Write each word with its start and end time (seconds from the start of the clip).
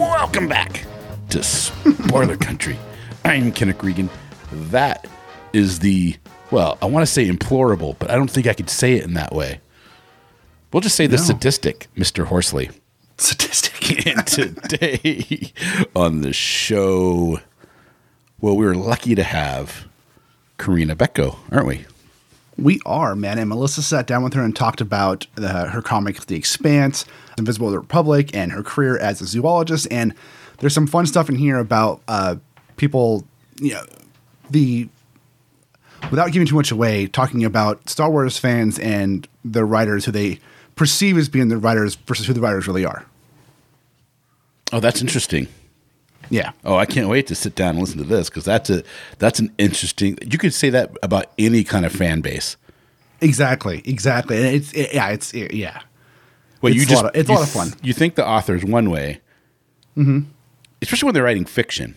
Welcome 0.00 0.48
back 0.48 0.86
to 1.28 1.42
Spoiler 1.42 2.38
Country. 2.38 2.78
I'm 3.22 3.52
Kenric 3.52 3.82
Regan. 3.82 4.08
That 4.50 5.06
is 5.52 5.80
the, 5.80 6.16
well, 6.50 6.78
I 6.80 6.86
want 6.86 7.06
to 7.06 7.12
say 7.12 7.28
implorable, 7.28 7.96
but 7.98 8.10
I 8.10 8.14
don't 8.14 8.30
think 8.30 8.46
I 8.46 8.54
could 8.54 8.70
say 8.70 8.94
it 8.94 9.04
in 9.04 9.12
that 9.12 9.34
way. 9.34 9.60
We'll 10.72 10.80
just 10.80 10.96
say 10.96 11.06
the 11.06 11.18
sadistic, 11.18 11.88
Mr. 11.98 12.24
Horsley. 12.24 12.70
Statistic. 13.18 14.06
And 14.06 14.26
today 14.26 15.52
on 15.94 16.22
the 16.22 16.32
show, 16.32 17.40
well, 18.40 18.56
we 18.56 18.64
were 18.64 18.74
lucky 18.74 19.14
to 19.14 19.22
have 19.22 19.86
Corinna 20.56 20.96
Bechko, 20.96 21.36
aren't 21.50 21.66
we? 21.66 21.84
We 22.58 22.80
are, 22.84 23.16
man. 23.16 23.38
And 23.38 23.48
Melissa 23.48 23.82
sat 23.82 24.06
down 24.06 24.22
with 24.22 24.34
her 24.34 24.42
and 24.42 24.54
talked 24.54 24.80
about 24.80 25.26
her 25.38 25.82
comic, 25.82 26.26
The 26.26 26.36
Expanse, 26.36 27.04
Invisible 27.38 27.70
Republic, 27.70 28.34
and 28.34 28.52
her 28.52 28.62
career 28.62 28.98
as 28.98 29.20
a 29.20 29.26
zoologist. 29.26 29.88
And 29.90 30.14
there's 30.58 30.74
some 30.74 30.86
fun 30.86 31.06
stuff 31.06 31.28
in 31.28 31.34
here 31.34 31.58
about 31.58 32.02
uh, 32.08 32.36
people, 32.76 33.24
you 33.60 33.72
know, 33.72 33.84
the 34.50 34.88
without 36.10 36.32
giving 36.32 36.46
too 36.46 36.56
much 36.56 36.70
away, 36.70 37.06
talking 37.06 37.44
about 37.44 37.88
Star 37.88 38.10
Wars 38.10 38.38
fans 38.38 38.78
and 38.78 39.26
the 39.44 39.64
writers 39.64 40.04
who 40.04 40.12
they 40.12 40.40
perceive 40.74 41.16
as 41.16 41.28
being 41.28 41.48
the 41.48 41.56
writers 41.56 41.94
versus 41.94 42.26
who 42.26 42.32
the 42.32 42.40
writers 42.40 42.66
really 42.66 42.84
are. 42.84 43.06
Oh, 44.72 44.80
that's 44.80 45.00
interesting. 45.00 45.48
Yeah. 46.32 46.52
Oh, 46.64 46.76
I 46.76 46.86
can't 46.86 47.10
wait 47.10 47.26
to 47.26 47.34
sit 47.34 47.54
down 47.54 47.70
and 47.70 47.80
listen 47.80 47.98
to 47.98 48.04
this 48.04 48.30
because 48.30 48.46
that's 48.46 48.70
a 48.70 48.82
that's 49.18 49.38
an 49.38 49.52
interesting. 49.58 50.16
You 50.22 50.38
could 50.38 50.54
say 50.54 50.70
that 50.70 50.96
about 51.02 51.26
any 51.38 51.62
kind 51.62 51.84
of 51.84 51.92
fan 51.92 52.22
base. 52.22 52.56
Exactly. 53.20 53.82
Exactly. 53.84 54.38
And 54.38 54.46
it's 54.46 54.72
it, 54.72 54.94
yeah. 54.94 55.08
It's 55.10 55.34
it, 55.34 55.52
yeah. 55.52 55.82
Well, 56.62 56.72
It's 56.72 56.80
you 56.80 56.86
just 56.86 57.04
of- 57.04 57.10
it's 57.14 57.28
a 57.28 57.32
lot 57.32 57.42
of 57.42 57.50
fun. 57.50 57.74
You 57.82 57.92
think 57.92 58.14
the 58.14 58.26
author's 58.26 58.64
one 58.64 58.88
way, 58.88 59.20
mm-hmm. 59.94 60.20
especially 60.80 61.06
when 61.06 61.14
they're 61.14 61.22
writing 61.22 61.44
fiction. 61.44 61.96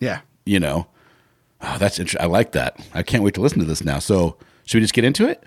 Yeah. 0.00 0.20
You 0.44 0.60
know, 0.60 0.88
oh, 1.62 1.78
that's 1.78 1.98
interesting. 1.98 2.20
I 2.22 2.30
like 2.30 2.52
that. 2.52 2.78
I 2.92 3.02
can't 3.02 3.22
wait 3.22 3.32
to 3.34 3.40
listen 3.40 3.58
to 3.60 3.64
this 3.64 3.82
now. 3.82 4.00
So, 4.00 4.36
should 4.66 4.78
we 4.78 4.82
just 4.82 4.92
get 4.92 5.04
into 5.04 5.26
it? 5.26 5.42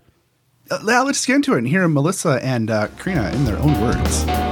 Uh, 0.72 0.80
let's 0.84 1.24
get 1.28 1.36
into 1.36 1.54
it 1.54 1.60
and 1.60 1.68
hear 1.68 1.88
Melissa 1.88 2.40
and 2.42 2.72
uh, 2.72 2.88
Corinna 2.98 3.30
in 3.32 3.46
their 3.46 3.58
own 3.60 3.80
words. 3.80 4.49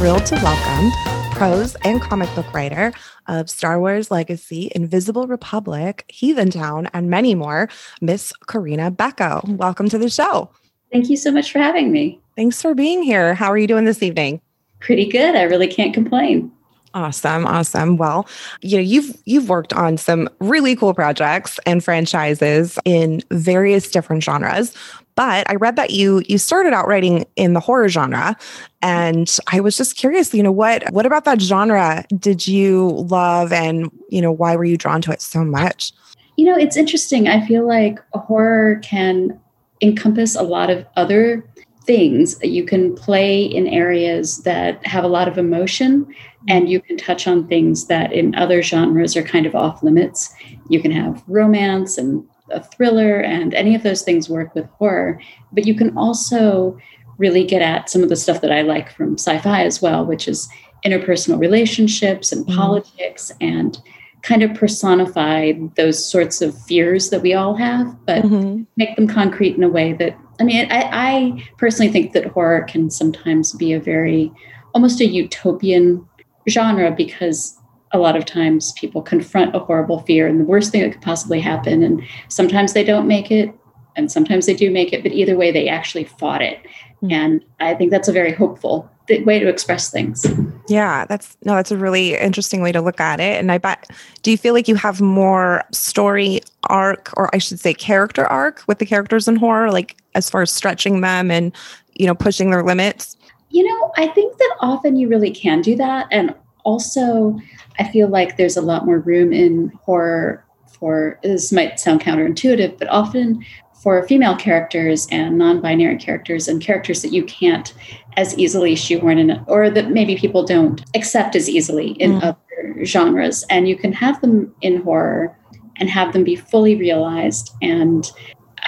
Thrilled 0.00 0.24
to 0.24 0.34
welcome 0.36 0.90
prose 1.32 1.76
and 1.84 2.00
comic 2.00 2.34
book 2.34 2.50
writer 2.54 2.90
of 3.26 3.50
Star 3.50 3.78
Wars 3.78 4.10
Legacy, 4.10 4.72
Invisible 4.74 5.26
Republic, 5.26 6.10
Heathentown, 6.10 6.88
and 6.94 7.10
many 7.10 7.34
more, 7.34 7.68
Miss 8.00 8.32
Corinna 8.46 8.90
Bechko. 8.90 9.46
Welcome 9.58 9.90
to 9.90 9.98
the 9.98 10.08
show. 10.08 10.48
Thank 10.90 11.10
you 11.10 11.18
so 11.18 11.30
much 11.30 11.52
for 11.52 11.58
having 11.58 11.92
me. 11.92 12.18
Thanks 12.34 12.62
for 12.62 12.74
being 12.74 13.02
here. 13.02 13.34
How 13.34 13.52
are 13.52 13.58
you 13.58 13.66
doing 13.66 13.84
this 13.84 14.02
evening? 14.02 14.40
Pretty 14.78 15.04
good. 15.04 15.36
I 15.36 15.42
really 15.42 15.68
can't 15.68 15.92
complain. 15.92 16.50
Awesome, 16.94 17.46
awesome. 17.46 17.98
Well, 17.98 18.26
you 18.62 18.78
know, 18.78 18.82
you've 18.82 19.14
you've 19.26 19.50
worked 19.50 19.74
on 19.74 19.98
some 19.98 20.30
really 20.40 20.74
cool 20.74 20.94
projects 20.94 21.60
and 21.66 21.84
franchises 21.84 22.78
in 22.86 23.22
various 23.30 23.90
different 23.90 24.24
genres. 24.24 24.74
But 25.20 25.50
I 25.50 25.56
read 25.56 25.76
that 25.76 25.90
you 25.90 26.22
you 26.28 26.38
started 26.38 26.72
out 26.72 26.88
writing 26.88 27.26
in 27.36 27.52
the 27.52 27.60
horror 27.60 27.90
genre, 27.90 28.34
and 28.80 29.30
I 29.52 29.60
was 29.60 29.76
just 29.76 29.98
curious. 29.98 30.32
You 30.32 30.42
know 30.42 30.50
what 30.50 30.90
what 30.94 31.04
about 31.04 31.26
that 31.26 31.42
genre 31.42 32.06
did 32.18 32.48
you 32.48 32.88
love, 33.10 33.52
and 33.52 33.90
you 34.08 34.22
know 34.22 34.32
why 34.32 34.56
were 34.56 34.64
you 34.64 34.78
drawn 34.78 35.02
to 35.02 35.12
it 35.12 35.20
so 35.20 35.44
much? 35.44 35.92
You 36.38 36.46
know, 36.46 36.56
it's 36.56 36.74
interesting. 36.74 37.28
I 37.28 37.46
feel 37.46 37.68
like 37.68 37.98
horror 38.14 38.76
can 38.76 39.38
encompass 39.82 40.36
a 40.36 40.42
lot 40.42 40.70
of 40.70 40.86
other 40.96 41.46
things. 41.84 42.38
You 42.42 42.64
can 42.64 42.94
play 42.94 43.42
in 43.42 43.66
areas 43.66 44.38
that 44.44 44.86
have 44.86 45.04
a 45.04 45.08
lot 45.08 45.28
of 45.28 45.36
emotion, 45.36 46.06
mm-hmm. 46.06 46.44
and 46.48 46.70
you 46.70 46.80
can 46.80 46.96
touch 46.96 47.28
on 47.28 47.46
things 47.46 47.88
that 47.88 48.10
in 48.14 48.34
other 48.36 48.62
genres 48.62 49.18
are 49.18 49.22
kind 49.22 49.44
of 49.44 49.54
off 49.54 49.82
limits. 49.82 50.32
You 50.70 50.80
can 50.80 50.92
have 50.92 51.22
romance 51.26 51.98
and 51.98 52.26
a 52.50 52.62
thriller, 52.62 53.20
and 53.20 53.54
any 53.54 53.74
of 53.74 53.82
those 53.82 54.02
things 54.02 54.28
work 54.28 54.54
with 54.54 54.66
horror. 54.78 55.20
But 55.52 55.66
you 55.66 55.74
can 55.74 55.96
also 55.96 56.78
really 57.18 57.44
get 57.44 57.62
at 57.62 57.90
some 57.90 58.02
of 58.02 58.08
the 58.08 58.16
stuff 58.16 58.40
that 58.40 58.52
I 58.52 58.62
like 58.62 58.90
from 58.90 59.14
sci 59.18 59.38
fi 59.38 59.64
as 59.64 59.82
well, 59.82 60.04
which 60.06 60.26
is 60.26 60.48
interpersonal 60.84 61.38
relationships 61.38 62.32
and 62.32 62.46
Mhm. 62.46 62.56
politics 62.56 63.32
and 63.40 63.78
kind 64.22 64.42
of 64.42 64.54
personify 64.54 65.52
those 65.76 66.02
sorts 66.02 66.40
of 66.42 66.56
fears 66.64 67.10
that 67.10 67.22
we 67.22 67.34
all 67.34 67.54
have, 67.54 67.94
but 68.06 68.22
Mhm. 68.24 68.66
make 68.76 68.96
them 68.96 69.06
concrete 69.06 69.56
in 69.56 69.62
a 69.62 69.68
way 69.68 69.92
that 69.94 70.16
I 70.38 70.42
mean, 70.42 70.66
I, 70.70 70.88
I 70.90 71.42
personally 71.58 71.92
think 71.92 72.12
that 72.14 72.24
horror 72.24 72.62
can 72.62 72.88
sometimes 72.88 73.52
be 73.52 73.74
a 73.74 73.78
very 73.80 74.32
almost 74.74 74.98
a 75.02 75.06
utopian 75.06 76.02
genre 76.48 76.90
because 76.90 77.59
a 77.92 77.98
lot 77.98 78.16
of 78.16 78.24
times 78.24 78.72
people 78.72 79.02
confront 79.02 79.54
a 79.54 79.58
horrible 79.58 80.00
fear 80.00 80.26
and 80.26 80.40
the 80.40 80.44
worst 80.44 80.70
thing 80.72 80.82
that 80.82 80.92
could 80.92 81.02
possibly 81.02 81.40
happen, 81.40 81.82
and 81.82 82.02
sometimes 82.28 82.72
they 82.72 82.84
don't 82.84 83.08
make 83.08 83.30
it, 83.30 83.52
and 83.96 84.10
sometimes 84.10 84.46
they 84.46 84.54
do 84.54 84.70
make 84.70 84.92
it, 84.92 85.02
but 85.02 85.12
either 85.12 85.36
way, 85.36 85.50
they 85.50 85.68
actually 85.68 86.04
fought 86.04 86.42
it. 86.42 86.58
Hmm. 87.00 87.12
And 87.12 87.44
I 87.58 87.74
think 87.74 87.90
that's 87.90 88.08
a 88.08 88.12
very 88.12 88.32
hopeful 88.32 88.90
way 89.24 89.40
to 89.40 89.48
express 89.48 89.90
things. 89.90 90.24
Yeah, 90.68 91.04
that's 91.06 91.36
no, 91.44 91.56
that's 91.56 91.72
a 91.72 91.76
really 91.76 92.16
interesting 92.16 92.62
way 92.62 92.70
to 92.70 92.80
look 92.80 93.00
at 93.00 93.18
it. 93.18 93.40
And 93.40 93.50
I 93.50 93.58
bet, 93.58 93.90
do 94.22 94.30
you 94.30 94.38
feel 94.38 94.54
like 94.54 94.68
you 94.68 94.76
have 94.76 95.00
more 95.00 95.64
story 95.72 96.40
arc, 96.64 97.12
or 97.16 97.34
I 97.34 97.38
should 97.38 97.58
say, 97.58 97.74
character 97.74 98.24
arc 98.26 98.62
with 98.68 98.78
the 98.78 98.86
characters 98.86 99.26
in 99.26 99.36
horror, 99.36 99.72
like 99.72 99.96
as 100.14 100.30
far 100.30 100.42
as 100.42 100.52
stretching 100.52 101.00
them 101.00 101.30
and 101.30 101.52
you 101.94 102.06
know 102.06 102.14
pushing 102.14 102.50
their 102.50 102.62
limits? 102.62 103.16
You 103.50 103.64
know, 103.64 103.92
I 103.96 104.06
think 104.06 104.38
that 104.38 104.56
often 104.60 104.94
you 104.94 105.08
really 105.08 105.32
can 105.32 105.60
do 105.60 105.74
that. 105.76 106.06
And 106.12 106.34
also, 106.64 107.38
I 107.78 107.84
feel 107.90 108.08
like 108.08 108.36
there's 108.36 108.56
a 108.56 108.62
lot 108.62 108.86
more 108.86 108.98
room 108.98 109.32
in 109.32 109.72
horror 109.84 110.44
for 110.66 111.18
this 111.22 111.52
might 111.52 111.78
sound 111.78 112.00
counterintuitive, 112.00 112.78
but 112.78 112.88
often 112.88 113.44
for 113.82 114.06
female 114.06 114.36
characters 114.36 115.06
and 115.10 115.38
non 115.38 115.60
binary 115.60 115.96
characters 115.96 116.48
and 116.48 116.60
characters 116.60 117.02
that 117.02 117.12
you 117.12 117.24
can't 117.24 117.72
as 118.16 118.36
easily 118.38 118.74
shoehorn 118.74 119.18
in, 119.18 119.42
or 119.46 119.70
that 119.70 119.90
maybe 119.90 120.16
people 120.16 120.44
don't 120.44 120.82
accept 120.94 121.34
as 121.36 121.48
easily 121.48 121.92
in 121.92 122.12
Mm. 122.12 122.22
other 122.22 122.84
genres. 122.84 123.44
And 123.50 123.68
you 123.68 123.76
can 123.76 123.92
have 123.92 124.20
them 124.20 124.54
in 124.60 124.82
horror 124.82 125.36
and 125.76 125.88
have 125.88 126.12
them 126.12 126.24
be 126.24 126.36
fully 126.36 126.76
realized. 126.76 127.52
And 127.62 128.10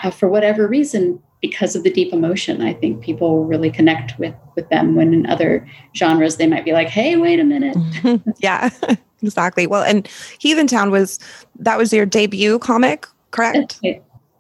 uh, 0.03 0.11
for 0.11 0.29
whatever 0.29 0.67
reason, 0.67 1.21
because 1.43 1.75
of 1.75 1.83
the 1.83 1.91
deep 1.91 2.13
emotion, 2.13 2.63
I 2.63 2.73
think 2.73 3.03
people 3.03 3.45
really 3.45 3.71
connect 3.71 4.19
with 4.19 4.35
with 4.55 4.69
them. 4.71 4.95
When 4.95 5.13
in 5.13 5.27
other 5.27 5.69
genres, 5.95 6.37
they 6.37 6.47
might 6.47 6.65
be 6.65 6.73
like, 6.73 6.89
"Hey, 6.89 7.17
wait 7.17 7.41
a 7.41 7.45
minute." 7.45 7.77
yeah, 8.39 8.71
exactly. 9.23 9.67
Well, 9.67 9.83
and 9.83 10.05
Heathentown 10.41 10.91
was 10.91 11.19
that 11.59 11.77
was 11.77 11.93
your 11.93 12.07
debut 12.07 12.59
comic, 12.61 13.07
correct? 13.33 13.81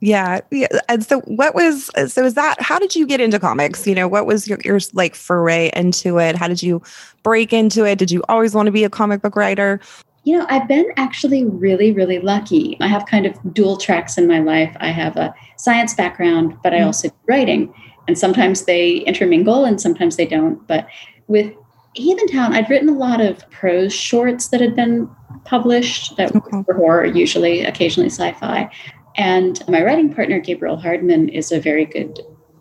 Yeah, 0.01 0.41
yeah. 0.51 0.69
And 0.89 1.05
so, 1.05 1.21
what 1.23 1.55
was 1.55 1.91
so? 2.13 2.25
Is 2.25 2.35
that 2.35 2.61
how 2.61 2.79
did 2.79 2.97
you 2.97 3.07
get 3.07 3.21
into 3.21 3.39
comics? 3.39 3.87
You 3.87 3.95
know, 3.95 4.09
what 4.09 4.25
was 4.25 4.49
your 4.49 4.59
your 4.65 4.79
like 4.95 5.15
foray 5.15 5.71
into 5.75 6.19
it? 6.19 6.37
How 6.37 6.49
did 6.49 6.63
you 6.63 6.83
break 7.23 7.53
into 7.53 7.85
it? 7.85 7.99
Did 7.99 8.11
you 8.11 8.23
always 8.29 8.55
want 8.55 8.67
to 8.67 8.73
be 8.73 8.85
a 8.85 8.91
comic 8.91 9.23
book 9.23 9.37
writer? 9.37 9.81
You 10.25 10.39
know, 10.39 10.47
I've 10.49 10.69
been 10.69 10.87
actually 10.97 11.45
really, 11.45 11.91
really 11.93 12.21
lucky. 12.21 12.77
I 12.81 12.87
have 12.87 13.07
kind 13.07 13.27
of 13.27 13.37
dual 13.53 13.77
tracks 13.77 14.17
in 14.17 14.29
my 14.29 14.39
life. 14.39 14.77
I 14.81 14.89
have 14.91 15.17
a 15.17 15.35
science 15.57 15.95
background, 15.95 16.57
but 16.63 16.73
I 16.73 16.79
Mm. 16.79 16.87
also 16.87 17.09
do 17.09 17.15
writing. 17.27 17.73
And 18.07 18.17
sometimes 18.17 18.65
they 18.65 18.99
intermingle 18.99 19.65
and 19.65 19.81
sometimes 19.81 20.17
they 20.17 20.27
don't. 20.27 20.65
But 20.69 20.87
with 21.27 21.53
Heathentown, 21.97 22.53
I'd 22.53 22.71
written 22.71 22.89
a 22.89 22.97
lot 22.97 23.21
of 23.21 23.49
prose 23.51 23.93
shorts 23.93 24.49
that 24.49 24.61
had 24.61 24.75
been 24.77 25.09
published 25.45 26.17
that 26.17 26.35
Okay. 26.35 26.63
were 26.67 26.75
horror, 26.75 27.05
usually, 27.05 27.65
occasionally 27.65 28.09
sci 28.11 28.33
fi. 28.33 28.71
And 29.17 29.63
my 29.69 29.83
writing 29.83 30.13
partner, 30.15 30.39
Gabriel 30.41 30.77
Hardman, 30.77 31.29
is 31.29 31.53
a 31.53 31.61
very 31.61 31.85
good 31.85 32.19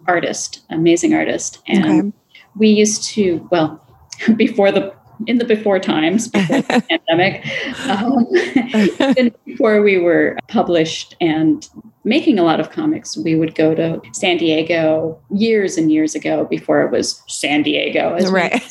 artist, 0.07 0.62
amazing 0.69 1.14
artist. 1.14 1.60
And 1.68 1.86
Okay. 1.86 2.12
we 2.57 2.69
used 2.69 3.04
to, 3.12 3.48
well, 3.52 3.80
before 4.36 4.72
the 4.72 4.91
in 5.27 5.38
the 5.38 5.45
before 5.45 5.79
times, 5.79 6.27
before 6.27 6.62
the 6.62 6.83
pandemic, 7.07 7.45
um, 7.88 8.27
even 9.12 9.33
before 9.45 9.81
we 9.81 9.97
were 9.97 10.38
published 10.47 11.15
and 11.21 11.68
making 12.03 12.39
a 12.39 12.44
lot 12.44 12.59
of 12.59 12.71
comics, 12.71 13.18
we 13.18 13.35
would 13.35 13.56
go 13.56 13.75
to 13.75 14.01
San 14.13 14.38
Diego 14.38 15.19
years 15.29 15.77
and 15.77 15.91
years 15.91 16.15
ago 16.15 16.45
before 16.45 16.81
it 16.81 16.91
was 16.91 17.21
San 17.27 17.62
Diego, 17.63 18.15
as 18.15 18.31
Right. 18.31 18.62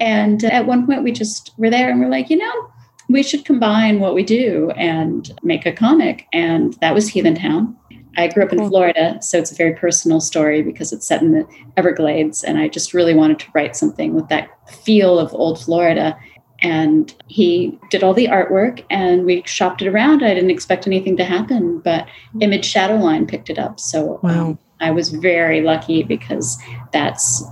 and 0.00 0.44
at 0.44 0.66
one 0.66 0.86
point, 0.86 1.02
we 1.02 1.12
just 1.12 1.52
were 1.56 1.70
there 1.70 1.90
and 1.90 2.00
we're 2.00 2.08
like, 2.08 2.28
you 2.30 2.36
know, 2.36 2.70
we 3.08 3.22
should 3.22 3.44
combine 3.44 4.00
what 4.00 4.14
we 4.14 4.22
do 4.22 4.70
and 4.72 5.32
make 5.42 5.64
a 5.64 5.72
comic. 5.72 6.26
And 6.32 6.74
that 6.80 6.94
was 6.94 7.08
Heathentown. 7.08 7.74
I 8.16 8.28
grew 8.28 8.44
up 8.44 8.52
in. 8.52 8.68
Florida, 8.68 9.18
so 9.20 9.38
it's 9.38 9.52
a 9.52 9.54
very 9.54 9.74
personal 9.74 10.20
story 10.20 10.62
because 10.62 10.92
it's 10.92 11.06
set 11.06 11.22
in 11.22 11.32
the 11.32 11.46
Everglades. 11.76 12.42
And 12.42 12.58
I 12.58 12.68
just 12.68 12.94
really 12.94 13.14
wanted 13.14 13.38
to 13.40 13.46
write 13.54 13.76
something 13.76 14.14
with 14.14 14.28
that 14.28 14.48
feel 14.68 15.18
of 15.18 15.32
old 15.34 15.60
Florida. 15.60 16.18
And 16.60 17.14
he 17.28 17.78
did 17.90 18.02
all 18.02 18.14
the 18.14 18.28
artwork 18.28 18.82
and 18.90 19.26
we 19.26 19.42
shopped 19.44 19.82
it 19.82 19.88
around. 19.88 20.24
I 20.24 20.34
didn't 20.34 20.50
expect 20.50 20.86
anything 20.86 21.16
to 21.18 21.24
happen, 21.24 21.80
but 21.80 22.08
Image 22.40 22.72
Shadowline 22.72 23.28
picked 23.28 23.50
it 23.50 23.58
up. 23.58 23.78
So 23.78 24.18
um, 24.22 24.58
I 24.80 24.90
was 24.90 25.10
very 25.10 25.60
lucky 25.60 26.02
because 26.02 26.58
that's 26.92 27.44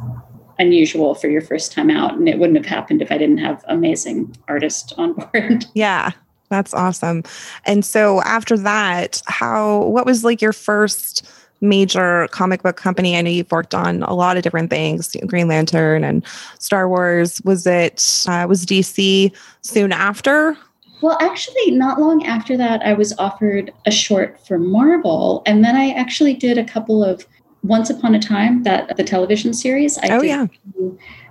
unusual 0.58 1.14
for 1.14 1.28
your 1.28 1.43
first 1.43 1.72
time 1.72 1.90
out. 1.90 2.14
And 2.14 2.28
it 2.28 2.38
wouldn't 2.38 2.56
have 2.56 2.66
happened 2.66 3.02
if 3.02 3.12
I 3.12 3.19
didn't 3.19 3.38
have 3.38 3.62
amazing 3.69 4.34
artists 4.49 4.93
on 4.94 5.12
board. 5.32 5.66
Yeah, 5.75 6.12
that's 6.55 6.73
awesome. 6.73 7.23
And 7.65 7.85
so 7.85 8.23
after 8.23 8.56
that, 8.59 9.21
how 9.27 9.83
what 9.85 10.06
was 10.06 10.25
like 10.25 10.41
your 10.41 10.53
first 10.53 11.29
major 11.61 12.29
comic 12.31 12.62
book 12.62 12.77
company? 12.77 13.17
I 13.17 13.23
know 13.23 13.31
you've 13.31 13.51
worked 13.51 13.75
on 13.75 14.03
a 14.05 14.15
lot 14.15 14.37
of 14.37 14.43
different 14.43 14.71
things, 14.71 15.17
Green 15.27 15.49
Lantern 15.49 16.05
and 16.05 16.25
Star 16.59 16.89
Wars. 16.89 17.41
Was 17.43 17.67
it 17.67 18.25
uh, 18.29 18.47
was 18.49 18.65
DC 18.65 19.35
soon 19.62 19.93
after? 19.93 20.56
Well, 21.03 21.19
actually, 21.21 21.73
not 21.73 22.01
long 22.01 22.25
after 22.25 22.57
that, 22.57 22.81
I 22.83 22.95
was 22.95 23.12
offered 23.19 23.73
a 23.85 23.91
short 23.91 24.41
for 24.47 24.59
Marvel. 24.59 25.43
And 25.45 25.62
then 25.62 25.77
I 25.77 25.91
actually 25.91 26.33
did 26.33 26.57
a 26.57 26.65
couple 26.65 27.05
of 27.05 27.27
Once 27.62 27.91
Upon 27.91 28.15
a 28.15 28.19
Time, 28.19 28.62
that 28.62 28.97
the 28.97 29.05
television 29.05 29.53
series. 29.53 29.99
I 29.99 30.09
oh 30.17 30.21
did 30.21 30.29
yeah. 30.29 30.47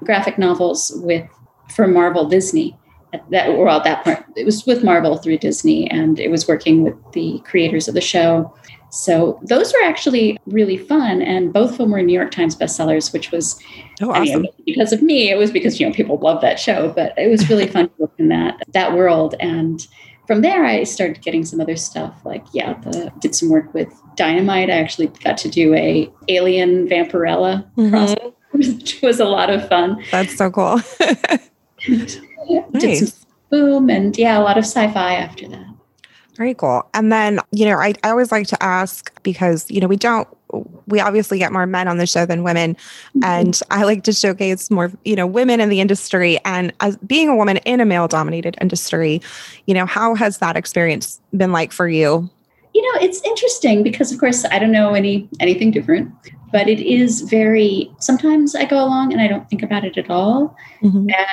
graphic 0.03 0.37
novels 0.37 0.91
with 0.97 1.27
for 1.73 1.87
Marvel 1.87 2.25
Disney. 2.25 2.77
At 3.13 3.29
that 3.31 3.57
well, 3.57 3.77
at 3.77 3.83
that 3.83 4.03
point, 4.03 4.19
it 4.35 4.45
was 4.45 4.65
with 4.65 4.83
Marvel 4.83 5.17
through 5.17 5.37
Disney, 5.37 5.89
and 5.89 6.19
it 6.19 6.29
was 6.31 6.47
working 6.47 6.83
with 6.83 6.95
the 7.13 7.39
creators 7.45 7.87
of 7.87 7.93
the 7.93 8.01
show. 8.01 8.53
So 8.89 9.39
those 9.43 9.71
were 9.73 9.83
actually 9.87 10.37
really 10.45 10.77
fun, 10.77 11.21
and 11.21 11.51
both 11.53 11.71
of 11.71 11.77
them 11.77 11.91
were 11.91 12.01
New 12.01 12.13
York 12.13 12.31
Times 12.31 12.55
bestsellers, 12.55 13.13
which 13.13 13.31
was 13.31 13.59
Oh 14.01 14.11
I 14.11 14.19
mean, 14.21 14.29
awesome. 14.31 14.47
because 14.65 14.91
of 14.93 15.01
me. 15.01 15.29
It 15.31 15.37
was 15.37 15.51
because 15.51 15.79
you 15.79 15.87
know 15.87 15.93
people 15.93 16.17
love 16.17 16.41
that 16.41 16.59
show, 16.59 16.91
but 16.95 17.13
it 17.17 17.29
was 17.29 17.49
really 17.49 17.67
fun 17.67 17.87
to 17.89 17.93
work 17.99 18.11
in 18.17 18.27
that 18.29 18.61
that 18.73 18.93
world. 18.93 19.35
And 19.39 19.85
from 20.27 20.41
there, 20.41 20.63
I 20.65 20.83
started 20.83 21.21
getting 21.21 21.43
some 21.45 21.59
other 21.61 21.75
stuff. 21.75 22.13
Like 22.25 22.45
yeah, 22.53 22.73
the, 22.81 23.11
did 23.19 23.33
some 23.35 23.49
work 23.49 23.73
with 23.73 23.89
Dynamite. 24.15 24.69
I 24.69 24.73
actually 24.73 25.07
got 25.23 25.37
to 25.39 25.49
do 25.49 25.73
a 25.75 26.11
Alien 26.29 26.87
Vampirella 26.87 27.63
cross, 27.89 28.13
Mhm. 28.15 28.33
which 28.51 29.01
was 29.01 29.19
a 29.19 29.25
lot 29.25 29.49
of 29.49 29.67
fun. 29.69 30.03
That's 30.11 30.35
so 30.37 30.49
cool. 30.51 30.79
Hmm. 32.47 32.77
Did 32.77 33.07
some 33.07 33.17
boom 33.49 33.89
and 33.89 34.17
yeah, 34.17 34.37
a 34.37 34.41
lot 34.41 34.57
of 34.57 34.63
sci-fi 34.63 35.15
after 35.15 35.47
that. 35.47 35.65
Very 36.35 36.55
cool. 36.55 36.89
And 36.95 37.11
then, 37.11 37.39
you 37.51 37.65
know, 37.65 37.77
I, 37.77 37.93
I 38.03 38.09
always 38.09 38.31
like 38.31 38.47
to 38.47 38.63
ask 38.63 39.13
because, 39.21 39.69
you 39.69 39.79
know, 39.79 39.87
we 39.87 39.97
don't, 39.97 40.27
we 40.87 40.99
obviously 40.99 41.37
get 41.37 41.51
more 41.51 41.67
men 41.67 41.87
on 41.87 41.97
the 41.97 42.07
show 42.07 42.25
than 42.25 42.41
women. 42.41 42.73
Mm-hmm. 42.73 43.23
And 43.23 43.59
I 43.69 43.83
like 43.83 44.03
to 44.05 44.13
showcase 44.13 44.71
more, 44.71 44.91
you 45.05 45.15
know, 45.15 45.27
women 45.27 45.59
in 45.59 45.69
the 45.69 45.79
industry. 45.79 46.39
And 46.43 46.73
as 46.79 46.97
being 46.97 47.29
a 47.29 47.35
woman 47.35 47.57
in 47.57 47.79
a 47.81 47.85
male 47.85 48.07
dominated 48.07 48.57
industry, 48.59 49.21
you 49.67 49.75
know, 49.75 49.85
how 49.85 50.15
has 50.15 50.39
that 50.39 50.57
experience 50.57 51.21
been 51.37 51.51
like 51.51 51.71
for 51.71 51.87
you? 51.87 52.29
You 52.73 52.81
know 52.81 52.99
it's 53.05 53.21
interesting 53.23 53.83
because 53.83 54.11
of 54.11 54.19
course 54.19 54.45
i 54.45 54.57
don't 54.59 54.71
know 54.71 54.93
any 54.93 55.27
anything 55.39 55.69
different 55.71 56.11
but 56.51 56.67
it 56.67 56.79
is 56.79 57.21
very 57.21 57.91
sometimes 57.99 58.55
i 58.55 58.65
go 58.65 58.77
along 58.83 59.11
and 59.11 59.21
i 59.21 59.27
don't 59.27 59.49
think 59.49 59.63
about 59.63 59.83
it 59.83 59.97
at 59.97 60.09
all. 60.09 60.55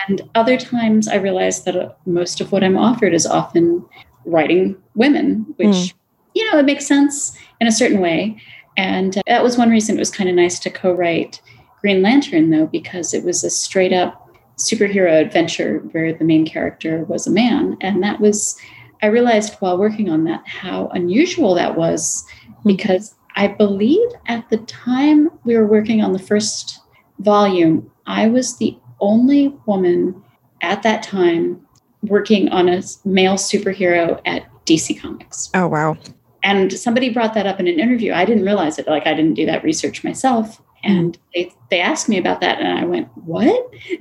And 0.08 0.22
other 0.34 0.56
times 0.56 1.08
i 1.08 1.16
realize 1.16 1.64
that 1.64 1.76
uh, 1.76 1.90
most 2.06 2.40
of 2.40 2.52
what 2.52 2.62
i'm 2.64 2.76
offered 2.78 3.14
is 3.14 3.26
often 3.26 3.84
writing 4.24 4.76
women 4.94 5.46
which 5.56 5.68
Mm. 5.68 5.92
you 6.34 6.50
know 6.52 6.58
it 6.58 6.64
makes 6.66 6.86
sense 6.86 7.36
in 7.60 7.66
a 7.66 7.72
certain 7.72 8.00
way. 8.00 8.36
And 8.76 9.18
uh, 9.18 9.22
that 9.26 9.42
was 9.42 9.58
one 9.58 9.70
reason 9.70 9.96
it 9.96 9.98
was 9.98 10.10
kind 10.10 10.30
of 10.30 10.36
nice 10.36 10.58
to 10.60 10.70
co-write 10.70 11.40
green 11.80 12.00
lantern 12.02 12.50
though 12.50 12.66
because 12.66 13.12
it 13.14 13.24
was 13.24 13.42
a 13.44 13.50
straight 13.50 13.92
up 13.92 14.12
superhero 14.58 15.12
adventure 15.20 15.78
where 15.92 16.12
the 16.12 16.24
main 16.24 16.46
character 16.46 17.04
was 17.04 17.26
a 17.26 17.30
man. 17.30 17.76
And 17.80 18.02
that 18.02 18.20
was 18.20 18.56
I 19.02 19.06
realized 19.06 19.54
while 19.60 19.78
working 19.78 20.10
on 20.10 20.24
that 20.24 20.46
how 20.46 20.88
unusual 20.88 21.54
that 21.54 21.76
was 21.76 22.24
hmm. 22.46 22.68
because 22.68 23.14
I 23.36 23.48
believe 23.48 24.08
at 24.26 24.48
the 24.50 24.58
time 24.58 25.30
we 25.44 25.56
were 25.56 25.66
working 25.66 26.02
on 26.02 26.12
the 26.12 26.18
first 26.18 26.80
volume, 27.20 27.90
I 28.06 28.26
was 28.26 28.56
the 28.58 28.76
only 29.00 29.48
woman 29.66 30.22
at 30.62 30.82
that 30.82 31.02
time 31.02 31.64
working 32.02 32.48
on 32.50 32.68
a 32.68 32.82
male 33.04 33.34
superhero 33.34 34.20
at 34.24 34.46
DC 34.66 35.00
Comics. 35.00 35.50
Oh, 35.54 35.68
wow. 35.68 35.96
And 36.42 36.72
somebody 36.72 37.10
brought 37.10 37.34
that 37.34 37.46
up 37.46 37.60
in 37.60 37.68
an 37.68 37.78
interview. 37.78 38.12
I 38.12 38.24
didn't 38.24 38.44
realize 38.44 38.78
it. 38.78 38.86
Like 38.86 39.06
I 39.06 39.14
didn't 39.14 39.34
do 39.34 39.46
that 39.46 39.62
research 39.62 40.02
myself. 40.02 40.58
Hmm. 40.84 40.92
And 40.92 41.18
they, 41.34 41.52
they 41.70 41.80
asked 41.80 42.08
me 42.08 42.18
about 42.18 42.40
that, 42.40 42.58
and 42.58 42.78
I 42.78 42.84
went, 42.86 43.08
"What?" 43.14 43.70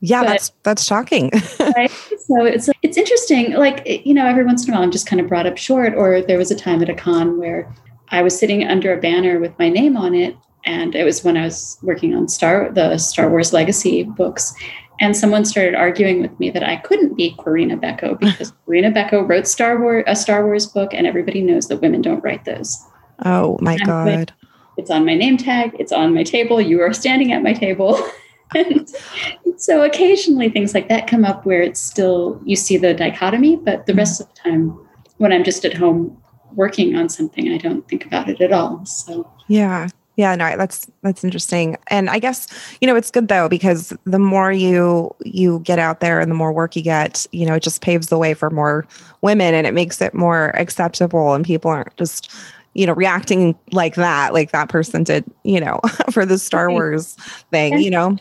yeah, 0.00 0.22
But- 0.22 0.26
that's 0.28 0.52
that's 0.62 0.84
shocking. 0.84 1.30
right? 1.60 1.90
So 2.26 2.44
it's 2.44 2.68
it's 2.82 2.96
interesting. 2.96 3.52
Like 3.52 4.04
you 4.04 4.12
know, 4.12 4.26
every 4.26 4.44
once 4.44 4.64
in 4.64 4.70
a 4.70 4.76
while, 4.76 4.82
I'm 4.82 4.90
just 4.90 5.06
kind 5.06 5.20
of 5.20 5.28
brought 5.28 5.46
up 5.46 5.56
short. 5.56 5.94
Or 5.94 6.20
there 6.20 6.38
was 6.38 6.50
a 6.50 6.56
time 6.56 6.82
at 6.82 6.90
a 6.90 6.94
con 6.94 7.38
where 7.38 7.72
I 8.08 8.22
was 8.22 8.36
sitting 8.36 8.66
under 8.66 8.92
a 8.92 9.00
banner 9.00 9.38
with 9.38 9.56
my 9.60 9.68
name 9.68 9.96
on 9.96 10.14
it, 10.14 10.36
and 10.64 10.96
it 10.96 11.04
was 11.04 11.22
when 11.22 11.36
I 11.36 11.44
was 11.44 11.78
working 11.82 12.14
on 12.14 12.28
Star 12.28 12.70
the 12.72 12.98
Star 12.98 13.30
Wars 13.30 13.52
Legacy 13.52 14.02
books. 14.02 14.54
And 14.98 15.14
someone 15.14 15.44
started 15.44 15.74
arguing 15.74 16.22
with 16.22 16.38
me 16.40 16.48
that 16.50 16.62
I 16.62 16.76
couldn't 16.76 17.16
be 17.16 17.36
Corinna 17.38 17.76
Bechko 17.76 18.18
because 18.20 18.52
Corinna 18.64 18.90
Bechko 18.90 19.28
wrote 19.28 19.46
Star 19.46 19.80
Wars 19.80 20.04
a 20.08 20.16
Star 20.16 20.44
Wars 20.44 20.66
book, 20.66 20.92
and 20.92 21.06
everybody 21.06 21.42
knows 21.42 21.68
that 21.68 21.80
women 21.80 22.02
don't 22.02 22.24
write 22.24 22.44
those. 22.44 22.84
oh 23.24 23.56
my 23.60 23.76
God. 23.78 24.32
It's 24.76 24.90
on 24.90 25.06
my 25.06 25.14
name 25.14 25.36
tag. 25.36 25.76
It's 25.78 25.92
on 25.92 26.12
my 26.12 26.22
table. 26.22 26.60
You 26.60 26.80
are 26.82 26.92
standing 26.92 27.32
at 27.32 27.42
my 27.42 27.52
table. 27.52 27.98
and 28.54 28.88
so 29.56 29.82
occasionally 29.82 30.48
things 30.48 30.74
like 30.74 30.88
that 30.88 31.06
come 31.06 31.24
up 31.24 31.44
where 31.44 31.62
it's 31.62 31.80
still, 31.80 32.40
you 32.44 32.56
see 32.56 32.76
the 32.76 32.94
dichotomy, 32.94 33.56
but 33.56 33.86
the 33.86 33.94
rest 33.94 34.20
of 34.20 34.28
the 34.28 34.34
time, 34.34 34.78
when 35.18 35.32
I'm 35.32 35.44
just 35.44 35.64
at 35.64 35.74
home 35.74 36.20
working 36.54 36.96
on 36.96 37.08
something, 37.08 37.52
I 37.52 37.58
don't 37.58 37.86
think 37.88 38.06
about 38.06 38.28
it 38.28 38.40
at 38.40 38.52
all. 38.52 38.84
So, 38.86 39.30
Yeah. 39.48 39.88
Yeah, 40.16 40.34
no, 40.34 40.56
that's 40.56 40.90
that's 41.02 41.22
interesting. 41.22 41.76
And 41.88 42.08
I 42.08 42.18
guess, 42.18 42.48
you 42.80 42.86
know, 42.86 42.96
it's 42.96 43.10
good 43.10 43.28
though 43.28 43.50
because 43.50 43.92
the 44.04 44.18
more 44.18 44.50
you 44.50 45.14
you 45.22 45.60
get 45.60 45.78
out 45.78 46.00
there 46.00 46.20
and 46.20 46.30
the 46.30 46.34
more 46.34 46.54
work 46.54 46.74
you 46.74 46.80
get, 46.80 47.26
you 47.32 47.44
know, 47.44 47.54
it 47.54 47.62
just 47.62 47.82
paves 47.82 48.06
the 48.06 48.16
way 48.16 48.32
for 48.32 48.48
more 48.48 48.86
women 49.20 49.52
and 49.52 49.66
it 49.66 49.74
makes 49.74 50.00
it 50.00 50.14
more 50.14 50.56
acceptable 50.56 51.34
and 51.34 51.44
people 51.44 51.70
aren't 51.70 51.94
just, 51.98 52.34
you 52.72 52.86
know, 52.86 52.94
reacting 52.94 53.58
like 53.72 53.94
that, 53.96 54.32
like 54.32 54.52
that 54.52 54.70
person 54.70 55.04
did, 55.04 55.22
you 55.44 55.60
know, 55.60 55.80
for 56.10 56.24
the 56.24 56.38
Star 56.38 56.70
Wars 56.70 57.14
thing, 57.50 57.78
you 57.78 57.90
know. 57.90 58.16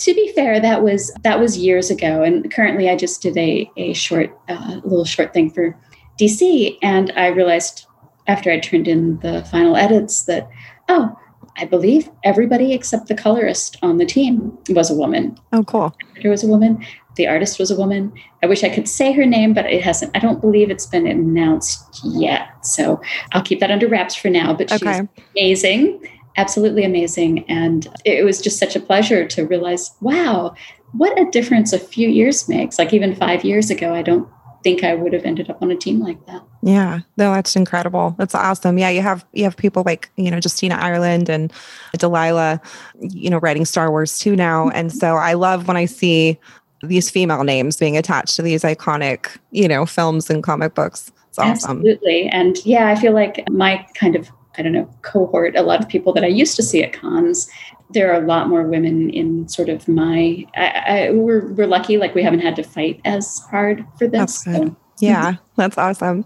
To 0.00 0.14
be 0.14 0.32
fair, 0.34 0.60
that 0.60 0.82
was 0.82 1.12
that 1.22 1.38
was 1.38 1.58
years 1.58 1.90
ago, 1.90 2.22
and 2.22 2.50
currently 2.52 2.88
I 2.88 2.96
just 2.96 3.22
did 3.22 3.36
a 3.36 3.70
a 3.76 3.92
short, 3.92 4.36
uh, 4.48 4.80
little 4.82 5.04
short 5.04 5.32
thing 5.32 5.50
for 5.50 5.76
DC, 6.18 6.76
and 6.82 7.12
I 7.16 7.28
realized 7.28 7.86
after 8.26 8.50
I 8.50 8.58
turned 8.60 8.88
in 8.88 9.18
the 9.20 9.44
final 9.50 9.76
edits 9.76 10.24
that 10.24 10.48
oh, 10.88 11.16
I 11.58 11.64
believe 11.66 12.08
everybody 12.24 12.72
except 12.72 13.08
the 13.08 13.14
colorist 13.14 13.76
on 13.82 13.98
the 13.98 14.06
team 14.06 14.56
was 14.70 14.90
a 14.90 14.94
woman. 14.94 15.36
Oh, 15.52 15.62
cool. 15.64 15.94
There 16.22 16.30
was 16.30 16.42
a 16.42 16.48
woman. 16.48 16.84
The 17.16 17.26
artist 17.26 17.58
was 17.58 17.70
a 17.70 17.76
woman. 17.76 18.12
I 18.42 18.46
wish 18.46 18.64
I 18.64 18.68
could 18.70 18.88
say 18.88 19.12
her 19.12 19.26
name, 19.26 19.52
but 19.52 19.66
it 19.66 19.82
hasn't. 19.82 20.16
I 20.16 20.20
don't 20.20 20.40
believe 20.40 20.70
it's 20.70 20.86
been 20.86 21.06
announced 21.06 22.00
yet. 22.04 22.48
So 22.64 23.00
I'll 23.32 23.42
keep 23.42 23.60
that 23.60 23.70
under 23.70 23.88
wraps 23.88 24.14
for 24.14 24.30
now. 24.30 24.54
But 24.54 24.70
she's 24.70 24.82
Okay. 24.82 25.06
amazing, 25.36 26.00
absolutely 26.40 26.84
amazing. 26.84 27.44
And 27.48 27.86
it 28.04 28.24
was 28.24 28.40
just 28.40 28.58
such 28.58 28.74
a 28.74 28.80
pleasure 28.80 29.26
to 29.28 29.46
realize, 29.46 29.92
wow, 30.00 30.54
what 30.92 31.18
a 31.20 31.30
difference 31.30 31.72
a 31.72 31.78
few 31.78 32.08
years 32.08 32.48
makes. 32.48 32.78
Like 32.78 32.92
even 32.92 33.14
five 33.14 33.44
years 33.44 33.70
ago, 33.70 33.94
I 33.94 34.02
don't 34.02 34.26
think 34.62 34.84
I 34.84 34.94
would 34.94 35.12
have 35.12 35.24
ended 35.24 35.50
up 35.50 35.62
on 35.62 35.70
a 35.70 35.76
team 35.76 36.00
like 36.00 36.24
that. 36.26 36.42
Yeah, 36.62 37.00
no, 37.16 37.32
that's 37.34 37.56
incredible. 37.56 38.14
That's 38.18 38.34
awesome. 38.34 38.78
Yeah, 38.78 38.90
you 38.90 39.02
have 39.02 39.24
you 39.32 39.44
have 39.44 39.56
people 39.56 39.82
like 39.86 40.10
you 40.16 40.30
know 40.30 40.36
Justina 40.42 40.74
Ireland 40.74 41.28
and 41.28 41.52
Delilah, 41.98 42.60
you 43.00 43.30
know, 43.30 43.38
writing 43.38 43.64
Star 43.64 43.90
Wars 43.90 44.18
too 44.18 44.36
now, 44.36 44.68
and 44.70 44.92
so 44.92 45.16
I 45.16 45.34
love 45.34 45.68
when 45.68 45.76
I 45.76 45.86
see 45.86 46.38
these 46.82 47.10
female 47.10 47.44
names 47.44 47.76
being 47.76 47.96
attached 47.96 48.36
to 48.36 48.42
these 48.42 48.62
iconic 48.62 49.28
you 49.50 49.68
know 49.68 49.86
films 49.86 50.28
and 50.28 50.42
comic 50.42 50.74
books. 50.74 51.10
It's 51.28 51.38
awesome. 51.38 51.78
Absolutely, 51.78 52.26
and 52.26 52.58
yeah, 52.66 52.88
I 52.88 52.96
feel 52.96 53.12
like 53.12 53.48
my 53.48 53.86
kind 53.94 54.16
of 54.16 54.30
I 54.60 54.62
don't 54.62 54.72
know 54.72 54.88
cohort, 55.02 55.56
a 55.56 55.62
lot 55.62 55.80
of 55.80 55.88
people 55.88 56.12
that 56.12 56.22
I 56.22 56.28
used 56.28 56.54
to 56.56 56.62
see 56.62 56.82
at 56.84 56.92
cons 56.92 57.50
there 57.92 58.12
are 58.12 58.22
a 58.22 58.26
lot 58.26 58.48
more 58.48 58.62
women 58.62 59.10
in 59.10 59.48
sort 59.48 59.68
of 59.68 59.88
my 59.88 60.44
I, 60.56 60.66
I, 60.66 61.10
we're, 61.10 61.52
we're 61.52 61.66
lucky 61.66 61.96
like 61.96 62.14
we 62.14 62.22
haven't 62.22 62.40
had 62.40 62.56
to 62.56 62.62
fight 62.62 63.00
as 63.04 63.40
hard 63.50 63.84
for 63.98 64.06
this 64.06 64.42
so. 64.44 64.76
yeah 65.00 65.34
that's 65.56 65.76
awesome. 65.76 66.24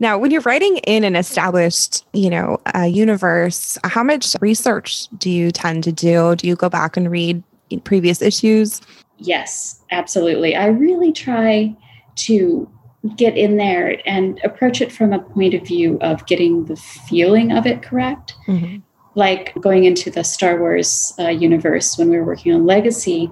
Now 0.00 0.18
when 0.18 0.30
you're 0.30 0.42
writing 0.42 0.78
in 0.78 1.04
an 1.04 1.16
established 1.16 2.04
you 2.12 2.30
know 2.30 2.58
a 2.74 2.86
universe 2.86 3.78
how 3.84 4.02
much 4.02 4.36
research 4.40 5.08
do 5.18 5.30
you 5.30 5.50
tend 5.50 5.84
to 5.84 5.92
do? 5.92 6.34
Do 6.36 6.46
you 6.46 6.56
go 6.56 6.68
back 6.68 6.96
and 6.96 7.10
read 7.10 7.42
previous 7.84 8.20
issues? 8.20 8.80
Yes 9.18 9.80
absolutely. 9.90 10.56
I 10.56 10.66
really 10.66 11.12
try 11.12 11.76
to 12.16 12.70
get 13.16 13.36
in 13.36 13.56
there 13.56 14.00
and 14.06 14.40
approach 14.44 14.80
it 14.80 14.90
from 14.90 15.12
a 15.12 15.18
point 15.18 15.54
of 15.54 15.62
view 15.66 15.98
of 16.00 16.24
getting 16.26 16.64
the 16.64 16.76
feeling 16.76 17.52
of 17.52 17.66
it 17.66 17.82
correct 17.82 18.34
mm-hmm 18.46 18.78
like 19.14 19.54
going 19.60 19.84
into 19.84 20.10
the 20.10 20.24
Star 20.24 20.58
Wars 20.58 21.14
uh, 21.18 21.28
universe 21.28 21.96
when 21.96 22.10
we 22.10 22.16
were 22.16 22.24
working 22.24 22.52
on 22.52 22.66
Legacy, 22.66 23.30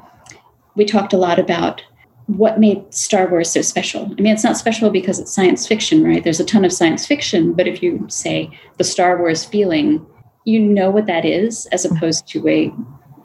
we 0.75 0.85
talked 0.85 1.12
a 1.12 1.19
lot 1.19 1.38
about 1.38 1.83
what 2.26 2.61
made 2.61 2.95
Star 2.95 3.29
Wars 3.29 3.50
so 3.50 3.62
special. 3.62 4.05
I 4.07 4.23
mean, 4.23 4.33
it's 4.33 4.45
not 4.45 4.57
special 4.57 4.91
because 4.91 5.19
it's 5.19 5.35
science 5.35 5.67
fiction, 5.67 6.05
right? 6.05 6.23
There's 6.23 6.41
a 6.41 6.45
ton 6.45 6.64
of 6.64 6.73
science 6.73 7.05
fiction, 7.05 7.52
but 7.52 7.67
if 7.67 7.83
you 7.83 8.07
say 8.09 8.50
the 8.79 8.85
Star 8.85 9.19
Wars 9.19 9.45
feeling, 9.45 10.07
you 10.45 10.61
know 10.61 10.91
what 10.91 11.07
that 11.07 11.25
is, 11.25 11.67
as 11.67 11.85
opposed 11.85 12.29
to 12.29 12.47
a, 12.49 12.73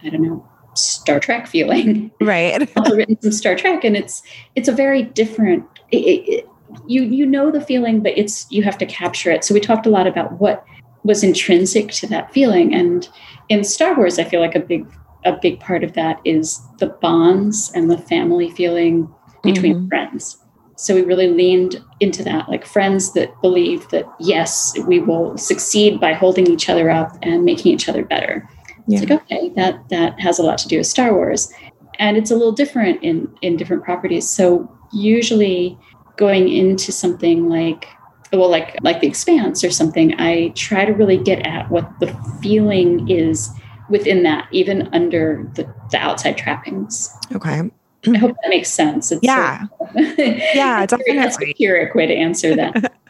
I 0.03 0.09
don't 0.09 0.23
know, 0.23 0.47
Star 0.77 1.19
Trek 1.19 1.47
feeling. 1.47 2.11
Right. 2.21 2.61
I've 2.61 2.71
also 2.75 2.95
written 2.95 3.19
some 3.21 3.31
Star 3.31 3.55
Trek, 3.55 3.83
and 3.83 3.95
it's 3.95 4.21
it's 4.55 4.67
a 4.67 4.71
very 4.71 5.03
different. 5.03 5.65
It, 5.91 5.97
it, 5.97 6.49
you 6.87 7.03
you 7.03 7.25
know 7.25 7.51
the 7.51 7.61
feeling, 7.61 8.01
but 8.01 8.17
it's 8.17 8.45
you 8.51 8.63
have 8.63 8.77
to 8.79 8.85
capture 8.85 9.31
it. 9.31 9.43
So 9.43 9.53
we 9.53 9.59
talked 9.59 9.85
a 9.85 9.89
lot 9.89 10.07
about 10.07 10.39
what 10.39 10.65
was 11.03 11.23
intrinsic 11.23 11.91
to 11.91 12.07
that 12.07 12.33
feeling. 12.33 12.73
And 12.73 13.07
in 13.49 13.63
Star 13.63 13.95
Wars, 13.95 14.19
I 14.19 14.25
feel 14.25 14.41
like 14.41 14.55
a 14.55 14.59
big 14.59 14.85
a 15.25 15.37
big 15.41 15.59
part 15.59 15.83
of 15.83 15.93
that 15.93 16.19
is 16.25 16.61
the 16.79 16.87
bonds 16.87 17.71
and 17.73 17.89
the 17.89 17.97
family 17.97 18.49
feeling 18.51 19.13
between 19.43 19.75
mm-hmm. 19.75 19.87
friends. 19.87 20.37
So 20.77 20.93
we 20.93 21.01
really 21.01 21.27
leaned 21.27 21.83
into 21.99 22.23
that, 22.23 22.47
like 22.49 22.65
friends 22.65 23.13
that 23.13 23.29
believe 23.41 23.89
that 23.89 24.05
yes, 24.19 24.77
we 24.85 24.99
will 24.99 25.35
succeed 25.37 25.99
by 25.99 26.13
holding 26.13 26.47
each 26.47 26.69
other 26.69 26.89
up 26.91 27.17
and 27.23 27.43
making 27.43 27.73
each 27.73 27.89
other 27.89 28.05
better. 28.05 28.47
Yeah. 28.87 29.01
It's 29.01 29.09
like 29.09 29.21
okay, 29.23 29.49
that 29.55 29.89
that 29.89 30.19
has 30.19 30.39
a 30.39 30.43
lot 30.43 30.57
to 30.59 30.67
do 30.67 30.77
with 30.77 30.87
Star 30.87 31.13
Wars, 31.13 31.51
and 31.99 32.17
it's 32.17 32.31
a 32.31 32.35
little 32.35 32.53
different 32.53 33.03
in 33.03 33.33
in 33.41 33.57
different 33.57 33.83
properties. 33.83 34.29
So 34.29 34.71
usually 34.91 35.77
going 36.15 36.49
into 36.49 36.91
something 36.91 37.49
like 37.49 37.87
well 38.33 38.49
like 38.49 38.75
like 38.81 39.01
the 39.01 39.07
expanse 39.07 39.63
or 39.63 39.69
something 39.69 40.13
i 40.19 40.51
try 40.55 40.83
to 40.83 40.91
really 40.91 41.17
get 41.17 41.45
at 41.45 41.69
what 41.69 41.87
the 41.99 42.07
feeling 42.41 43.07
is 43.09 43.51
within 43.89 44.23
that 44.23 44.47
even 44.51 44.89
under 44.93 45.49
the, 45.55 45.63
the 45.91 45.97
outside 45.97 46.37
trappings. 46.37 47.13
Okay. 47.33 47.69
I 48.07 48.17
hope 48.17 48.35
that 48.41 48.49
makes 48.49 48.69
sense. 48.69 49.11
It's 49.11 49.23
yeah. 49.23 49.67
sort 49.67 49.89
of, 49.95 50.17
yeah 50.17 50.83
it's 50.83 50.93
a 50.93 50.97
very 50.97 51.19
esoteric 51.19 51.95
way 51.95 52.05
to 52.05 52.13
answer 52.13 52.55
that. 52.55 52.93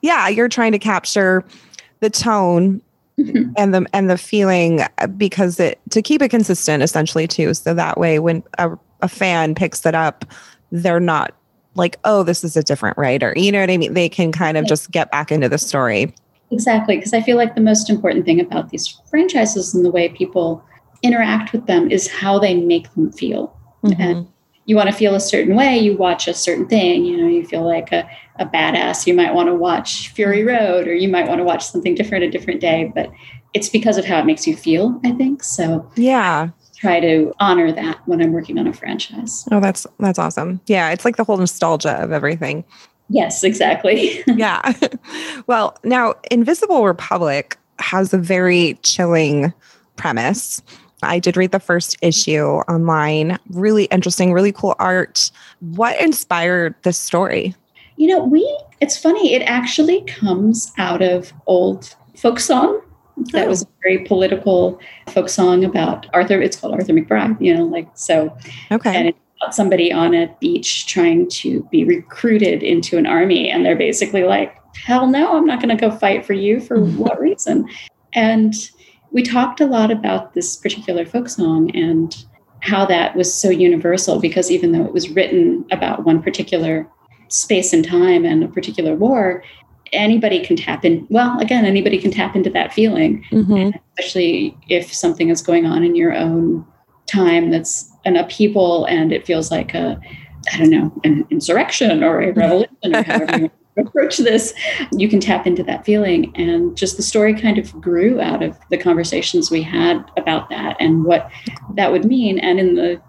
Yeah 0.00 0.28
you're 0.28 0.48
trying 0.48 0.72
to 0.72 0.78
capture 0.78 1.44
the 2.00 2.08
tone 2.08 2.80
mm-hmm. 3.20 3.52
and 3.56 3.74
the 3.74 3.86
and 3.92 4.08
the 4.08 4.18
feeling 4.18 4.80
uh, 4.98 5.06
because 5.06 5.60
it 5.60 5.80
to 5.90 6.02
keep 6.02 6.22
it 6.22 6.28
consistent 6.28 6.82
essentially 6.82 7.26
too 7.26 7.54
so 7.54 7.74
that 7.74 7.98
way 7.98 8.18
when 8.18 8.42
a, 8.58 8.70
a 9.02 9.08
fan 9.08 9.54
picks 9.54 9.84
it 9.86 9.94
up 9.94 10.24
they're 10.72 11.00
not 11.00 11.34
like, 11.74 11.98
oh, 12.04 12.22
this 12.22 12.44
is 12.44 12.56
a 12.56 12.62
different 12.62 12.96
writer. 12.98 13.32
You 13.36 13.52
know 13.52 13.60
what 13.60 13.70
I 13.70 13.76
mean? 13.76 13.94
They 13.94 14.08
can 14.08 14.32
kind 14.32 14.56
of 14.56 14.66
just 14.66 14.90
get 14.90 15.10
back 15.10 15.30
into 15.30 15.48
the 15.48 15.58
story. 15.58 16.14
Exactly. 16.50 16.96
Because 16.96 17.14
I 17.14 17.20
feel 17.20 17.36
like 17.36 17.54
the 17.54 17.60
most 17.60 17.88
important 17.88 18.24
thing 18.24 18.40
about 18.40 18.70
these 18.70 18.88
franchises 19.08 19.74
and 19.74 19.84
the 19.84 19.90
way 19.90 20.08
people 20.08 20.64
interact 21.02 21.52
with 21.52 21.66
them 21.66 21.90
is 21.90 22.08
how 22.08 22.38
they 22.38 22.54
make 22.54 22.92
them 22.94 23.12
feel. 23.12 23.56
Mm-hmm. 23.84 24.02
And 24.02 24.28
you 24.70 24.76
want 24.76 24.88
to 24.88 24.94
feel 24.94 25.16
a 25.16 25.20
certain 25.20 25.56
way, 25.56 25.76
you 25.76 25.96
watch 25.96 26.28
a 26.28 26.32
certain 26.32 26.68
thing. 26.68 27.04
You 27.04 27.16
know, 27.16 27.26
you 27.26 27.44
feel 27.44 27.66
like 27.66 27.90
a, 27.90 28.08
a 28.38 28.46
badass, 28.46 29.04
you 29.04 29.14
might 29.14 29.34
want 29.34 29.48
to 29.48 29.54
watch 29.54 30.10
Fury 30.10 30.44
Road, 30.44 30.86
or 30.86 30.94
you 30.94 31.08
might 31.08 31.26
want 31.26 31.40
to 31.40 31.44
watch 31.44 31.66
something 31.66 31.96
different 31.96 32.22
a 32.22 32.30
different 32.30 32.60
day. 32.60 32.92
But 32.94 33.10
it's 33.52 33.68
because 33.68 33.98
of 33.98 34.04
how 34.04 34.20
it 34.20 34.26
makes 34.26 34.46
you 34.46 34.54
feel, 34.54 35.00
I 35.04 35.10
think. 35.10 35.42
So, 35.42 35.90
yeah 35.96 36.50
try 36.76 36.98
to 36.98 37.30
honor 37.40 37.70
that 37.70 38.00
when 38.06 38.22
I'm 38.22 38.32
working 38.32 38.58
on 38.58 38.66
a 38.66 38.72
franchise. 38.72 39.46
Oh, 39.52 39.60
that's 39.60 39.86
that's 39.98 40.18
awesome. 40.18 40.62
Yeah, 40.66 40.88
it's 40.92 41.04
like 41.04 41.16
the 41.16 41.24
whole 41.24 41.36
nostalgia 41.36 42.02
of 42.02 42.10
everything. 42.10 42.64
Yes, 43.10 43.44
exactly. 43.44 44.22
yeah. 44.26 44.72
well, 45.46 45.76
now 45.84 46.14
Invisible 46.30 46.86
Republic 46.86 47.58
has 47.80 48.14
a 48.14 48.18
very 48.18 48.78
chilling 48.82 49.52
premise. 49.96 50.62
I 51.02 51.18
did 51.18 51.36
read 51.36 51.52
the 51.52 51.60
first 51.60 51.96
issue 52.02 52.44
online. 52.68 53.38
Really 53.50 53.84
interesting, 53.84 54.32
really 54.32 54.52
cool 54.52 54.74
art. 54.78 55.30
What 55.60 56.00
inspired 56.00 56.74
this 56.82 56.98
story? 56.98 57.54
You 57.96 58.08
know, 58.08 58.24
we 58.24 58.42
it's 58.80 58.96
funny, 58.96 59.34
it 59.34 59.42
actually 59.42 60.02
comes 60.02 60.72
out 60.78 61.02
of 61.02 61.32
old 61.46 61.94
folk 62.16 62.40
song 62.40 62.80
that 63.32 63.48
was 63.48 63.62
a 63.62 63.66
oh. 63.66 63.70
very 63.82 63.98
political 64.04 64.80
folk 65.08 65.28
song 65.28 65.64
about 65.64 66.06
Arthur. 66.12 66.40
It's 66.40 66.56
called 66.56 66.74
Arthur 66.74 66.92
McBride, 66.92 67.40
you 67.40 67.54
know, 67.54 67.64
like 67.64 67.88
so. 67.94 68.36
Okay. 68.70 68.96
And 68.96 69.08
it's 69.08 69.18
about 69.40 69.54
somebody 69.54 69.92
on 69.92 70.14
a 70.14 70.34
beach 70.40 70.86
trying 70.86 71.28
to 71.30 71.62
be 71.70 71.84
recruited 71.84 72.62
into 72.62 72.98
an 72.98 73.06
army. 73.06 73.50
And 73.50 73.64
they're 73.64 73.76
basically 73.76 74.24
like, 74.24 74.56
hell 74.76 75.06
no, 75.06 75.36
I'm 75.36 75.46
not 75.46 75.60
going 75.60 75.76
to 75.76 75.80
go 75.80 75.94
fight 75.94 76.24
for 76.24 76.32
you. 76.32 76.60
For 76.60 76.82
what 76.84 77.20
reason? 77.20 77.68
And 78.12 78.54
we 79.12 79.22
talked 79.22 79.60
a 79.60 79.66
lot 79.66 79.90
about 79.90 80.34
this 80.34 80.56
particular 80.56 81.04
folk 81.04 81.28
song 81.28 81.74
and 81.74 82.24
how 82.60 82.84
that 82.86 83.16
was 83.16 83.32
so 83.32 83.48
universal 83.50 84.20
because 84.20 84.50
even 84.50 84.72
though 84.72 84.84
it 84.84 84.92
was 84.92 85.08
written 85.10 85.64
about 85.70 86.04
one 86.04 86.22
particular 86.22 86.86
space 87.28 87.72
and 87.72 87.84
time 87.86 88.24
and 88.24 88.44
a 88.44 88.48
particular 88.48 88.94
war, 88.94 89.42
anybody 89.92 90.44
can 90.44 90.56
tap 90.56 90.84
in 90.84 91.06
well 91.10 91.38
again 91.40 91.64
anybody 91.64 91.98
can 91.98 92.10
tap 92.10 92.36
into 92.36 92.50
that 92.50 92.72
feeling 92.72 93.24
mm-hmm. 93.30 93.76
especially 93.98 94.56
if 94.68 94.92
something 94.92 95.30
is 95.30 95.42
going 95.42 95.66
on 95.66 95.82
in 95.82 95.96
your 95.96 96.14
own 96.14 96.64
time 97.06 97.50
that's 97.50 97.90
an 98.04 98.16
upheaval 98.16 98.84
and 98.84 99.12
it 99.12 99.26
feels 99.26 99.50
like 99.50 99.74
a 99.74 100.00
i 100.52 100.58
don't 100.58 100.70
know 100.70 100.92
an 101.04 101.26
insurrection 101.30 102.04
or 102.04 102.20
a 102.20 102.32
revolution 102.34 102.94
or 102.94 103.02
however 103.02 103.38
you 103.40 103.50
approach 103.76 104.18
this 104.18 104.52
you 104.92 105.08
can 105.08 105.20
tap 105.20 105.46
into 105.46 105.62
that 105.64 105.84
feeling. 105.84 106.32
And 106.36 106.76
just 106.76 106.96
the 106.96 107.02
story 107.02 107.34
kind 107.34 107.58
of 107.58 107.72
grew 107.80 108.20
out 108.20 108.42
of 108.42 108.58
the 108.70 108.78
conversations 108.78 109.50
we 109.50 109.62
had 109.62 110.04
about 110.16 110.48
that 110.50 110.76
and 110.80 111.04
what 111.04 111.30
that 111.74 111.92
would 111.92 112.04
mean. 112.04 112.38
And 112.38 112.58
in 112.58 112.74
the 112.74 113.00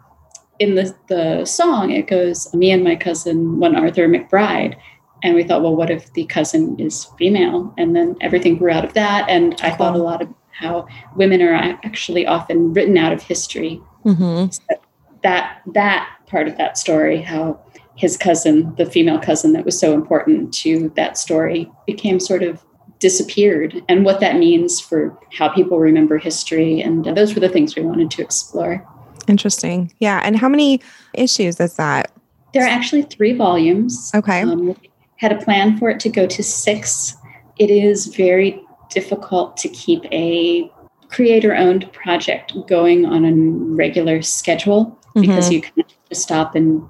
in 0.60 0.76
the, 0.76 0.96
the 1.08 1.46
song 1.46 1.92
it 1.92 2.08
goes 2.08 2.54
me 2.54 2.72
and 2.72 2.84
my 2.84 2.96
cousin 2.96 3.60
one 3.60 3.76
arthur 3.76 4.08
mcbride. 4.08 4.76
And 5.24 5.36
we 5.36 5.44
thought 5.44 5.62
well 5.62 5.76
what 5.76 5.90
if 5.90 6.12
the 6.14 6.26
cousin 6.26 6.80
is 6.80 7.06
female? 7.18 7.74
And 7.78 7.96
then 7.96 8.16
everything 8.22 8.58
grew 8.58 8.72
out 8.72 8.86
of 8.86 8.94
that. 8.94 9.30
And 9.30 9.60
i 9.62 9.72
thought 9.72 9.96
a 9.96 10.04
lot 10.04 10.22
of 10.22 10.30
how 10.52 10.88
women 11.16 11.42
are 11.42 11.54
actually 11.56 12.28
often 12.28 12.74
written 12.74 12.98
out 12.98 13.14
of 13.14 13.24
history. 13.24 13.82
Mm-hmm. 14.06 14.50
so 14.50 14.82
that 15.22 15.62
that 15.74 16.10
part 16.26 16.48
of 16.48 16.58
that 16.58 16.76
story 16.76 17.22
how 17.22 17.60
his 18.02 18.18
cousin 18.18 18.74
the 18.78 18.86
female 18.86 19.20
cousin 19.20 19.54
that 19.54 19.64
was 19.64 19.80
so 19.80 19.94
important 19.94 20.52
to 20.52 20.92
that 20.96 21.20
story 21.20 21.72
became 21.86 22.20
sort 22.20 22.42
of 22.42 22.66
disappeared. 22.98 23.80
And 23.88 24.04
what 24.04 24.20
that 24.22 24.38
means 24.38 24.80
for 24.80 25.18
how 25.32 25.50
people 25.50 25.80
remember 25.80 26.18
history 26.18 26.82
and 26.82 27.06
those 27.06 27.36
were 27.36 27.40
the 27.40 27.50
things 27.50 27.76
we 27.76 27.84
wanted 27.84 28.10
to 28.12 28.24
explore. 28.24 28.84
Interesting. 29.28 29.94
Yeah 30.00 30.20
and 30.24 30.36
how 30.36 30.50
many 30.50 30.82
issues 31.14 31.60
is 31.60 31.76
that? 31.76 32.12
There 32.56 32.64
are 32.64 32.68
actually 32.68 33.04
three 33.04 33.34
volumes. 33.34 34.12
Okay. 34.16 34.42
Um, 34.42 34.76
had 35.18 35.32
a 35.32 35.38
plan 35.38 35.78
for 35.78 35.92
it 35.92 36.00
to 36.00 36.10
go 36.10 36.26
to 36.26 36.42
six. 36.42 37.16
It 37.60 37.70
is 37.70 38.08
very 38.08 38.60
difficult 38.90 39.58
to 39.58 39.70
keep 39.70 40.04
a 40.12 40.70
creator 41.10 41.56
owned 41.56 41.92
project 41.94 42.54
going 42.68 43.06
on 43.06 43.26
a 43.26 43.32
regular 43.76 44.24
schedule 44.24 44.86
mm-hmm. 44.86 45.22
because 45.22 45.52
you 45.52 45.62
can 45.62 45.84
stop 46.14 46.56
and 46.56 46.82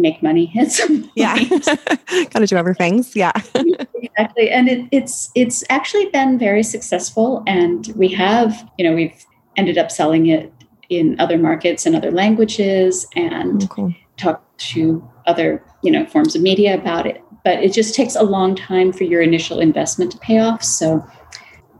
make 0.00 0.22
money 0.22 0.52
at 0.58 0.70
some 0.72 1.10
Yeah. 1.14 1.36
Gotta 2.30 2.46
do 2.46 2.56
other 2.56 2.74
things. 2.74 3.14
Yeah. 3.16 3.32
exactly. 3.54 4.50
And 4.50 4.68
it, 4.68 4.86
it's 4.92 5.30
it's 5.34 5.64
actually 5.70 6.06
been 6.06 6.38
very 6.38 6.62
successful. 6.62 7.42
And 7.46 7.92
we 7.96 8.08
have, 8.08 8.68
you 8.78 8.84
know, 8.88 8.94
we've 8.94 9.24
ended 9.56 9.78
up 9.78 9.90
selling 9.90 10.26
it 10.26 10.52
in 10.88 11.18
other 11.20 11.36
markets 11.38 11.84
and 11.86 11.94
other 11.94 12.10
languages 12.10 13.06
and 13.16 13.62
Oh, 13.64 13.66
cool. 13.66 13.94
talk 14.16 14.42
to 14.58 15.06
other 15.26 15.62
you 15.82 15.90
know 15.92 16.06
forms 16.06 16.34
of 16.34 16.42
media 16.42 16.74
about 16.74 17.06
it 17.06 17.22
but 17.44 17.62
it 17.62 17.72
just 17.72 17.94
takes 17.94 18.16
a 18.16 18.22
long 18.22 18.56
time 18.56 18.92
for 18.92 19.04
your 19.04 19.20
initial 19.20 19.60
investment 19.60 20.10
to 20.10 20.18
pay 20.18 20.38
off 20.38 20.64
so 20.64 21.06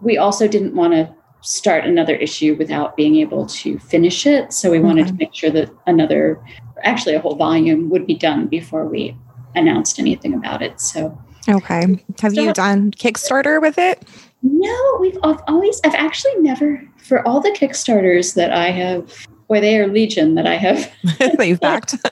we 0.02 0.18
also 0.18 0.46
didn't 0.46 0.74
want 0.76 0.92
to 0.92 1.12
start 1.40 1.84
another 1.84 2.14
issue 2.16 2.54
without 2.56 2.96
being 2.96 3.16
able 3.16 3.46
to 3.46 3.78
finish 3.78 4.26
it 4.26 4.52
so 4.52 4.70
we 4.70 4.78
wanted 4.78 5.02
Okay. 5.06 5.10
to 5.12 5.16
make 5.18 5.34
sure 5.34 5.50
that 5.50 5.70
another 5.86 6.38
actually 6.84 7.14
a 7.14 7.20
whole 7.20 7.36
volume 7.36 7.88
would 7.90 8.06
be 8.06 8.14
done 8.14 8.46
before 8.46 8.86
we 8.86 9.16
announced 9.54 9.98
anything 9.98 10.34
about 10.34 10.62
it 10.62 10.80
so 10.80 11.16
Okay. 11.48 12.04
Have 12.20 12.34
you 12.34 12.52
done 12.52 12.90
Kickstarter 12.90 13.60
with 13.60 13.78
it? 13.78 14.02
no 14.42 14.96
we've 15.00 15.18
I've 15.24 15.40
always 15.48 15.80
i've 15.84 15.94
actually 15.94 16.36
never 16.40 16.80
for 16.98 17.26
all 17.26 17.40
the 17.40 17.50
kickstarters 17.50 18.34
that 18.36 18.52
i 18.52 18.70
have 18.70 19.26
or 19.48 19.58
they 19.60 19.76
are 19.78 19.88
legion 19.88 20.34
that 20.36 20.46
i 20.46 20.54
have 20.56 20.88
that 21.18 21.46
you've 21.48 21.60
backed? 21.60 21.94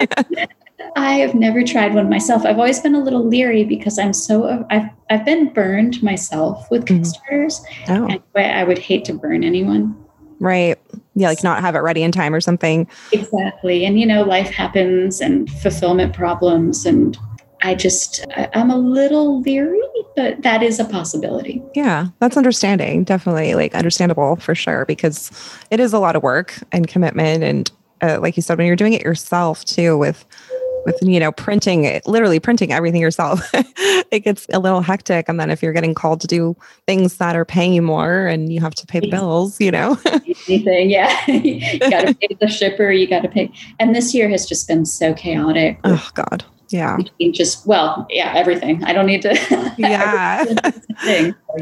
I 0.94 1.14
have 1.14 1.34
never 1.34 1.62
tried 1.64 1.94
one 1.94 2.08
myself. 2.08 2.44
I've 2.46 2.58
always 2.58 2.80
been 2.80 2.94
a 2.94 3.00
little 3.02 3.26
leery 3.26 3.64
because 3.64 3.98
I'm 3.98 4.12
so 4.12 4.64
I've 4.70 4.88
I've 5.10 5.24
been 5.24 5.52
burned 5.52 6.02
myself 6.02 6.70
with 6.70 6.84
Mhm. 6.84 7.00
Kickstarters. 7.00 7.60
oh, 7.88 8.06
And 8.06 8.22
I 8.36 8.62
would 8.64 8.78
hate 8.78 9.04
to 9.06 9.14
burn 9.14 9.42
anyone. 9.44 9.94
right. 10.40 10.78
Yeah, 11.16 11.28
like 11.28 11.42
not 11.42 11.62
have 11.62 11.74
it 11.74 11.80
ready 11.80 12.02
in 12.02 12.12
time 12.12 12.34
or 12.34 12.40
something. 12.40 12.86
Exactly. 13.10 13.84
And 13.84 13.98
you 13.98 14.06
know, 14.06 14.22
life 14.22 14.50
happens 14.50 15.20
and 15.20 15.50
fulfillment 15.50 16.14
problems 16.14 16.86
and 16.86 17.18
I 17.62 17.74
just 17.74 18.24
I'm 18.54 18.70
a 18.70 18.76
little 18.76 19.40
leery, 19.40 19.80
but 20.14 20.42
that 20.42 20.62
is 20.62 20.78
a 20.78 20.84
possibility. 20.84 21.62
Yeah, 21.74 22.08
that's 22.20 22.36
understanding. 22.36 23.02
Definitely 23.02 23.54
like 23.54 23.74
understandable 23.74 24.36
for 24.36 24.54
sure 24.54 24.84
because 24.84 25.32
it 25.70 25.80
is 25.80 25.92
a 25.92 25.98
lot 25.98 26.16
of 26.16 26.22
work 26.22 26.54
and 26.70 26.86
commitment 26.86 27.42
and 27.42 27.70
uh, 28.02 28.20
like 28.20 28.36
you 28.36 28.42
said 28.42 28.58
when 28.58 28.66
you're 28.66 28.76
doing 28.76 28.92
it 28.92 29.02
yourself 29.02 29.64
too 29.64 29.96
with 29.96 30.24
with 30.86 30.96
you 31.02 31.20
know 31.20 31.32
printing 31.32 32.00
literally 32.06 32.40
printing 32.40 32.72
everything 32.72 33.00
yourself 33.00 33.40
it 34.10 34.20
gets 34.20 34.46
a 34.52 34.58
little 34.58 34.80
hectic 34.80 35.28
and 35.28 35.38
then 35.38 35.50
if 35.50 35.62
you're 35.62 35.72
getting 35.72 35.94
called 35.94 36.20
to 36.20 36.26
do 36.26 36.56
things 36.86 37.16
that 37.18 37.36
are 37.36 37.44
paying 37.44 37.74
you 37.74 37.82
more 37.82 38.26
and 38.26 38.52
you 38.52 38.60
have 38.60 38.74
to 38.74 38.86
pay 38.86 39.00
the 39.00 39.10
bills 39.10 39.60
you 39.60 39.70
know 39.70 39.98
Anything, 40.48 40.90
yeah. 40.90 41.18
you 41.30 41.78
gotta 41.78 42.14
pay 42.14 42.36
the 42.40 42.48
shipper, 42.48 42.90
you 42.90 43.06
gotta 43.08 43.28
pay. 43.28 43.50
And 43.80 43.94
this 43.94 44.14
year 44.14 44.28
has 44.28 44.46
just 44.46 44.68
been 44.68 44.84
so 44.84 45.12
chaotic. 45.14 45.78
oh 45.84 46.08
god 46.14 46.44
yeah 46.68 46.98
just 47.32 47.66
well, 47.66 48.06
yeah, 48.10 48.32
everything. 48.34 48.82
I 48.84 48.92
don't 48.92 49.06
need 49.06 49.22
to 49.22 49.74
Yeah. 49.78 50.44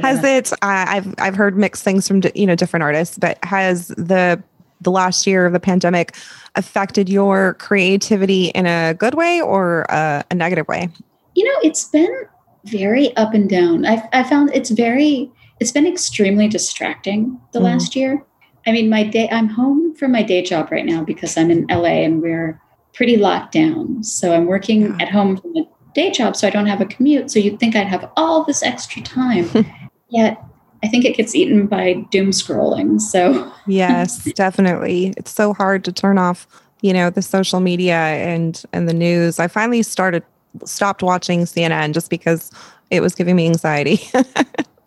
Has 0.01 0.25
it? 0.25 0.53
I 0.63 0.97
I've 0.97 1.15
I've 1.19 1.35
heard 1.35 1.57
mixed 1.57 1.83
things 1.83 2.09
from 2.09 2.23
you 2.35 2.47
know 2.47 2.55
different 2.55 2.83
artists, 2.83 3.19
but 3.19 3.39
has 3.45 3.89
the 3.89 4.43
the 4.85 4.91
last 4.91 5.27
year 5.27 5.47
of 5.47 5.53
the 5.53 5.61
pandemic 5.61 6.15
affected 6.55 7.09
your 7.09 7.55
creativity 7.55 8.47
in 8.49 8.67
a 8.67 8.95
good 8.95 9.15
way 9.15 9.41
or 9.41 9.83
a, 9.89 10.25
a 10.31 10.35
negative 10.35 10.69
way? 10.69 10.89
you 11.37 11.45
know 11.45 11.59
it's 11.65 11.87
been 11.87 12.15
very 12.67 13.15
up 13.17 13.35
and 13.35 13.51
down 13.51 13.85
i 13.85 14.09
i 14.13 14.23
found 14.23 14.51
it's 14.55 14.71
very 14.71 15.29
it's 15.61 15.73
been 15.73 15.85
extremely 15.87 16.47
distracting 16.47 17.41
the 17.53 17.59
Mhm. 17.59 17.65
last 17.65 17.97
year 17.97 18.23
i 18.69 18.73
mean 18.73 18.89
my 18.89 19.03
day 19.03 19.29
i'm 19.33 19.49
home 19.49 19.95
from 19.97 20.13
my 20.13 20.23
day 20.23 20.43
job 20.43 20.71
right 20.71 20.87
now 20.87 21.03
because 21.03 21.37
i'm 21.37 21.51
in 21.51 21.67
la 21.69 21.85
and 22.07 22.23
we're 22.23 22.61
pretty 22.93 23.17
locked 23.17 23.51
down 23.53 24.03
so 24.05 24.33
i'm 24.33 24.47
working 24.47 24.83
Yeah. 24.83 24.97
at 25.01 25.09
home 25.11 25.37
from 25.37 25.57
a 25.57 25.65
day 25.93 26.13
job 26.13 26.37
so 26.37 26.47
i 26.47 26.51
don't 26.51 26.67
have 26.67 26.81
a 26.81 26.87
commute 26.87 27.33
so 27.33 27.41
you'd 27.41 27.59
think 27.59 27.75
i'd 27.75 27.89
have 27.89 28.09
all 28.17 28.45
this 28.45 28.63
extra 28.63 29.03
time 29.03 29.47
yet 30.09 30.39
i 30.85 30.89
think 30.89 31.05
it 31.05 31.17
gets 31.17 31.35
eaten 31.35 31.67
by 31.67 31.95
doom 32.11 32.31
scrolling 32.31 33.01
so 33.01 33.51
Yes, 33.67 34.25
definitely. 34.35 35.15
It's 35.17 35.31
so 35.31 35.55
hard 35.55 35.85
to 35.85 35.93
turn 35.93 36.19
off, 36.19 36.47
you 36.83 36.93
know, 36.93 37.11
the 37.11 37.23
social 37.23 37.61
media 37.61 37.97
and 37.97 38.63
and 38.73 38.89
the 38.89 38.95
news. 38.95 39.39
I 39.39 39.49
finally 39.49 39.83
started 39.83 40.23
stopped 40.65 41.03
watching 41.03 41.41
CNN 41.41 41.93
just 41.93 42.11
because 42.11 42.51
it 42.91 43.01
was 43.01 43.15
giving 43.15 43.37
me 43.37 43.47
anxiety. 43.47 44.01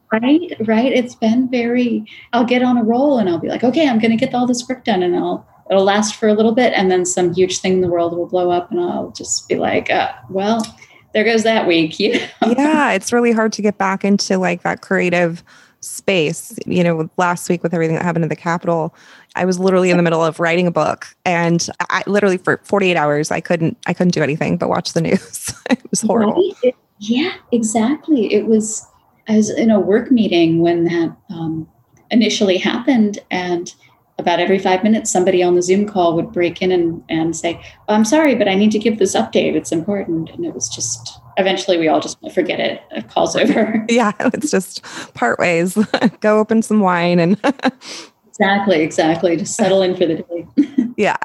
Right, 0.10 0.56
right. 0.62 0.94
It's 0.94 1.16
been 1.16 1.50
very. 1.50 2.06
I'll 2.32 2.46
get 2.46 2.64
on 2.64 2.78
a 2.78 2.84
roll 2.86 3.20
and 3.20 3.28
I'll 3.28 3.40
be 3.40 3.50
like, 3.50 3.66
okay, 3.66 3.90
I'm 3.90 4.00
going 4.00 4.18
to 4.18 4.26
get 4.26 4.34
all 4.34 4.48
this 4.48 4.66
work 4.66 4.86
done, 4.86 5.04
and 5.04 5.14
I'll 5.18 5.46
it'll 5.70 5.84
last 5.84 6.16
for 6.16 6.30
a 6.30 6.34
little 6.34 6.54
bit, 6.54 6.72
and 6.72 6.90
then 6.90 7.04
some 7.04 7.34
huge 7.34 7.60
thing 7.60 7.74
in 7.74 7.82
the 7.82 7.90
world 7.90 8.16
will 8.16 8.26
blow 8.26 8.50
up, 8.50 8.72
and 8.72 8.80
I'll 8.80 9.12
just 9.12 9.50
be 9.50 9.56
like, 9.56 9.90
uh, 9.90 10.14
well, 10.30 10.66
there 11.14 11.26
goes 11.26 11.44
that 11.44 11.68
week. 11.68 12.00
You 12.00 12.14
know? 12.14 12.56
yeah, 12.58 12.94
it's 12.94 13.12
really 13.12 13.34
hard 13.34 13.52
to 13.52 13.62
get 13.62 13.78
back 13.78 14.06
into 14.06 14.38
like 14.38 14.64
that 14.64 14.80
creative 14.80 15.44
space. 15.90 16.58
You 16.66 16.84
know, 16.84 17.10
last 17.18 17.50
week 17.50 17.64
with 17.64 17.74
everything 17.74 17.96
that 17.96 18.04
happened 18.04 18.24
in 18.24 18.30
the 18.30 18.36
Capitol, 18.36 18.96
I 19.36 19.46
was 19.46 19.60
literally 19.60 19.90
in 19.92 19.98
the 19.98 20.04
middle 20.04 20.24
of 20.24 20.40
writing 20.40 20.68
a 20.68 20.72
book, 20.72 21.08
and 21.26 21.68
I 21.90 22.04
literally 22.08 22.38
for 22.38 22.60
48 22.64 22.96
hours 22.96 23.32
I 23.32 23.40
couldn't 23.40 23.78
I 23.88 23.94
couldn't 23.94 24.14
do 24.14 24.24
anything 24.24 24.58
but 24.58 24.70
watch 24.70 24.94
the 24.94 25.02
news. 25.02 25.54
it 25.70 25.82
was 25.90 26.02
horrible. 26.02 26.34
Right? 26.34 26.54
It- 26.64 26.76
yeah, 27.00 27.34
exactly. 27.52 28.34
It 28.34 28.48
was. 28.48 28.86
I 29.30 29.36
was 29.36 29.50
in 29.50 29.70
a 29.70 29.80
work 29.80 30.10
meeting 30.10 30.62
when 30.62 30.86
that 30.86 31.16
um, 31.30 31.68
initially 32.12 32.58
happened, 32.58 33.20
and 33.30 33.74
about 34.18 34.40
every 34.40 34.58
five 34.58 34.84
minutes, 34.84 35.12
somebody 35.12 35.44
on 35.44 35.56
the 35.56 35.62
Zoom 35.62 35.86
call 35.86 36.16
would 36.16 36.32
break 36.32 36.62
in 36.62 36.72
and, 36.72 37.04
and 37.10 37.36
say, 37.36 37.62
"Oh, 37.88 37.94
"I'm 37.94 38.06
sorry, 38.06 38.36
but 38.36 38.48
I 38.48 38.56
need 38.56 38.72
to 38.72 38.80
give 38.80 39.00
this 39.00 39.16
update. 39.16 39.56
It's 39.56 39.72
important." 39.72 40.30
And 40.32 40.46
it 40.46 40.54
was 40.54 40.70
just. 40.70 41.20
Eventually, 41.38 41.78
we 41.78 41.88
all 41.88 42.00
just 42.00 42.18
forget 42.34 42.60
it. 42.60 42.82
It 42.92 43.10
calls 43.10 43.36
over. 43.36 43.86
Yeah, 43.90 44.12
it's 44.20 44.52
just 44.52 44.84
part 45.14 45.40
ways. 45.40 45.78
Go 46.20 46.40
open 46.40 46.62
some 46.62 46.82
wine 46.82 47.20
and 47.20 47.40
Exactly, 48.40 48.82
exactly. 48.82 49.36
Just 49.36 49.56
settle 49.56 49.82
in 49.82 49.96
for 49.96 50.06
the 50.06 50.16
day. 50.16 50.48
yeah. 50.96 51.18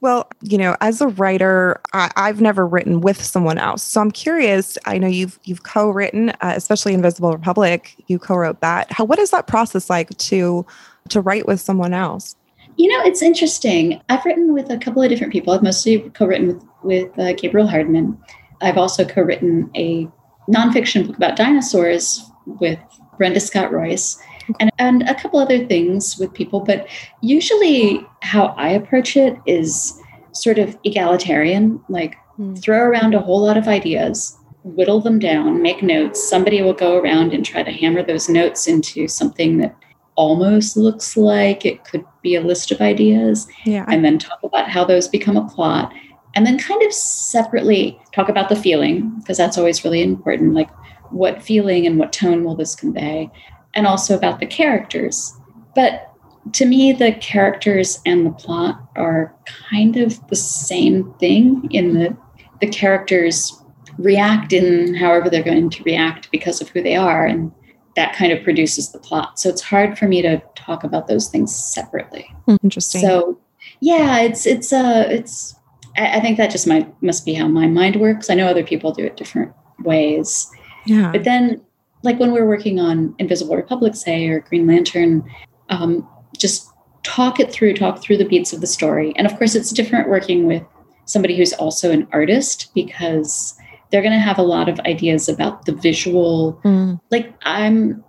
well, 0.00 0.28
you 0.42 0.58
know, 0.58 0.76
as 0.80 1.00
a 1.00 1.06
writer, 1.06 1.80
I, 1.92 2.10
I've 2.16 2.40
never 2.40 2.66
written 2.66 3.00
with 3.00 3.22
someone 3.22 3.56
else, 3.56 3.84
so 3.84 4.00
I'm 4.00 4.10
curious. 4.10 4.76
I 4.84 4.98
know 4.98 5.06
you've 5.06 5.38
you've 5.44 5.62
co-written, 5.62 6.30
uh, 6.30 6.54
especially 6.56 6.92
Invisible 6.92 7.30
Republic. 7.30 7.94
You 8.08 8.18
co-wrote 8.18 8.60
that. 8.62 8.90
How 8.90 9.04
what 9.04 9.20
is 9.20 9.30
that 9.30 9.46
process 9.46 9.88
like 9.88 10.16
to 10.18 10.66
to 11.10 11.20
write 11.20 11.46
with 11.46 11.60
someone 11.60 11.94
else? 11.94 12.34
You 12.76 12.88
know, 12.88 13.04
it's 13.04 13.22
interesting. 13.22 14.00
I've 14.08 14.24
written 14.24 14.52
with 14.52 14.70
a 14.70 14.78
couple 14.78 15.02
of 15.02 15.08
different 15.08 15.32
people. 15.32 15.52
I've 15.52 15.62
mostly 15.62 16.00
co-written 16.10 16.48
with 16.48 16.64
with 16.82 17.16
uh, 17.18 17.32
Gabriel 17.34 17.68
Hardman. 17.68 18.18
I've 18.60 18.78
also 18.78 19.04
co-written 19.04 19.70
a 19.76 20.08
nonfiction 20.50 21.06
book 21.06 21.16
about 21.16 21.36
dinosaurs 21.36 22.22
with 22.46 22.78
Brenda 23.18 23.40
Scott 23.40 23.72
Royce, 23.72 24.18
and 24.60 24.70
and 24.78 25.02
a 25.08 25.14
couple 25.14 25.40
other 25.40 25.64
things 25.66 26.16
with 26.18 26.32
people. 26.32 26.60
But 26.60 26.86
usually, 27.20 28.06
how 28.22 28.46
I 28.56 28.68
approach 28.70 29.16
it 29.16 29.36
is 29.46 29.98
sort 30.32 30.58
of 30.58 30.76
egalitarian. 30.84 31.80
Like 31.88 32.16
Hmm. 32.36 32.54
throw 32.54 32.80
around 32.80 33.14
a 33.14 33.18
whole 33.20 33.40
lot 33.40 33.56
of 33.56 33.66
ideas, 33.66 34.36
whittle 34.62 35.00
them 35.00 35.18
down, 35.18 35.62
make 35.62 35.82
notes. 35.82 36.22
Somebody 36.28 36.60
will 36.60 36.74
go 36.74 36.98
around 36.98 37.32
and 37.32 37.42
try 37.42 37.62
to 37.62 37.72
hammer 37.72 38.02
those 38.02 38.28
notes 38.28 38.66
into 38.68 39.08
something 39.08 39.56
that 39.56 39.74
almost 40.16 40.76
looks 40.76 41.16
like 41.16 41.64
it 41.64 41.82
could 41.84 42.04
be 42.22 42.34
a 42.36 42.42
list 42.42 42.70
of 42.70 42.80
ideas 42.82 43.46
Yeah. 43.64 43.86
and 43.88 44.04
then 44.04 44.18
talk 44.18 44.38
about 44.42 44.68
how 44.68 44.84
those 44.84 45.08
become 45.08 45.36
a 45.38 45.48
plot 45.48 45.92
and 46.36 46.46
then 46.46 46.58
kind 46.58 46.82
of 46.82 46.92
separately 46.92 47.98
talk 48.12 48.28
about 48.28 48.50
the 48.50 48.54
feeling 48.54 49.10
because 49.18 49.38
that's 49.38 49.56
always 49.58 49.84
really 49.84 50.02
important 50.02 50.52
like 50.52 50.70
what 51.10 51.42
feeling 51.42 51.86
and 51.86 51.98
what 51.98 52.12
tone 52.12 52.44
will 52.44 52.54
this 52.54 52.76
convey 52.76 53.30
and 53.74 53.86
also 53.86 54.16
about 54.16 54.38
the 54.38 54.46
characters. 54.46 55.32
But 55.74 56.12
to 56.52 56.66
me 56.66 56.92
the 56.92 57.12
characters 57.12 58.00
and 58.06 58.26
the 58.26 58.30
plot 58.30 58.80
are 58.96 59.34
kind 59.70 59.96
of 59.96 60.24
the 60.28 60.36
same 60.36 61.12
thing 61.14 61.66
in 61.72 61.94
the 61.94 62.16
the 62.60 62.68
characters 62.68 63.62
react 63.98 64.52
in 64.52 64.94
however 64.94 65.28
they're 65.30 65.42
going 65.42 65.70
to 65.70 65.82
react 65.84 66.30
because 66.30 66.60
of 66.60 66.68
who 66.68 66.82
they 66.82 66.96
are 66.96 67.26
and 67.26 67.50
that 67.96 68.14
kind 68.14 68.30
of 68.30 68.44
produces 68.44 68.92
the 68.92 68.98
plot. 68.98 69.38
So 69.38 69.48
it's 69.48 69.62
hard 69.62 69.98
for 69.98 70.06
me 70.06 70.20
to 70.20 70.42
talk 70.54 70.84
about 70.84 71.08
those 71.08 71.28
things 71.28 71.54
separately. 71.54 72.30
Interesting. 72.62 73.00
so 73.00 73.38
yeah 73.80 74.20
it's 74.20 74.46
it's 74.46 74.72
uh 74.72 75.06
it's 75.08 75.55
I, 75.96 76.16
I 76.16 76.20
think 76.20 76.36
that 76.38 76.50
just 76.50 76.66
might 76.66 76.90
must 77.02 77.24
be 77.24 77.34
how 77.34 77.48
my 77.48 77.66
mind 77.66 77.96
works. 77.96 78.30
I 78.30 78.34
know 78.34 78.46
other 78.46 78.64
people 78.64 78.92
do 78.92 79.04
it 79.04 79.16
different 79.16 79.52
ways. 79.80 80.50
Yeah. 80.86 81.10
but 81.10 81.24
then 81.24 81.60
like 82.04 82.20
when 82.20 82.30
we're 82.30 82.46
working 82.46 82.78
on 82.78 83.12
invisible 83.18 83.56
republic 83.56 83.96
say 83.96 84.28
or 84.28 84.38
green 84.38 84.68
lantern 84.68 85.28
um, 85.68 86.08
just 86.38 86.70
talk 87.02 87.40
it 87.40 87.50
through 87.50 87.74
talk 87.74 88.00
through 88.00 88.16
the 88.18 88.24
beats 88.24 88.52
of 88.52 88.60
the 88.60 88.66
story. 88.66 89.12
And 89.16 89.26
of 89.26 89.36
course 89.36 89.54
it's 89.54 89.70
different 89.70 90.08
working 90.08 90.46
with 90.46 90.62
somebody 91.06 91.36
who's 91.36 91.52
also 91.54 91.90
an 91.90 92.06
artist 92.12 92.70
because 92.74 93.56
they're 93.90 94.02
going 94.02 94.12
to 94.12 94.18
have 94.18 94.38
a 94.38 94.42
lot 94.42 94.68
of 94.68 94.80
ideas 94.80 95.28
about 95.28 95.64
the 95.64 95.72
visual. 95.72 96.60
Mm, 96.64 97.00
like 97.10 97.32
i'm 97.42 98.04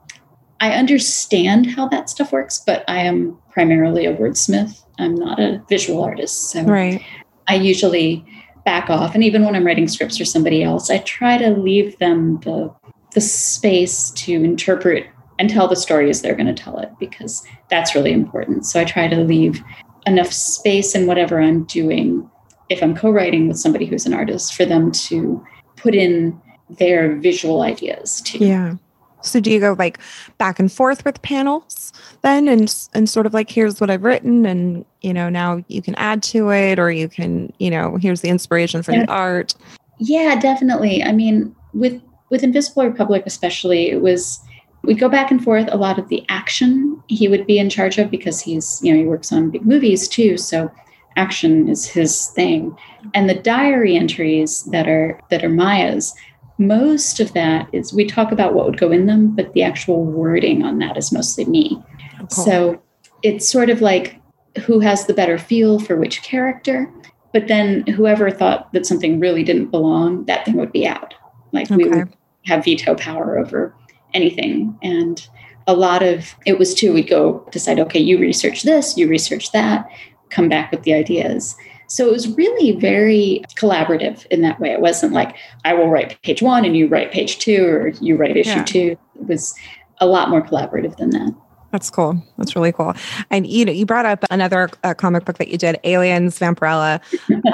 i 0.60 0.72
understand 0.72 1.70
how 1.70 1.88
that 1.88 2.10
stuff 2.10 2.32
works 2.32 2.62
but 2.66 2.84
i 2.88 2.98
am 2.98 3.38
primarily 3.52 4.06
a 4.06 4.16
wordsmith. 4.16 4.84
I'm 5.00 5.16
not 5.16 5.40
a 5.40 5.64
visual 5.70 6.04
artist 6.04 6.52
so 6.52 6.64
right. 6.64 7.02
I 7.48 7.56
usually 7.56 8.26
back 8.66 8.90
off 8.90 9.16
and 9.16 9.24
even 9.24 9.44
when 9.44 9.56
i'm 9.56 9.66
writing 9.66 9.88
scripts 9.88 10.18
for 10.18 10.26
somebody 10.26 10.64
else 10.64 10.90
i 10.90 10.98
try 11.00 11.38
to 11.38 11.52
leave 11.52 11.98
them 12.00 12.40
the 12.42 12.74
the 13.14 13.22
space 13.22 14.12
to 14.12 14.34
interpret 14.44 15.08
and 15.40 15.50
tell 15.50 15.68
the 15.68 15.76
story 15.76 16.10
as 16.10 16.22
they're 16.22 16.36
going 16.36 16.54
to 16.54 16.64
tell 16.64 16.78
it 16.80 16.92
because 17.00 17.44
that's 17.70 17.96
really 17.96 18.12
important. 18.12 18.66
So 18.66 18.80
I 18.80 18.86
try 18.86 19.08
to 19.08 19.18
leave 19.18 19.64
enough 20.06 20.32
space 20.32 20.96
in 20.96 21.08
whatever 21.08 21.42
I'm 21.42 21.64
doing 21.66 22.30
if 22.70 22.82
I'm 22.84 22.96
co-writing 22.96 23.48
with 23.48 23.58
somebody 23.58 23.86
who's 23.86 24.06
an 24.06 24.14
artist 24.14 24.54
for 24.54 24.66
them 24.66 24.92
to 24.92 25.46
put 25.78 25.96
in 25.96 26.40
their 26.70 27.16
visual 27.16 27.62
ideas 27.62 28.22
too. 28.22 28.40
Yeah. 28.40 28.76
So 29.28 29.40
do 29.40 29.52
you 29.52 29.60
go 29.60 29.76
like 29.78 30.00
back 30.38 30.60
and 30.60 30.72
forth 30.72 31.06
with 31.06 31.22
panels 31.22 31.94
then 32.22 32.48
and 32.48 32.74
and 32.94 33.10
sort 33.10 33.26
of 33.26 33.34
like 33.34 33.50
here's 33.50 33.80
what 33.80 33.90
I've 33.90 34.04
written 34.04 34.46
and 34.46 34.86
you 35.02 35.14
know 35.14 35.30
now 35.30 35.64
you 35.68 35.82
can 35.82 35.96
add 35.96 36.24
to 36.24 36.52
it 36.52 36.80
or 36.80 36.92
you 36.92 37.08
can 37.08 37.54
you 37.60 37.70
know 37.70 37.98
here's 37.98 38.22
the 38.22 38.30
inspiration 38.30 38.84
for 38.84 38.92
yeah. 38.92 39.06
the 39.06 39.12
art. 39.12 39.56
Yeah, 40.00 40.40
definitely. 40.40 41.04
I 41.04 41.12
mean 41.12 41.56
with 41.74 42.02
with 42.30 42.44
Invisible 42.44 42.86
Republic 42.86 43.24
especially 43.26 43.90
it 43.90 44.02
was 44.02 44.42
we 44.84 44.94
go 44.94 45.10
back 45.10 45.32
and 45.32 45.44
forth 45.44 45.68
a 45.72 45.78
lot 45.78 46.00
of 46.00 46.08
the 46.08 46.24
action 46.30 47.02
he 47.08 47.28
would 47.28 47.46
be 47.46 47.60
in 47.60 47.70
charge 47.70 47.98
of 47.98 48.10
because 48.10 48.40
he's 48.40 48.80
you 48.82 48.92
know 48.92 49.00
he 49.00 49.06
works 49.06 49.32
on 49.32 49.52
big 49.52 49.66
movies 49.66 50.08
too 50.08 50.38
so 50.38 50.72
action 51.18 51.68
is 51.68 51.86
his 51.86 52.28
thing 52.28 52.76
and 53.14 53.30
the 53.30 53.34
diary 53.36 53.96
entries 53.96 54.64
that 54.66 54.88
are 54.88 55.20
that 55.30 55.44
are 55.44 55.50
Maia's 55.50 56.14
most 56.58 57.20
of 57.20 57.34
that 57.34 57.68
is 57.72 57.94
we 57.94 58.06
talk 58.06 58.32
about 58.32 58.54
what 58.54 58.66
would 58.66 58.80
go 58.80 58.92
in 58.92 59.06
them 59.06 59.36
but 59.36 59.54
the 59.54 59.64
actual 59.64 60.04
wording 60.04 60.64
on 60.64 60.80
that 60.80 60.98
is 60.98 61.12
mostly 61.12 61.46
me 61.46 61.82
oh, 62.22 62.28
so 62.30 62.82
it's 63.24 63.48
sort 63.48 63.70
of 63.70 63.82
like 63.82 64.20
who 64.66 64.80
has 64.80 65.06
the 65.06 65.14
better 65.14 65.38
feel 65.38 65.80
for 65.80 65.96
which 65.96 66.24
character 66.24 66.92
but 67.34 67.48
then 67.48 67.86
whoever 67.88 68.32
thought 68.32 68.72
that 68.74 68.86
something 68.86 69.20
really 69.20 69.44
didn't 69.44 69.68
belong 69.68 70.26
that 70.26 70.46
thing 70.46 70.56
would 70.56 70.72
be 70.72 70.88
out 70.88 71.14
like 71.52 71.70
okay. 71.70 71.84
we 71.84 71.90
would 71.90 72.14
have 72.48 72.64
veto 72.64 72.96
power 72.96 73.38
over 73.38 73.76
anything. 74.14 74.78
And 74.82 75.26
a 75.68 75.74
lot 75.74 76.04
of 76.04 76.36
it 76.46 76.58
was 76.58 76.74
too, 76.74 76.94
we'd 76.94 77.10
go 77.10 77.48
decide, 77.52 77.80
okay, 77.80 78.00
you 78.00 78.18
research 78.18 78.64
this, 78.64 78.98
you 78.98 79.08
research 79.08 79.52
that, 79.52 79.90
come 80.30 80.50
back 80.50 80.72
with 80.72 80.84
the 80.84 80.94
ideas. 80.94 81.56
So 81.88 82.08
it 82.08 82.12
was 82.12 82.28
really 82.36 82.74
very 82.74 83.44
collaborative 83.56 84.26
in 84.28 84.42
that 84.42 84.60
way. 84.60 84.72
It 84.72 84.82
wasn't 84.82 85.14
like 85.14 85.36
I 85.66 85.74
will 85.74 85.90
write 85.90 86.22
page 86.22 86.42
one 86.42 86.66
and 86.66 86.76
you 86.76 86.88
write 86.88 87.12
page 87.12 87.40
two 87.40 87.66
or 87.66 87.88
you 88.02 88.16
write 88.16 88.36
issue 88.36 88.50
yeah. 88.52 88.64
two. 88.64 88.98
It 89.16 89.28
was 89.28 89.56
a 90.00 90.06
lot 90.06 90.30
more 90.30 90.42
collaborative 90.42 90.98
than 90.98 91.12
that. 91.12 91.34
That's 91.78 91.92
cool. 91.92 92.20
That's 92.40 92.56
really 92.56 92.72
cool. 92.72 92.96
And 93.30 93.46
you 93.46 93.64
know, 93.64 93.72
you 93.72 93.86
brought 93.86 94.08
up 94.08 94.26
another 94.32 94.68
uh, 94.84 94.96
comic 94.96 95.26
book 95.26 95.38
that 95.38 95.50
you 95.50 95.60
did, 95.60 95.80
Aliens 95.84 96.40
Vampirella, 96.40 97.00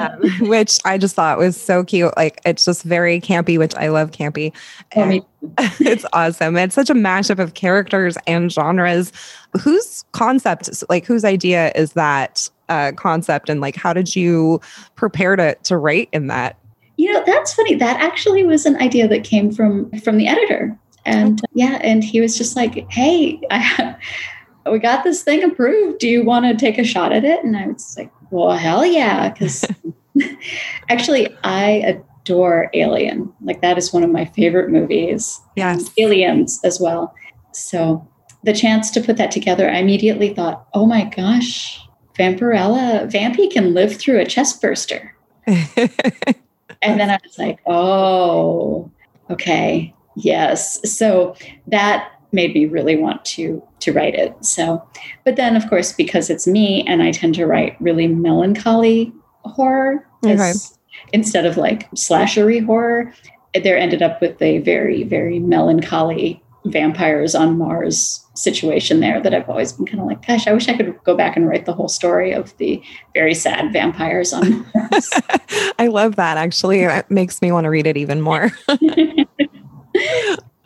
um, 0.00 0.48
which 0.48 0.78
I 0.86 0.96
just 0.96 1.14
thought 1.14 1.36
was 1.36 1.60
so 1.60 1.84
cute. 1.84 2.16
Like 2.16 2.40
it's 2.46 2.64
just 2.64 2.84
very 2.84 3.20
campy, 3.20 3.58
which 3.58 3.74
I 3.74 3.88
love 3.88 4.12
campy. 4.12 4.54
And 4.92 5.20
it's 5.78 6.06
awesome. 6.14 6.56
It's 6.56 6.74
such 6.74 6.88
a 6.88 6.94
mashup 6.94 7.38
of 7.38 7.52
characters 7.52 8.16
and 8.26 8.50
genres. 8.50 9.12
Whose 9.60 10.06
concept, 10.12 10.70
like 10.88 11.04
whose 11.04 11.26
idea 11.26 11.70
is 11.74 11.92
that 11.92 12.48
uh, 12.70 12.92
concept, 12.96 13.50
and 13.50 13.60
like 13.60 13.76
how 13.76 13.92
did 13.92 14.16
you 14.16 14.58
prepare 14.94 15.36
to 15.36 15.54
to 15.64 15.76
write 15.76 16.08
in 16.14 16.28
that? 16.28 16.56
You 16.96 17.12
know, 17.12 17.22
that's 17.26 17.52
funny. 17.52 17.74
That 17.74 18.00
actually 18.00 18.46
was 18.46 18.64
an 18.64 18.76
idea 18.76 19.06
that 19.06 19.22
came 19.22 19.52
from 19.52 19.90
from 20.00 20.16
the 20.16 20.28
editor 20.28 20.78
and 21.04 21.40
yeah, 21.52 21.78
and 21.82 22.02
he 22.02 22.20
was 22.20 22.36
just 22.36 22.56
like, 22.56 22.90
"Hey, 22.90 23.40
I, 23.50 23.96
we 24.70 24.78
got 24.78 25.04
this 25.04 25.22
thing 25.22 25.42
approved. 25.42 25.98
Do 25.98 26.08
you 26.08 26.24
want 26.24 26.46
to 26.46 26.56
take 26.56 26.78
a 26.78 26.84
shot 26.84 27.12
at 27.12 27.24
it?" 27.24 27.44
And 27.44 27.56
I 27.56 27.68
was 27.68 27.94
like, 27.98 28.10
"Well, 28.30 28.56
hell 28.56 28.84
yeah!" 28.84 29.30
Because 29.30 29.64
actually, 30.88 31.28
I 31.44 32.00
adore 32.24 32.70
Alien. 32.74 33.32
Like 33.42 33.60
that 33.62 33.78
is 33.78 33.92
one 33.92 34.02
of 34.02 34.10
my 34.10 34.24
favorite 34.24 34.70
movies. 34.70 35.40
Yes, 35.56 35.90
Aliens 35.98 36.60
as 36.64 36.80
well. 36.80 37.14
So 37.52 38.06
the 38.42 38.52
chance 38.52 38.90
to 38.92 39.00
put 39.00 39.16
that 39.16 39.30
together, 39.30 39.68
I 39.70 39.78
immediately 39.78 40.32
thought, 40.34 40.66
"Oh 40.74 40.86
my 40.86 41.04
gosh, 41.04 41.80
Vampirella, 42.18 43.10
Vampy 43.10 43.50
can 43.50 43.74
live 43.74 43.96
through 43.96 44.20
a 44.20 44.26
chest 44.26 44.60
burster." 44.60 45.14
and 45.46 45.68
then 46.82 47.10
I 47.10 47.18
was 47.22 47.38
like, 47.38 47.60
"Oh, 47.66 48.90
okay." 49.30 49.94
Yes. 50.16 50.80
So 50.90 51.34
that 51.66 52.10
made 52.32 52.54
me 52.54 52.66
really 52.66 52.96
want 52.96 53.24
to 53.24 53.62
to 53.80 53.92
write 53.92 54.14
it. 54.14 54.44
So, 54.44 54.86
but 55.24 55.36
then 55.36 55.56
of 55.56 55.68
course 55.68 55.92
because 55.92 56.30
it's 56.30 56.46
me 56.46 56.84
and 56.86 57.02
I 57.02 57.12
tend 57.12 57.34
to 57.36 57.46
write 57.46 57.80
really 57.80 58.08
melancholy 58.08 59.12
horror 59.44 60.06
okay. 60.24 60.52
instead 61.12 61.46
of 61.46 61.56
like 61.56 61.90
slashery 61.92 62.64
horror, 62.64 63.12
there 63.62 63.78
ended 63.78 64.02
up 64.02 64.20
with 64.20 64.40
a 64.42 64.58
very 64.58 65.04
very 65.04 65.38
melancholy 65.38 66.42
vampires 66.66 67.34
on 67.34 67.58
Mars 67.58 68.24
situation 68.34 69.00
there 69.00 69.20
that 69.20 69.34
I've 69.34 69.48
always 69.48 69.72
been 69.72 69.86
kind 69.86 70.00
of 70.00 70.06
like, 70.06 70.26
gosh, 70.26 70.46
I 70.46 70.52
wish 70.52 70.68
I 70.68 70.76
could 70.76 70.98
go 71.04 71.14
back 71.14 71.36
and 71.36 71.46
write 71.46 71.66
the 71.66 71.74
whole 71.74 71.88
story 71.88 72.32
of 72.32 72.56
the 72.56 72.82
very 73.12 73.34
sad 73.34 73.72
vampires 73.72 74.32
on 74.32 74.66
Mars. 74.74 75.10
I 75.78 75.88
love 75.88 76.16
that 76.16 76.36
actually. 76.36 76.80
It 76.80 77.10
makes 77.10 77.42
me 77.42 77.52
want 77.52 77.64
to 77.64 77.70
read 77.70 77.86
it 77.86 77.96
even 77.96 78.20
more. 78.20 78.50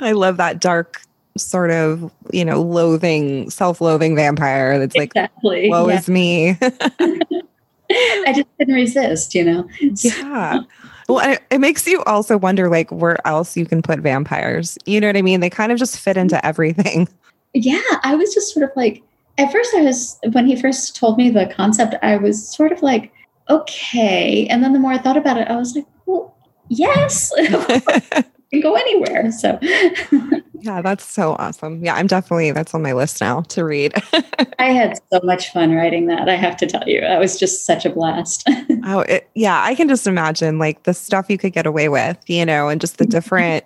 I 0.00 0.12
love 0.12 0.36
that 0.36 0.60
dark 0.60 1.02
sort 1.36 1.70
of, 1.70 2.12
you 2.32 2.44
know, 2.44 2.62
loathing, 2.62 3.50
self-loathing 3.50 4.16
vampire 4.16 4.78
that's 4.78 4.96
like, 4.96 5.10
exactly. 5.10 5.68
woe 5.68 5.88
yeah. 5.88 5.98
is 5.98 6.08
me. 6.08 6.58
I 7.90 8.32
just 8.34 8.46
couldn't 8.58 8.74
resist, 8.74 9.34
you 9.34 9.44
know? 9.44 9.68
Yeah. 9.80 10.60
Well, 11.08 11.26
it, 11.32 11.42
it 11.50 11.58
makes 11.58 11.86
you 11.86 12.02
also 12.04 12.36
wonder, 12.36 12.68
like, 12.68 12.90
where 12.90 13.26
else 13.26 13.56
you 13.56 13.64
can 13.64 13.80
put 13.80 14.00
vampires. 14.00 14.76
You 14.84 15.00
know 15.00 15.06
what 15.06 15.16
I 15.16 15.22
mean? 15.22 15.40
They 15.40 15.50
kind 15.50 15.72
of 15.72 15.78
just 15.78 15.98
fit 15.98 16.16
into 16.16 16.36
mm-hmm. 16.36 16.46
everything. 16.46 17.08
Yeah. 17.54 17.80
I 18.02 18.14
was 18.14 18.34
just 18.34 18.52
sort 18.52 18.68
of 18.68 18.76
like, 18.76 19.02
at 19.38 19.50
first, 19.50 19.74
I 19.74 19.82
was, 19.82 20.18
when 20.32 20.46
he 20.46 20.60
first 20.60 20.96
told 20.96 21.16
me 21.16 21.30
the 21.30 21.46
concept, 21.46 21.94
I 22.02 22.16
was 22.16 22.46
sort 22.46 22.72
of 22.72 22.82
like, 22.82 23.12
okay. 23.48 24.46
And 24.48 24.62
then 24.62 24.72
the 24.72 24.78
more 24.78 24.92
I 24.92 24.98
thought 24.98 25.16
about 25.16 25.38
it, 25.38 25.48
I 25.48 25.56
was 25.56 25.74
like, 25.74 25.86
well, 26.04 26.36
yes 26.68 27.32
can 28.50 28.60
go 28.60 28.74
anywhere. 28.74 29.30
So 29.30 29.58
yeah, 30.60 30.80
that's 30.82 31.04
so 31.04 31.36
awesome. 31.38 31.84
Yeah, 31.84 31.94
I'm 31.94 32.06
definitely 32.06 32.52
that's 32.52 32.74
on 32.74 32.82
my 32.82 32.92
list 32.92 33.20
now 33.20 33.42
to 33.42 33.64
read. 33.64 33.92
I 34.58 34.70
had 34.70 34.98
so 35.12 35.20
much 35.22 35.52
fun 35.52 35.74
writing 35.74 36.06
that. 36.06 36.28
I 36.28 36.34
have 36.34 36.56
to 36.58 36.66
tell 36.66 36.82
you, 36.86 37.00
that 37.00 37.18
was 37.18 37.38
just 37.38 37.66
such 37.66 37.84
a 37.84 37.90
blast. 37.90 38.48
oh, 38.84 39.00
it, 39.00 39.28
yeah, 39.34 39.62
I 39.62 39.74
can 39.74 39.88
just 39.88 40.06
imagine 40.06 40.58
like 40.58 40.84
the 40.84 40.94
stuff 40.94 41.28
you 41.28 41.38
could 41.38 41.52
get 41.52 41.66
away 41.66 41.88
with, 41.88 42.18
you 42.26 42.44
know, 42.44 42.68
and 42.68 42.80
just 42.80 42.98
the 42.98 43.06
different. 43.06 43.64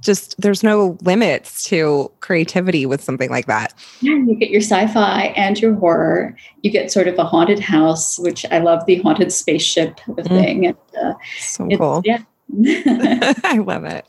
just 0.00 0.40
there's 0.40 0.62
no 0.62 0.98
limits 1.02 1.64
to 1.64 2.10
creativity 2.20 2.86
with 2.86 3.02
something 3.02 3.30
like 3.30 3.46
that. 3.46 3.74
Yeah, 4.00 4.14
you 4.14 4.36
get 4.36 4.50
your 4.50 4.62
sci-fi 4.62 5.32
and 5.36 5.58
your 5.58 5.74
horror. 5.74 6.36
You 6.62 6.70
get 6.70 6.92
sort 6.92 7.08
of 7.08 7.18
a 7.18 7.24
haunted 7.24 7.58
house, 7.58 8.18
which 8.18 8.44
I 8.50 8.58
love 8.58 8.84
the 8.86 8.96
haunted 8.96 9.32
spaceship 9.32 9.98
mm. 10.06 10.28
thing. 10.28 10.66
And, 10.66 10.76
uh, 11.02 11.14
so 11.38 11.68
cool. 11.76 12.02
Yeah, 12.04 12.22
I 13.44 13.62
love 13.64 13.84
it. 13.84 14.06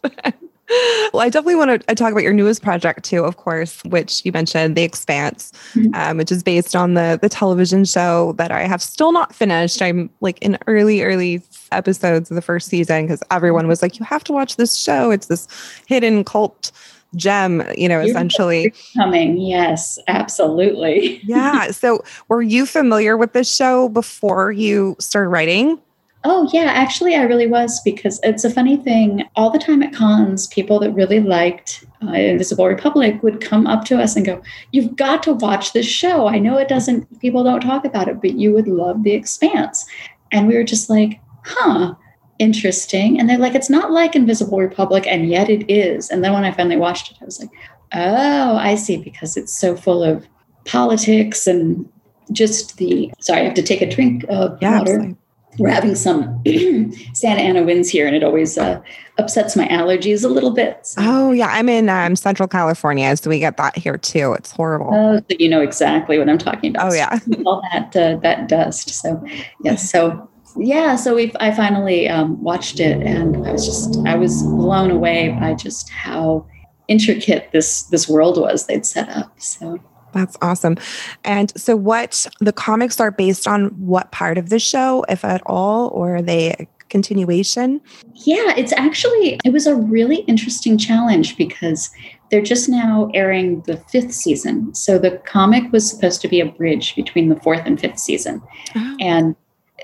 well, 1.13 1.21
I 1.21 1.29
definitely 1.29 1.55
want 1.55 1.85
to 1.85 1.95
talk 1.95 2.11
about 2.11 2.23
your 2.23 2.33
newest 2.33 2.61
project 2.61 3.03
too, 3.03 3.23
of 3.23 3.37
course, 3.37 3.83
which 3.85 4.23
you 4.25 4.31
mentioned, 4.31 4.75
The 4.75 4.83
Expanse, 4.83 5.51
mm-hmm. 5.73 5.93
um, 5.93 6.17
which 6.17 6.31
is 6.31 6.43
based 6.43 6.75
on 6.75 6.93
the 6.93 7.19
the 7.21 7.29
television 7.29 7.85
show 7.85 8.33
that 8.33 8.51
I 8.51 8.61
have 8.61 8.81
still 8.81 9.11
not 9.11 9.35
finished. 9.35 9.81
I'm 9.81 10.09
like 10.21 10.39
in 10.39 10.57
early, 10.67 11.03
early 11.03 11.41
episodes 11.71 12.31
of 12.31 12.35
the 12.35 12.41
first 12.41 12.67
season 12.67 13.05
because 13.05 13.23
everyone 13.31 13.67
was 13.67 13.81
like, 13.81 13.99
"You 13.99 14.05
have 14.05 14.23
to 14.25 14.33
watch 14.33 14.55
this 14.55 14.75
show. 14.77 15.11
It's 15.11 15.27
this 15.27 15.47
hidden 15.87 16.23
cult." 16.23 16.71
gem 17.15 17.61
you 17.75 17.89
know 17.89 17.99
essentially 17.99 18.73
coming 18.95 19.35
yes 19.35 19.99
absolutely 20.07 21.19
yeah 21.25 21.69
so 21.71 22.01
were 22.29 22.41
you 22.41 22.65
familiar 22.65 23.17
with 23.17 23.33
this 23.33 23.53
show 23.53 23.89
before 23.89 24.49
you 24.49 24.95
started 24.97 25.27
writing 25.27 25.77
Oh, 26.23 26.47
yeah, 26.53 26.65
actually, 26.65 27.15
I 27.15 27.23
really 27.23 27.47
was 27.47 27.81
because 27.81 28.19
it's 28.21 28.43
a 28.43 28.49
funny 28.49 28.77
thing. 28.77 29.23
All 29.35 29.49
the 29.49 29.57
time 29.57 29.81
at 29.81 29.93
cons, 29.93 30.45
people 30.47 30.79
that 30.79 30.91
really 30.91 31.19
liked 31.19 31.83
uh, 32.03 32.11
Invisible 32.11 32.67
Republic 32.67 33.23
would 33.23 33.41
come 33.41 33.65
up 33.65 33.85
to 33.85 33.99
us 33.99 34.15
and 34.15 34.25
go, 34.25 34.41
You've 34.71 34.95
got 34.95 35.23
to 35.23 35.33
watch 35.33 35.73
this 35.73 35.87
show. 35.87 36.27
I 36.27 36.37
know 36.37 36.57
it 36.57 36.67
doesn't, 36.67 37.19
people 37.19 37.43
don't 37.43 37.61
talk 37.61 37.85
about 37.85 38.07
it, 38.07 38.21
but 38.21 38.35
you 38.35 38.53
would 38.53 38.67
love 38.67 39.03
The 39.03 39.13
Expanse. 39.13 39.83
And 40.31 40.47
we 40.47 40.55
were 40.55 40.63
just 40.63 40.91
like, 40.91 41.19
Huh, 41.43 41.95
interesting. 42.37 43.19
And 43.19 43.27
they're 43.27 43.39
like, 43.39 43.55
It's 43.55 43.69
not 43.69 43.91
like 43.91 44.15
Invisible 44.15 44.59
Republic, 44.59 45.07
and 45.07 45.27
yet 45.27 45.49
it 45.49 45.67
is. 45.71 46.11
And 46.11 46.23
then 46.23 46.33
when 46.33 46.43
I 46.43 46.51
finally 46.51 46.77
watched 46.77 47.11
it, 47.11 47.17
I 47.19 47.25
was 47.25 47.39
like, 47.39 47.49
Oh, 47.93 48.57
I 48.57 48.75
see, 48.75 48.97
because 48.97 49.37
it's 49.37 49.57
so 49.57 49.75
full 49.75 50.03
of 50.03 50.27
politics 50.65 51.47
and 51.47 51.89
just 52.31 52.77
the 52.77 53.11
sorry, 53.19 53.41
I 53.41 53.45
have 53.45 53.55
to 53.55 53.63
take 53.63 53.81
a 53.81 53.89
drink 53.89 54.23
of 54.29 54.59
yeah, 54.61 54.77
water. 54.77 54.93
Absolutely 54.93 55.17
we're 55.57 55.69
having 55.69 55.95
some 55.95 56.41
Santa 57.13 57.41
Ana 57.41 57.63
winds 57.63 57.89
here, 57.89 58.07
and 58.07 58.15
it 58.15 58.23
always 58.23 58.57
uh, 58.57 58.81
upsets 59.17 59.55
my 59.55 59.67
allergies 59.67 60.23
a 60.23 60.27
little 60.27 60.51
bit. 60.51 60.85
So. 60.85 61.01
Oh 61.03 61.31
yeah, 61.31 61.47
I'm 61.47 61.69
in 61.69 61.89
um, 61.89 62.15
Central 62.15 62.47
California, 62.47 63.15
so 63.17 63.29
we 63.29 63.39
get 63.39 63.57
that 63.57 63.77
here 63.77 63.97
too. 63.97 64.33
It's 64.33 64.51
horrible. 64.51 64.89
Oh, 64.93 65.17
so 65.17 65.35
you 65.39 65.49
know 65.49 65.61
exactly 65.61 66.17
what 66.17 66.29
I'm 66.29 66.37
talking 66.37 66.71
about. 66.71 66.91
Oh 66.91 66.95
yeah, 66.95 67.19
all 67.45 67.61
that 67.73 67.95
uh, 67.95 68.17
that 68.17 68.47
dust. 68.47 68.89
So 68.89 69.23
yes, 69.63 69.89
so 69.89 70.29
yeah, 70.57 70.95
so 70.95 71.15
we 71.15 71.31
I 71.39 71.51
finally 71.53 72.07
um, 72.07 72.41
watched 72.41 72.79
it, 72.79 73.01
and 73.05 73.45
I 73.47 73.51
was 73.51 73.65
just 73.65 73.97
I 74.07 74.15
was 74.15 74.43
blown 74.43 74.91
away 74.91 75.35
by 75.39 75.53
just 75.53 75.89
how 75.89 76.45
intricate 76.87 77.51
this 77.51 77.83
this 77.83 78.07
world 78.07 78.39
was 78.39 78.67
they'd 78.67 78.85
set 78.85 79.09
up. 79.09 79.39
So 79.39 79.79
that's 80.13 80.37
awesome. 80.41 80.77
And 81.23 81.51
so, 81.59 81.75
what 81.75 82.27
the 82.39 82.53
comics 82.53 82.99
are 82.99 83.11
based 83.11 83.47
on 83.47 83.69
what 83.79 84.11
part 84.11 84.37
of 84.37 84.49
the 84.49 84.59
show, 84.59 85.05
if 85.09 85.23
at 85.23 85.41
all, 85.45 85.89
or 85.89 86.17
are 86.17 86.21
they 86.21 86.51
a 86.53 86.67
continuation? 86.89 87.81
Yeah, 88.13 88.53
it's 88.57 88.73
actually, 88.73 89.39
it 89.45 89.53
was 89.53 89.65
a 89.65 89.75
really 89.75 90.17
interesting 90.21 90.77
challenge 90.77 91.37
because 91.37 91.89
they're 92.29 92.41
just 92.41 92.67
now 92.69 93.09
airing 93.13 93.61
the 93.61 93.77
fifth 93.89 94.13
season. 94.13 94.73
So, 94.75 94.97
the 94.97 95.17
comic 95.25 95.71
was 95.71 95.89
supposed 95.89 96.21
to 96.21 96.27
be 96.27 96.39
a 96.39 96.45
bridge 96.45 96.95
between 96.95 97.29
the 97.29 97.39
fourth 97.39 97.61
and 97.65 97.79
fifth 97.79 97.99
season. 97.99 98.41
Oh. 98.75 98.97
And 98.99 99.35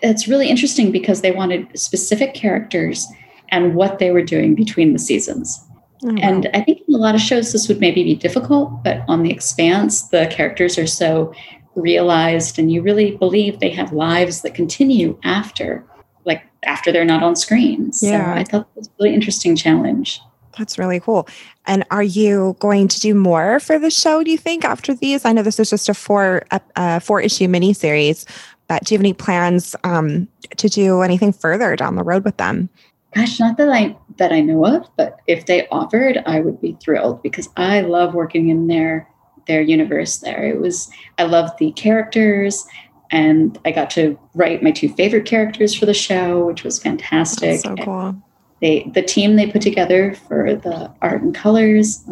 it's 0.03 0.27
really 0.27 0.49
interesting 0.49 0.91
because 0.91 1.21
they 1.21 1.31
wanted 1.31 1.77
specific 1.77 2.33
characters 2.33 3.07
and 3.49 3.75
what 3.75 3.99
they 3.99 4.11
were 4.11 4.23
doing 4.23 4.55
between 4.55 4.93
the 4.93 4.99
seasons. 4.99 5.63
Oh, 6.03 6.15
and 6.17 6.49
I 6.53 6.61
think 6.61 6.81
in 6.87 6.93
a 6.93 6.97
lot 6.97 7.15
of 7.15 7.21
shows 7.21 7.51
this 7.51 7.67
would 7.67 7.79
maybe 7.79 8.03
be 8.03 8.15
difficult, 8.15 8.83
but 8.83 9.03
on 9.07 9.23
The 9.23 9.31
Expanse, 9.31 10.09
the 10.09 10.27
characters 10.29 10.77
are 10.77 10.87
so 10.87 11.33
realized 11.75 12.59
and 12.59 12.71
you 12.71 12.81
really 12.81 13.17
believe 13.17 13.59
they 13.59 13.69
have 13.69 13.93
lives 13.93 14.41
that 14.41 14.53
continue 14.53 15.17
after, 15.23 15.83
like 16.25 16.43
after 16.63 16.91
they're 16.91 17.05
not 17.05 17.23
on 17.23 17.35
screen. 17.35 17.91
So 17.93 18.07
yeah. 18.07 18.33
I 18.33 18.43
thought 18.43 18.67
it 18.75 18.79
was 18.79 18.87
a 18.87 18.91
really 18.99 19.15
interesting 19.15 19.55
challenge. 19.55 20.21
That's 20.57 20.79
really 20.79 20.99
cool. 20.99 21.27
And 21.65 21.85
are 21.91 22.03
you 22.03 22.55
going 22.59 22.87
to 22.87 22.99
do 22.99 23.13
more 23.13 23.59
for 23.59 23.77
the 23.77 23.91
show? 23.91 24.23
Do 24.23 24.31
you 24.31 24.37
think 24.37 24.65
after 24.65 24.93
these? 24.93 25.23
I 25.23 25.31
know 25.31 25.43
this 25.43 25.59
is 25.59 25.69
just 25.69 25.87
a 25.87 25.93
four 25.93 26.45
uh, 26.75 26.99
four 26.99 27.21
issue 27.21 27.47
miniseries, 27.47 28.25
but 28.67 28.83
do 28.83 28.93
you 28.93 28.97
have 28.97 29.03
any 29.03 29.13
plans 29.13 29.75
um, 29.83 30.27
to 30.57 30.67
do 30.67 31.01
anything 31.01 31.31
further 31.31 31.75
down 31.75 31.95
the 31.95 32.03
road 32.03 32.25
with 32.25 32.37
them? 32.37 32.69
Gosh, 33.15 33.39
not 33.39 33.57
that 33.57 33.69
I 33.69 33.95
that 34.17 34.31
I 34.31 34.41
know 34.41 34.65
of, 34.65 34.87
but 34.97 35.19
if 35.27 35.45
they 35.45 35.67
offered, 35.69 36.21
I 36.25 36.39
would 36.39 36.61
be 36.61 36.77
thrilled 36.81 37.23
because 37.23 37.49
I 37.55 37.81
love 37.81 38.13
working 38.13 38.49
in 38.49 38.67
their 38.67 39.07
their 39.47 39.61
universe 39.61 40.17
there. 40.17 40.45
It 40.45 40.59
was 40.59 40.89
I 41.17 41.23
loved 41.23 41.57
the 41.57 41.71
characters 41.71 42.65
and 43.11 43.57
I 43.65 43.71
got 43.71 43.89
to 43.91 44.19
write 44.33 44.61
my 44.61 44.71
two 44.71 44.89
favorite 44.89 45.25
characters 45.25 45.73
for 45.73 45.85
the 45.85 45.93
show, 45.93 46.45
which 46.45 46.63
was 46.63 46.79
fantastic. 46.79 47.61
That's 47.61 47.63
so 47.63 47.75
cool. 47.77 48.21
they 48.61 48.89
the 48.93 49.01
team 49.01 49.35
they 49.35 49.49
put 49.49 49.61
together 49.61 50.13
for 50.27 50.55
the 50.55 50.91
art 51.01 51.21
and 51.21 51.33
colors, 51.33 52.03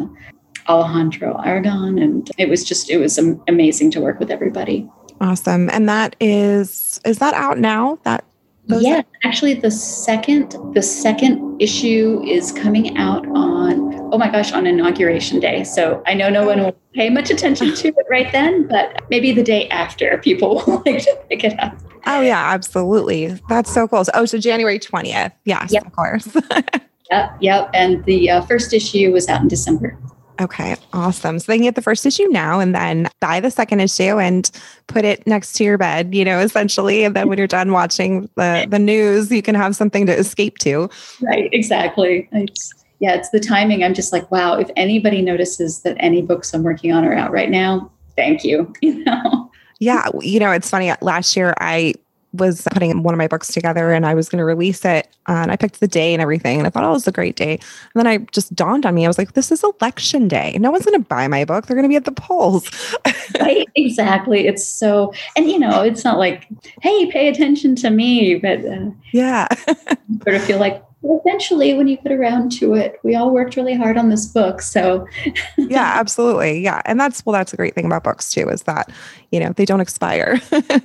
Alejandro 0.68 1.42
Aragon, 1.44 2.00
and 2.00 2.30
it 2.38 2.50
was 2.50 2.64
just 2.64 2.90
it 2.90 2.98
was 2.98 3.18
amazing 3.48 3.92
to 3.92 4.02
work 4.02 4.20
with 4.20 4.32
everybody. 4.32 4.90
Awesome. 5.22 5.70
And 5.70 5.88
that 5.90 6.16
is 6.20 7.00
is 7.06 7.20
that 7.20 7.34
out 7.34 7.60
now? 7.60 8.00
That 8.04 8.24
yeah, 8.68 9.02
actually 9.24 9.54
the 9.54 9.72
second 9.72 10.56
the 10.74 10.82
second 10.82 11.62
issue 11.62 12.24
is 12.26 12.52
coming 12.52 12.98
out 12.98 13.26
on 13.28 13.96
oh 14.14 14.18
my 14.18 14.30
gosh 14.30 14.52
on 14.52 14.66
inauguration 14.66 15.40
day. 15.40 15.64
So 15.64 16.02
I 16.06 16.14
know 16.14 16.30
no 16.30 16.46
one 16.46 16.60
will 16.60 16.76
pay 16.94 17.10
much 17.10 17.30
attention 17.30 17.74
to 17.76 17.88
it 17.90 18.06
right 18.10 18.32
then, 18.32 18.68
but 18.68 19.02
maybe 19.10 19.32
the 19.32 19.44
day 19.44 19.68
after 19.70 20.18
people 20.20 20.56
will 20.68 20.84
like 20.86 21.04
to 21.04 21.20
pick 21.30 21.44
it 21.44 21.60
up. 21.60 21.78
Oh 22.06 22.22
yeah, 22.22 22.52
absolutely. 22.54 23.28
That's 23.50 23.72
so 23.72 23.88
cool. 23.88 24.06
So, 24.06 24.12
oh, 24.14 24.26
so 24.26 24.38
January 24.38 24.80
20th. 24.80 25.32
Yes, 25.46 25.72
yep. 25.72 25.86
of 25.86 25.92
course. 25.94 26.28
yep, 27.12 27.38
yep. 27.40 27.70
And 27.74 28.04
the 28.06 28.30
uh, 28.30 28.42
first 28.44 28.74
issue 28.74 29.12
was 29.12 29.28
out 29.28 29.42
in 29.42 29.48
December. 29.48 29.98
Okay, 30.40 30.76
awesome. 30.92 31.40
So 31.40 31.52
they 31.52 31.58
can 31.58 31.64
get 31.64 31.76
the 31.76 31.82
first 31.82 32.06
issue 32.06 32.28
now 32.28 32.60
and 32.60 32.76
then 32.76 33.08
buy 33.22 33.40
the 33.40 33.50
second 33.50 33.80
issue 33.80 34.20
and 34.20 34.50
put 34.88 35.06
it 35.06 35.26
next 35.26 35.54
to 35.54 35.64
your 35.64 35.78
bed, 35.78 36.14
you 36.14 36.26
know, 36.26 36.40
essentially. 36.40 37.04
And 37.06 37.16
then 37.16 37.30
when 37.30 37.38
you're 37.38 37.48
done 37.48 37.72
watching 37.72 38.30
the, 38.36 38.68
the 38.70 38.80
news, 38.80 39.32
you 39.32 39.42
can 39.42 39.56
have 39.56 39.76
something 39.76 40.06
to 40.06 40.14
escape 40.14 40.58
to. 40.60 40.90
Right, 41.22 41.50
exactly. 41.54 42.28
It's, 42.34 42.74
yeah, 43.00 43.14
it's 43.14 43.30
the 43.30 43.40
timing. 43.40 43.84
I'm 43.84 43.94
just 43.94 44.12
like, 44.12 44.30
wow, 44.30 44.56
if 44.58 44.70
anybody 44.76 45.22
notices 45.22 45.82
that 45.84 45.96
any 46.00 46.22
books 46.22 46.54
I'm 46.54 46.64
working 46.64 46.92
on 46.92 47.06
are 47.06 47.14
out 47.14 47.32
right 47.32 47.50
now, 47.50 47.92
thank 48.16 48.44
you. 48.44 48.74
You 48.82 49.04
know? 49.04 49.52
Yeah, 49.80 50.08
you 50.22 50.40
know, 50.40 50.52
it's 50.52 50.70
funny. 50.70 50.94
Last 51.02 51.36
year, 51.36 51.54
I 51.60 51.96
was 52.38 52.68
putting 52.74 53.04
one 53.04 53.14
of 53.14 53.18
my 53.18 53.28
books 53.28 53.50
together 53.50 53.92
and 53.92 54.06
I 54.06 54.14
was 54.14 54.30
going 54.30 54.40
to 54.40 54.46
release 54.46 54.84
it. 54.86 55.08
and 55.28 55.52
I 55.52 55.56
picked 55.56 55.80
the 55.80 55.88
day 55.88 56.14
and 56.14 56.22
everything. 56.22 56.58
And 56.58 56.68
I 56.68 56.70
thought, 56.70 56.84
oh, 56.84 56.90
it 56.90 56.94
was 56.94 57.08
a 57.08 57.12
great 57.12 57.36
day. 57.36 57.54
And 57.54 57.60
then 57.96 58.08
I 58.08 58.18
just 58.32 58.54
dawned 58.56 58.86
on 58.86 58.96
me, 58.96 59.06
I 59.06 59.08
was 59.08 59.18
like, 59.18 59.34
this 59.34 59.52
is 59.52 59.64
election 59.64 60.28
day. 60.28 60.58
No 60.60 60.72
one's 60.72 60.86
going 60.86 61.02
to 61.02 61.08
buy 61.08 61.28
my 61.28 61.46
book. 61.46 61.66
They're 61.66 61.76
going 61.76 61.84
to 61.84 61.90
be 61.90 61.96
at 61.96 62.06
the 62.06 62.12
polls. 62.12 62.70
right. 63.40 63.68
Exactly. 63.76 64.48
It's 64.48 64.66
so, 64.66 65.14
and 65.36 65.50
you 65.50 65.60
know, 65.60 65.82
it's 65.82 66.04
not 66.04 66.18
like, 66.18 66.48
hey, 66.82 67.12
pay 67.12 67.28
attention 67.28 67.76
to 67.78 67.90
me. 67.90 68.36
But 68.36 68.66
uh, 68.66 68.92
yeah, 69.12 69.48
sort 70.24 70.36
of 70.36 70.44
feel 70.44 70.60
like, 70.60 70.84
eventually 71.06 71.74
when 71.74 71.88
you 71.88 71.98
get 71.98 72.12
around 72.12 72.52
to 72.52 72.74
it 72.74 73.00
we 73.04 73.16
all 73.16 73.32
worked 73.32 73.56
really 73.56 73.76
hard 73.76 73.98
on 73.98 74.10
this 74.10 74.26
book 74.26 74.62
so 74.62 75.08
yeah 75.58 75.94
absolutely 75.96 76.60
yeah 76.60 76.82
and 76.86 77.00
that's 77.00 77.26
well 77.26 77.34
that's 77.34 77.54
a 77.54 77.58
great 77.58 77.76
thing 77.76 77.86
about 77.86 78.04
books 78.04 78.32
too 78.32 78.48
is 78.50 78.64
that 78.64 78.92
you 79.32 79.40
know 79.40 79.52
they 79.54 79.66
don't 79.66 79.82
expire 79.82 80.40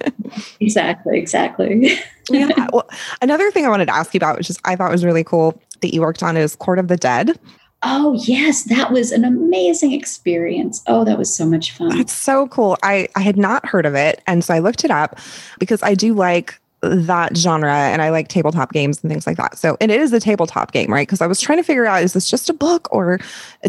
exactly 0.61 1.18
exactly 1.18 1.98
yeah 2.30 2.68
well 2.72 2.88
another 3.22 3.50
thing 3.50 3.64
i 3.64 3.68
wanted 3.68 3.87
to 3.87 3.94
ask 3.94 4.12
you 4.12 4.18
about 4.18 4.37
which 4.37 4.50
is 4.50 4.59
i 4.64 4.76
thought 4.76 4.90
was 4.90 5.04
really 5.04 5.24
cool 5.24 5.61
that 5.80 5.94
you 5.94 6.00
worked 6.00 6.22
on 6.22 6.37
is 6.37 6.54
court 6.56 6.78
of 6.78 6.88
the 6.88 6.96
dead 6.96 7.38
Oh, 7.83 8.12
yes, 8.26 8.64
that 8.64 8.92
was 8.92 9.11
an 9.11 9.24
amazing 9.24 9.92
experience. 9.92 10.83
Oh, 10.87 11.02
that 11.04 11.16
was 11.16 11.35
so 11.35 11.46
much 11.46 11.72
fun. 11.72 11.98
It's 11.98 12.12
so 12.12 12.46
cool. 12.48 12.76
I, 12.83 13.09
I 13.16 13.20
had 13.20 13.38
not 13.38 13.64
heard 13.64 13.87
of 13.87 13.94
it. 13.94 14.22
And 14.26 14.44
so 14.44 14.52
I 14.52 14.59
looked 14.59 14.85
it 14.85 14.90
up 14.90 15.18
because 15.59 15.83
I 15.83 15.94
do 15.94 16.12
like 16.12 16.61
that 16.83 17.37
genre 17.37 17.73
and 17.73 18.01
I 18.03 18.11
like 18.11 18.29
tabletop 18.29 18.73
games 18.73 19.03
and 19.03 19.11
things 19.11 19.27
like 19.27 19.37
that. 19.37 19.59
So, 19.59 19.77
and 19.81 19.90
it 19.90 20.01
is 20.01 20.12
a 20.12 20.21
tabletop 20.21 20.73
game, 20.73 20.93
right? 20.93 21.07
Because 21.07 21.21
I 21.21 21.27
was 21.27 21.40
trying 21.40 21.59
to 21.59 21.64
figure 21.64 21.87
out 21.87 22.03
is 22.03 22.12
this 22.12 22.29
just 22.29 22.49
a 22.49 22.55
book 22.55 22.88
or 22.90 23.19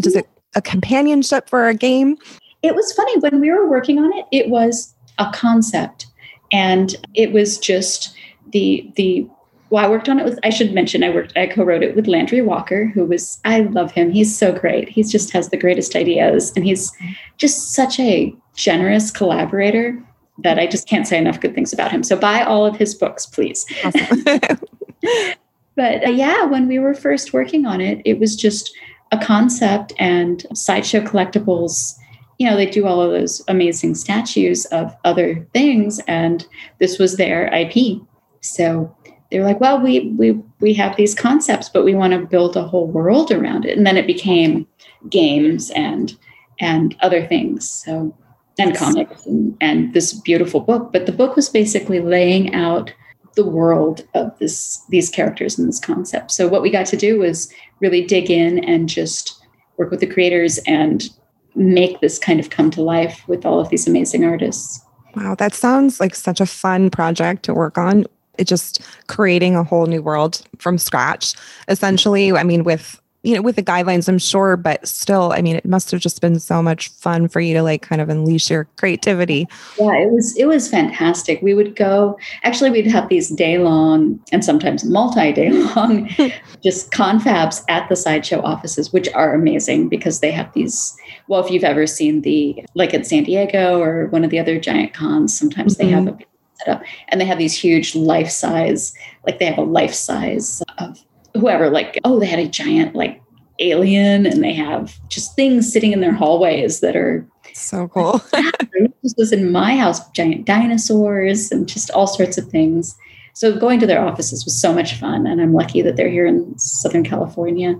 does 0.00 0.16
it 0.16 0.28
a 0.54 0.62
companionship 0.62 1.48
for 1.48 1.68
a 1.68 1.74
game? 1.74 2.16
It 2.62 2.74
was 2.74 2.92
funny 2.92 3.18
when 3.18 3.40
we 3.40 3.50
were 3.50 3.68
working 3.68 3.98
on 3.98 4.12
it, 4.12 4.26
it 4.32 4.48
was 4.48 4.94
a 5.18 5.30
concept 5.32 6.06
and 6.52 6.94
it 7.14 7.32
was 7.32 7.58
just 7.58 8.14
the 8.52 8.90
the 8.96 9.28
well, 9.70 9.86
I 9.86 9.88
worked 9.88 10.10
on 10.10 10.18
it 10.18 10.24
with 10.24 10.38
I 10.42 10.50
should 10.50 10.74
mention 10.74 11.02
I 11.02 11.10
worked 11.10 11.36
I 11.36 11.46
co-wrote 11.46 11.82
it 11.82 11.96
with 11.96 12.06
Landry 12.06 12.42
Walker, 12.42 12.86
who 12.86 13.04
was 13.04 13.40
I 13.44 13.60
love 13.60 13.92
him. 13.92 14.10
He's 14.10 14.36
so 14.36 14.52
great. 14.52 14.88
He 14.88 15.02
just 15.02 15.30
has 15.32 15.48
the 15.48 15.56
greatest 15.56 15.96
ideas 15.96 16.52
and 16.54 16.64
he's 16.64 16.92
just 17.38 17.72
such 17.72 17.98
a 17.98 18.34
generous 18.54 19.10
collaborator 19.10 20.02
that 20.42 20.58
I 20.58 20.66
just 20.66 20.88
can't 20.88 21.06
say 21.06 21.18
enough 21.18 21.40
good 21.40 21.54
things 21.54 21.72
about 21.72 21.90
him. 21.90 22.02
So 22.02 22.16
buy 22.16 22.42
all 22.42 22.66
of 22.66 22.76
his 22.76 22.94
books, 22.94 23.26
please. 23.26 23.64
Awesome. 23.84 24.24
but 25.76 26.06
uh, 26.06 26.10
yeah, 26.10 26.44
when 26.44 26.68
we 26.68 26.78
were 26.78 26.94
first 26.94 27.32
working 27.32 27.66
on 27.66 27.80
it, 27.80 28.02
it 28.04 28.18
was 28.18 28.36
just 28.36 28.74
a 29.12 29.18
concept 29.18 29.92
and 29.98 30.46
sideshow 30.54 31.00
collectibles. 31.00 31.94
You 32.38 32.48
know, 32.48 32.56
they 32.56 32.66
do 32.66 32.86
all 32.86 33.00
of 33.00 33.12
those 33.12 33.42
amazing 33.48 33.94
statues 33.94 34.64
of 34.66 34.94
other 35.04 35.46
things, 35.52 36.00
and 36.08 36.46
this 36.78 36.98
was 36.98 37.16
their 37.16 37.46
IP. 37.54 38.00
So 38.40 38.94
they're 39.30 39.44
like, 39.44 39.60
well, 39.60 39.80
we 39.80 40.12
we 40.18 40.32
we 40.60 40.74
have 40.74 40.96
these 40.96 41.14
concepts, 41.14 41.68
but 41.68 41.84
we 41.84 41.94
want 41.94 42.12
to 42.12 42.26
build 42.26 42.56
a 42.56 42.64
whole 42.64 42.86
world 42.86 43.30
around 43.30 43.64
it. 43.64 43.76
And 43.76 43.86
then 43.86 43.96
it 43.96 44.06
became 44.06 44.66
games 45.08 45.70
and 45.70 46.16
and 46.60 46.96
other 47.00 47.26
things. 47.26 47.68
So 47.68 48.16
and 48.58 48.76
comics 48.76 49.26
and, 49.26 49.56
and 49.60 49.94
this 49.94 50.12
beautiful 50.12 50.60
book. 50.60 50.92
But 50.92 51.06
the 51.06 51.12
book 51.12 51.36
was 51.36 51.48
basically 51.48 52.00
laying 52.00 52.54
out 52.54 52.92
the 53.34 53.44
world 53.44 54.06
of 54.14 54.38
this 54.38 54.84
these 54.90 55.08
characters 55.08 55.58
and 55.58 55.68
this 55.68 55.80
concept. 55.80 56.30
So 56.30 56.48
what 56.48 56.62
we 56.62 56.70
got 56.70 56.86
to 56.86 56.96
do 56.96 57.18
was 57.18 57.52
really 57.80 58.04
dig 58.04 58.30
in 58.30 58.62
and 58.64 58.88
just 58.88 59.40
work 59.78 59.90
with 59.90 60.00
the 60.00 60.06
creators 60.06 60.58
and 60.66 61.08
make 61.54 62.00
this 62.00 62.18
kind 62.18 62.40
of 62.40 62.50
come 62.50 62.70
to 62.70 62.82
life 62.82 63.26
with 63.28 63.44
all 63.44 63.60
of 63.60 63.68
these 63.68 63.86
amazing 63.86 64.24
artists. 64.24 64.84
Wow, 65.14 65.34
that 65.34 65.54
sounds 65.54 66.00
like 66.00 66.14
such 66.14 66.40
a 66.40 66.46
fun 66.46 66.90
project 66.90 67.42
to 67.44 67.54
work 67.54 67.76
on. 67.76 68.06
It 68.38 68.46
just 68.46 68.80
creating 69.08 69.56
a 69.56 69.64
whole 69.64 69.86
new 69.86 70.02
world 70.02 70.42
from 70.58 70.78
scratch. 70.78 71.34
Essentially, 71.68 72.32
I 72.32 72.42
mean 72.42 72.64
with 72.64 73.01
you 73.22 73.36
know, 73.36 73.42
with 73.42 73.56
the 73.56 73.62
guidelines, 73.62 74.08
I'm 74.08 74.18
sure, 74.18 74.56
but 74.56 74.86
still, 74.86 75.32
I 75.32 75.42
mean, 75.42 75.54
it 75.54 75.64
must 75.64 75.90
have 75.92 76.00
just 76.00 76.20
been 76.20 76.40
so 76.40 76.60
much 76.60 76.88
fun 76.88 77.28
for 77.28 77.40
you 77.40 77.54
to 77.54 77.62
like 77.62 77.82
kind 77.82 78.00
of 78.00 78.08
unleash 78.08 78.50
your 78.50 78.64
creativity. 78.76 79.46
Yeah, 79.78 79.94
it 79.94 80.10
was 80.10 80.36
it 80.36 80.46
was 80.46 80.68
fantastic. 80.68 81.40
We 81.40 81.54
would 81.54 81.76
go 81.76 82.18
actually 82.42 82.70
we'd 82.70 82.90
have 82.90 83.08
these 83.08 83.30
day 83.30 83.58
long 83.58 84.20
and 84.32 84.44
sometimes 84.44 84.84
multi-day 84.84 85.50
long 85.50 86.08
just 86.64 86.90
confabs 86.90 87.62
at 87.68 87.88
the 87.88 87.96
sideshow 87.96 88.42
offices, 88.42 88.92
which 88.92 89.08
are 89.14 89.34
amazing 89.34 89.88
because 89.88 90.20
they 90.20 90.32
have 90.32 90.52
these 90.52 90.96
well, 91.28 91.44
if 91.44 91.50
you've 91.50 91.64
ever 91.64 91.86
seen 91.86 92.22
the 92.22 92.64
like 92.74 92.92
at 92.92 93.06
San 93.06 93.22
Diego 93.22 93.80
or 93.80 94.06
one 94.06 94.24
of 94.24 94.30
the 94.30 94.40
other 94.40 94.58
giant 94.58 94.94
cons, 94.94 95.38
sometimes 95.38 95.76
mm-hmm. 95.76 95.86
they 95.86 95.92
have 95.92 96.04
mm-hmm. 96.04 96.22
a 96.22 96.26
up 96.68 96.82
and 97.08 97.20
they 97.20 97.24
have 97.24 97.38
these 97.38 97.54
huge 97.54 97.94
life 97.94 98.30
size, 98.30 98.94
like 99.26 99.38
they 99.38 99.46
have 99.46 99.58
a 99.58 99.62
life 99.62 99.94
size 99.94 100.62
of 100.78 101.04
whoever, 101.34 101.70
like, 101.70 101.98
oh, 102.04 102.18
they 102.18 102.26
had 102.26 102.38
a 102.38 102.48
giant 102.48 102.94
like 102.94 103.20
alien 103.58 104.26
and 104.26 104.42
they 104.42 104.52
have 104.52 104.98
just 105.08 105.36
things 105.36 105.72
sitting 105.72 105.92
in 105.92 106.00
their 106.00 106.12
hallways 106.12 106.80
that 106.80 106.96
are 106.96 107.26
so 107.54 107.88
cool. 107.88 108.20
this 109.02 109.14
was 109.16 109.32
in 109.32 109.52
my 109.52 109.76
house, 109.76 110.08
giant 110.10 110.44
dinosaurs 110.46 111.50
and 111.50 111.68
just 111.68 111.90
all 111.90 112.06
sorts 112.06 112.38
of 112.38 112.48
things. 112.48 112.96
So 113.34 113.56
going 113.56 113.80
to 113.80 113.86
their 113.86 114.04
offices 114.04 114.44
was 114.44 114.60
so 114.60 114.72
much 114.72 114.94
fun. 114.94 115.26
And 115.26 115.40
I'm 115.40 115.54
lucky 115.54 115.82
that 115.82 115.96
they're 115.96 116.10
here 116.10 116.26
in 116.26 116.58
Southern 116.58 117.04
California. 117.04 117.74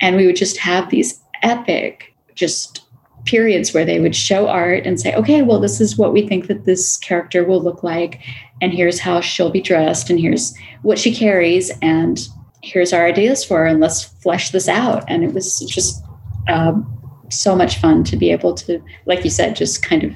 And 0.00 0.16
we 0.16 0.26
would 0.26 0.36
just 0.36 0.58
have 0.58 0.90
these 0.90 1.20
epic 1.42 2.14
just 2.34 2.84
periods 3.24 3.74
where 3.74 3.84
they 3.84 4.00
would 4.00 4.14
show 4.14 4.48
art 4.48 4.86
and 4.86 5.00
say, 5.00 5.14
okay, 5.14 5.42
well, 5.42 5.60
this 5.60 5.80
is 5.80 5.98
what 5.98 6.12
we 6.12 6.26
think 6.26 6.46
that 6.46 6.64
this 6.64 6.96
character 6.98 7.44
will 7.44 7.62
look 7.62 7.82
like. 7.82 8.20
And 8.60 8.72
here's 8.72 9.00
how 9.00 9.20
she'll 9.20 9.50
be 9.50 9.60
dressed. 9.60 10.08
And 10.08 10.18
here's 10.18 10.54
what 10.82 10.98
she 10.98 11.14
carries. 11.14 11.70
And 11.82 12.20
here's 12.68 12.92
our 12.92 13.06
ideas 13.06 13.44
for. 13.44 13.64
And 13.66 13.80
let's 13.80 14.04
flesh 14.04 14.50
this 14.50 14.68
out. 14.68 15.04
And 15.08 15.24
it 15.24 15.32
was 15.32 15.58
just 15.68 16.02
um, 16.48 16.86
so 17.30 17.56
much 17.56 17.80
fun 17.80 18.04
to 18.04 18.16
be 18.16 18.30
able 18.30 18.54
to, 18.54 18.82
like 19.06 19.24
you 19.24 19.30
said, 19.30 19.56
just 19.56 19.82
kind 19.82 20.04
of 20.04 20.14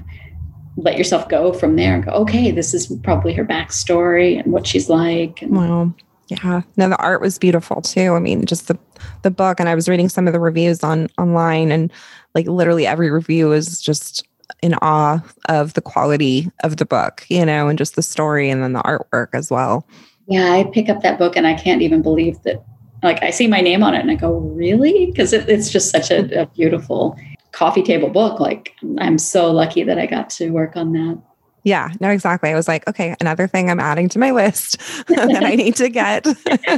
let 0.76 0.96
yourself 0.96 1.28
go 1.28 1.52
from 1.52 1.76
there 1.76 1.94
and 1.94 2.04
go, 2.04 2.12
okay, 2.12 2.50
this 2.50 2.74
is 2.74 2.86
probably 3.02 3.32
her 3.34 3.44
backstory 3.44 4.38
and 4.38 4.52
what 4.52 4.66
she's 4.66 4.88
like. 4.88 5.42
And, 5.42 5.56
wow. 5.56 5.94
Yeah. 6.28 6.62
No, 6.76 6.88
the 6.88 6.96
art 6.96 7.20
was 7.20 7.38
beautiful 7.38 7.82
too. 7.82 8.14
I 8.14 8.18
mean, 8.18 8.46
just 8.46 8.68
the 8.68 8.78
the 9.20 9.30
book, 9.30 9.60
and 9.60 9.68
I 9.68 9.74
was 9.74 9.88
reading 9.88 10.08
some 10.08 10.26
of 10.26 10.32
the 10.32 10.40
reviews 10.40 10.82
on 10.82 11.08
online, 11.18 11.70
and 11.70 11.92
like 12.34 12.46
literally 12.46 12.86
every 12.86 13.10
review 13.10 13.52
is 13.52 13.82
just 13.82 14.26
in 14.62 14.74
awe 14.80 15.22
of 15.48 15.74
the 15.74 15.82
quality 15.82 16.50
of 16.62 16.78
the 16.78 16.86
book, 16.86 17.26
you 17.28 17.44
know, 17.44 17.68
and 17.68 17.76
just 17.76 17.96
the 17.96 18.02
story 18.02 18.48
and 18.48 18.62
then 18.62 18.72
the 18.72 18.80
artwork 18.82 19.28
as 19.34 19.50
well. 19.50 19.86
Yeah, 20.32 20.50
I 20.50 20.64
pick 20.64 20.88
up 20.88 21.02
that 21.02 21.18
book 21.18 21.36
and 21.36 21.46
I 21.46 21.52
can't 21.52 21.82
even 21.82 22.00
believe 22.00 22.42
that. 22.44 22.64
Like 23.02 23.22
I 23.22 23.28
see 23.28 23.48
my 23.48 23.60
name 23.60 23.82
on 23.82 23.94
it 23.94 24.00
and 24.00 24.10
I 24.10 24.14
go, 24.14 24.38
really? 24.38 25.06
Because 25.06 25.34
it, 25.34 25.46
it's 25.46 25.68
just 25.68 25.90
such 25.90 26.10
a, 26.10 26.42
a 26.42 26.46
beautiful 26.46 27.18
coffee 27.50 27.82
table 27.82 28.08
book. 28.08 28.40
Like 28.40 28.74
I'm 28.96 29.18
so 29.18 29.50
lucky 29.50 29.82
that 29.82 29.98
I 29.98 30.06
got 30.06 30.30
to 30.30 30.48
work 30.48 30.74
on 30.74 30.92
that. 30.94 31.20
Yeah, 31.64 31.90
no, 32.00 32.08
exactly. 32.08 32.48
I 32.48 32.54
was 32.54 32.66
like, 32.66 32.88
okay, 32.88 33.14
another 33.20 33.46
thing 33.46 33.70
I'm 33.70 33.78
adding 33.78 34.08
to 34.10 34.18
my 34.18 34.30
list 34.30 34.78
that 35.08 35.44
I 35.44 35.54
need 35.54 35.76
to 35.76 35.90
get. 35.90 36.26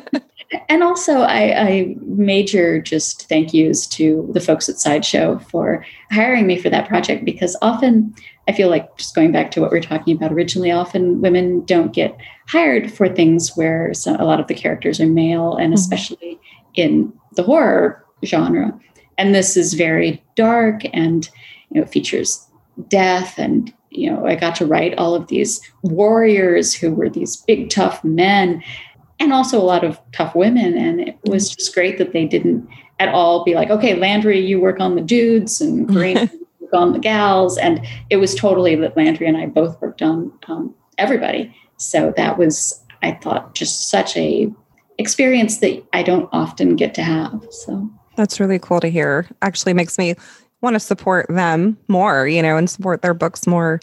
and 0.69 0.83
also, 0.83 1.21
I, 1.21 1.69
I 1.69 1.97
major 2.01 2.83
just 2.83 3.29
thank 3.29 3.55
yous 3.55 3.87
to 3.89 4.29
the 4.33 4.41
folks 4.41 4.69
at 4.69 4.81
Sideshow 4.81 5.39
for 5.39 5.87
hiring 6.11 6.49
me 6.49 6.59
for 6.59 6.71
that 6.71 6.89
project 6.89 7.25
because 7.25 7.57
often 7.63 8.15
I 8.47 8.53
feel 8.53 8.69
like 8.69 8.97
just 8.97 9.15
going 9.15 9.33
back 9.33 9.51
to 9.53 9.61
what 9.61 9.73
we 9.73 9.79
are 9.79 9.83
talking 9.83 10.17
about 10.17 10.33
originally, 10.33 10.71
often 10.71 11.21
women 11.21 11.65
don't 11.65 11.93
get 11.93 12.17
hired 12.47 12.93
for 12.93 13.09
things 13.09 13.57
where 13.57 13.95
some, 13.95 14.17
a 14.17 14.25
lot 14.25 14.41
of 14.41 14.49
the 14.49 14.55
characters 14.55 15.01
are 15.01 15.07
male, 15.07 15.57
and 15.57 15.69
mm-hmm. 15.69 15.75
especially 15.75 16.39
in 16.75 17.13
the 17.33 17.43
horror 17.43 18.05
genre. 18.25 18.79
And 19.17 19.35
this 19.35 19.57
is 19.57 19.75
very 19.75 20.23
dark 20.35 20.83
and 20.93 21.29
you 21.71 21.81
know 21.81 21.87
features 21.87 22.47
death 22.89 23.39
and 23.39 23.73
you 23.95 24.11
know, 24.11 24.27
I 24.27 24.35
got 24.35 24.57
to 24.57 24.67
write 24.67 24.99
all 24.99 25.15
of 25.15 25.29
these 25.29 25.61
warriors 25.83 26.75
who 26.75 26.93
were 26.93 27.09
these 27.09 27.37
big, 27.37 27.71
tough 27.71 28.03
men 28.05 28.63
and 29.21 29.33
also 29.33 29.61
a 29.61 29.63
lot 29.63 29.85
of 29.85 30.01
tough 30.13 30.35
women. 30.35 30.77
And 30.77 31.01
it 31.01 31.19
was 31.27 31.55
just 31.55 31.75
great 31.75 31.99
that 31.99 32.13
they 32.13 32.27
didn't 32.27 32.69
at 32.99 33.09
all 33.09 33.45
be 33.45 33.55
like, 33.55 33.71
okay, 33.71 33.95
Landry, 33.95 34.41
you 34.41 34.61
work 34.61 34.81
on 34.81 34.97
the 34.97 35.01
dudes 35.01 35.61
and 35.61 35.87
Green 35.95 36.29
on 36.75 36.93
the 36.93 36.99
gals. 36.99 37.57
And 37.59 37.87
it 38.11 38.17
was 38.17 38.35
totally 38.35 38.75
that 38.77 38.97
Landry 38.97 39.27
and 39.27 39.37
I 39.37 39.47
both 39.47 39.81
worked 39.81 40.03
on 40.03 40.33
um, 40.49 40.75
everybody. 40.99 41.55
So 41.77 42.13
that 42.17 42.39
was, 42.39 42.85
I 43.03 43.13
thought, 43.13 43.55
just 43.55 43.89
such 43.89 44.17
a 44.17 44.53
experience 44.99 45.59
that 45.59 45.85
I 45.93 46.03
don't 46.03 46.29
often 46.33 46.77
get 46.77 46.95
to 46.95 47.03
have. 47.03 47.47
So 47.51 47.91
that's 48.17 48.41
really 48.41 48.59
cool 48.59 48.81
to 48.81 48.89
hear. 48.89 49.27
Actually 49.43 49.75
makes 49.75 49.99
me 49.99 50.15
want 50.61 50.75
to 50.75 50.81
support 50.81 51.27
them 51.29 51.77
more, 51.89 52.27
you 52.27 52.43
know, 52.43 52.57
and 52.57 52.69
support 52.69 53.03
their 53.03 53.15
books 53.15 53.47
more. 53.47 53.81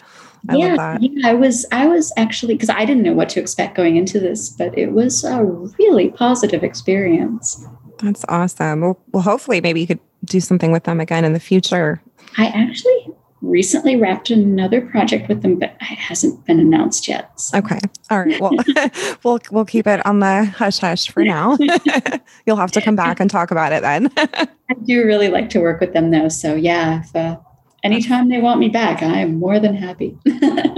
I 0.48 0.56
yeah, 0.56 0.98
yeah, 1.00 1.28
I 1.28 1.34
was 1.34 1.64
I 1.70 1.86
was 1.86 2.12
actually 2.16 2.54
because 2.54 2.68
I 2.68 2.84
didn't 2.84 3.04
know 3.04 3.12
what 3.12 3.28
to 3.30 3.40
expect 3.40 3.76
going 3.76 3.96
into 3.96 4.18
this, 4.18 4.50
but 4.50 4.76
it 4.76 4.90
was 4.90 5.22
a 5.22 5.44
really 5.44 6.10
positive 6.10 6.64
experience. 6.64 7.64
That's 8.02 8.24
awesome. 8.28 8.80
Well, 8.80 9.00
well 9.12 9.22
hopefully 9.22 9.60
maybe 9.60 9.80
you 9.80 9.86
could 9.86 10.00
do 10.24 10.40
something 10.40 10.72
with 10.72 10.84
them 10.84 10.98
again 11.00 11.24
in 11.24 11.32
the 11.32 11.40
future. 11.40 12.02
I 12.38 12.46
actually 12.46 13.14
recently 13.42 13.96
wrapped 13.96 14.30
another 14.30 14.80
project 14.80 15.28
with 15.28 15.42
them, 15.42 15.58
but 15.58 15.74
it 15.80 15.98
hasn't 15.98 16.44
been 16.46 16.60
announced 16.60 17.08
yet. 17.08 17.38
So. 17.38 17.58
Okay. 17.58 17.78
All 18.10 18.24
right. 18.24 18.40
Well, 18.40 18.52
we'll 19.24 19.40
we'll 19.50 19.64
keep 19.64 19.86
it 19.86 20.04
on 20.06 20.20
the 20.20 20.44
hush 20.44 20.78
hush 20.78 21.10
for 21.10 21.24
now. 21.24 21.58
You'll 22.46 22.56
have 22.56 22.72
to 22.72 22.80
come 22.80 22.96
back 22.96 23.20
and 23.20 23.28
talk 23.28 23.50
about 23.50 23.72
it 23.72 23.82
then. 23.82 24.10
I 24.16 24.74
do 24.84 25.04
really 25.04 25.28
like 25.28 25.50
to 25.50 25.60
work 25.60 25.80
with 25.80 25.92
them 25.92 26.10
though. 26.10 26.28
So 26.28 26.54
yeah, 26.54 27.00
if, 27.00 27.14
uh, 27.14 27.38
anytime 27.82 28.28
they 28.28 28.40
want 28.40 28.60
me 28.60 28.68
back, 28.68 29.02
I 29.02 29.18
am 29.18 29.38
more 29.38 29.58
than 29.58 29.74
happy. 29.74 30.16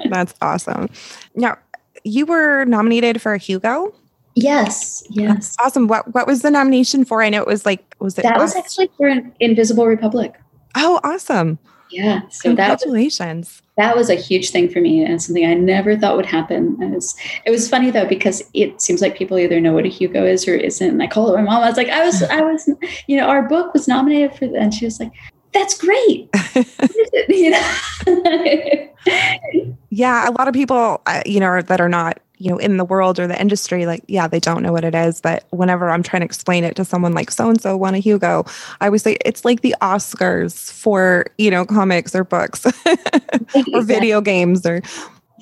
That's 0.09 0.35
awesome. 0.41 0.89
Now, 1.35 1.59
you 2.03 2.27
were 2.27 2.65
nominated 2.65 3.21
for 3.21 3.35
a 3.35 3.39
Hugo. 3.39 3.95
Yes, 4.37 5.05
yes. 5.11 5.29
That's 5.29 5.57
awesome. 5.61 5.87
What 5.87 6.13
what 6.13 6.27
was 6.27 6.43
the 6.43 6.51
nomination 6.51 7.05
for? 7.05 7.23
I 7.23 7.29
know 7.29 7.41
it 7.41 7.47
was 7.47 7.65
like 7.65 7.95
was 8.01 8.19
it 8.19 8.23
That 8.23 8.39
was 8.39 8.57
actually 8.57 8.91
for 8.97 9.09
Invisible 9.39 9.87
Republic. 9.87 10.35
Oh, 10.75 11.01
awesome. 11.05 11.59
Yeah. 11.91 12.23
So 12.31 12.49
congratulations. 12.49 13.63
That, 13.77 13.89
that 13.89 13.97
was 13.97 14.11
a 14.11 14.15
huge 14.15 14.51
thing 14.51 14.69
for 14.69 14.81
me 14.81 15.05
and 15.05 15.23
something 15.23 15.47
I 15.47 15.55
never 15.55 15.97
thought 15.97 16.17
would 16.17 16.27
happen. 16.27 16.77
It 16.81 16.91
was, 16.91 17.15
it 17.47 17.51
was 17.51 17.69
funny 17.69 17.91
though, 17.91 18.07
because 18.07 18.43
it 18.53 18.81
seems 18.81 19.01
like 19.01 19.17
people 19.17 19.39
either 19.39 19.61
know 19.61 19.73
what 19.73 19.85
a 19.85 19.89
Hugo 19.89 20.25
is 20.25 20.49
or 20.49 20.55
isn't. 20.55 20.89
And 20.89 21.03
I 21.03 21.07
called 21.07 21.35
my 21.35 21.43
mom. 21.43 21.63
I 21.63 21.69
was 21.69 21.77
like, 21.77 21.89
I 21.89 22.05
was, 22.05 22.23
I 22.23 22.41
was, 22.41 22.69
you 23.07 23.17
know, 23.17 23.27
our 23.29 23.43
book 23.49 23.73
was 23.73 23.87
nominated 23.87 24.37
for. 24.37 24.47
And 24.57 24.75
she 24.75 24.85
was 24.85 24.99
like, 24.99 25.13
that's 25.55 25.79
great. 25.79 26.29
yeah. 29.91 30.29
A 30.29 30.33
lot 30.33 30.49
of 30.49 30.55
people, 30.55 31.01
uh, 31.07 31.23
you 31.25 31.41
know, 31.41 31.63
that 31.63 31.81
are 31.81 31.89
not 31.89 32.19
you 32.39 32.51
know 32.51 32.59
in 32.59 32.77
the 32.77 32.85
world 32.85 33.21
or 33.21 33.29
the 33.29 33.41
industry 33.41 33.87
like 33.87 34.03
yeah 34.09 34.27
they 34.27 34.41
don't 34.41 34.63
know 34.63 34.73
what 34.73 34.85
it 34.85 34.95
is 34.95 35.21
but 35.21 35.45
whenever 35.51 35.89
i'm 35.89 36.03
trying 36.03 36.21
to 36.21 36.25
explain 36.25 36.65
it 36.65 36.75
to 36.75 36.85
someone 36.85 37.15
like 37.15 37.31
so 37.31 37.49
and 37.49 37.61
so 37.61 37.77
won 37.77 37.95
a 37.95 37.99
hugo 37.99 38.45
i 38.81 38.87
always 38.87 39.03
say 39.03 39.17
it's 39.25 39.45
like 39.45 39.61
the 39.61 39.75
oscars 39.81 40.73
for 40.73 41.27
you 41.39 41.49
know 41.49 41.65
comics 41.65 42.13
or 42.13 42.25
books 42.25 42.67
or 43.73 43.83
video 43.83 44.21
games 44.21 44.67
or 44.67 44.83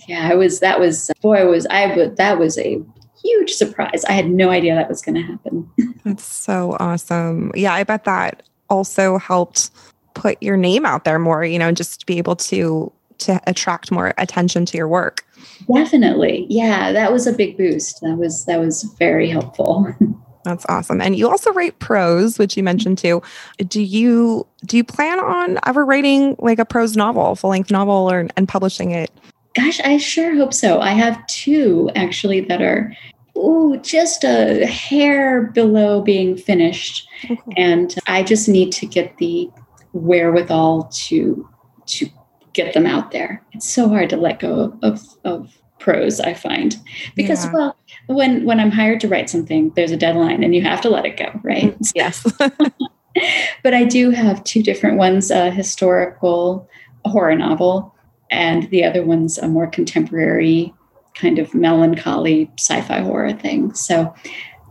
yeah 0.06 0.28
i 0.30 0.34
was 0.34 0.60
that 0.60 0.78
was 0.78 1.10
boy 1.22 1.48
was 1.48 1.66
i 1.70 1.92
but 1.94 2.16
that 2.16 2.38
was 2.38 2.58
a 2.58 2.78
huge 3.24 3.52
surprise 3.52 4.04
i 4.04 4.12
had 4.12 4.28
no 4.28 4.50
idea 4.50 4.74
that 4.74 4.88
was 4.88 5.00
going 5.00 5.14
to 5.14 5.22
happen 5.22 5.68
that's 6.04 6.24
so 6.24 6.76
awesome 6.78 7.50
yeah 7.54 7.72
i 7.72 7.82
bet 7.82 8.04
that 8.04 8.42
also 8.68 9.18
helped 9.18 9.70
put 10.14 10.42
your 10.42 10.56
name 10.56 10.84
out 10.84 11.04
there 11.04 11.18
more 11.18 11.44
you 11.44 11.58
know 11.58 11.72
just 11.72 12.00
to 12.00 12.06
be 12.06 12.18
able 12.18 12.36
to 12.36 12.92
to 13.18 13.40
attract 13.46 13.90
more 13.90 14.12
attention 14.18 14.64
to 14.66 14.76
your 14.76 14.88
work 14.88 15.24
Definitely. 15.72 16.46
Yeah, 16.48 16.92
that 16.92 17.12
was 17.12 17.26
a 17.26 17.32
big 17.32 17.56
boost. 17.56 18.00
That 18.02 18.16
was 18.16 18.44
that 18.46 18.60
was 18.60 18.82
very 18.98 19.28
helpful. 19.28 19.94
That's 20.44 20.66
awesome. 20.68 21.00
And 21.00 21.14
you 21.14 21.30
also 21.30 21.52
write 21.52 21.78
prose, 21.78 22.36
which 22.38 22.56
you 22.56 22.64
mentioned 22.64 22.98
too. 22.98 23.22
Do 23.58 23.80
you 23.80 24.46
do 24.66 24.76
you 24.76 24.84
plan 24.84 25.20
on 25.20 25.58
ever 25.66 25.84
writing 25.84 26.36
like 26.38 26.58
a 26.58 26.64
prose 26.64 26.96
novel, 26.96 27.36
full 27.36 27.50
length 27.50 27.70
novel, 27.70 28.10
or 28.10 28.26
and 28.36 28.48
publishing 28.48 28.90
it? 28.90 29.10
Gosh, 29.54 29.80
I 29.80 29.98
sure 29.98 30.34
hope 30.34 30.52
so. 30.52 30.80
I 30.80 30.92
have 30.92 31.24
two 31.26 31.90
actually 31.94 32.40
that 32.42 32.60
are 32.60 32.92
oh 33.36 33.76
just 33.76 34.24
a 34.24 34.66
hair 34.66 35.42
below 35.42 36.02
being 36.02 36.36
finished, 36.36 37.06
oh, 37.30 37.34
okay. 37.34 37.54
and 37.56 37.94
I 38.06 38.24
just 38.24 38.48
need 38.48 38.72
to 38.72 38.86
get 38.86 39.16
the 39.18 39.48
wherewithal 39.92 40.84
to 40.92 41.48
to 41.86 42.08
get 42.52 42.74
them 42.74 42.86
out 42.86 43.10
there. 43.10 43.42
It's 43.52 43.68
so 43.68 43.88
hard 43.88 44.10
to 44.10 44.16
let 44.16 44.38
go 44.38 44.76
of, 44.82 45.02
of 45.24 45.58
prose, 45.78 46.20
I 46.20 46.34
find. 46.34 46.76
Because 47.16 47.44
yeah. 47.46 47.52
well, 47.52 47.76
when 48.06 48.44
when 48.44 48.60
I'm 48.60 48.70
hired 48.70 49.00
to 49.00 49.08
write 49.08 49.30
something, 49.30 49.70
there's 49.74 49.90
a 49.90 49.96
deadline 49.96 50.42
and 50.42 50.54
you 50.54 50.62
have 50.62 50.80
to 50.82 50.90
let 50.90 51.06
it 51.06 51.16
go, 51.16 51.38
right? 51.42 51.78
Mm, 51.78 51.92
yes. 51.94 52.22
but 53.62 53.74
I 53.74 53.84
do 53.84 54.10
have 54.10 54.44
two 54.44 54.62
different 54.62 54.96
ones, 54.96 55.30
a 55.30 55.50
historical 55.50 56.68
horror 57.04 57.36
novel, 57.36 57.94
and 58.30 58.68
the 58.70 58.84
other 58.84 59.04
one's 59.04 59.38
a 59.38 59.48
more 59.48 59.66
contemporary 59.66 60.72
kind 61.14 61.38
of 61.38 61.54
melancholy 61.54 62.50
sci-fi 62.58 63.00
horror 63.00 63.32
thing. 63.32 63.74
So 63.74 64.14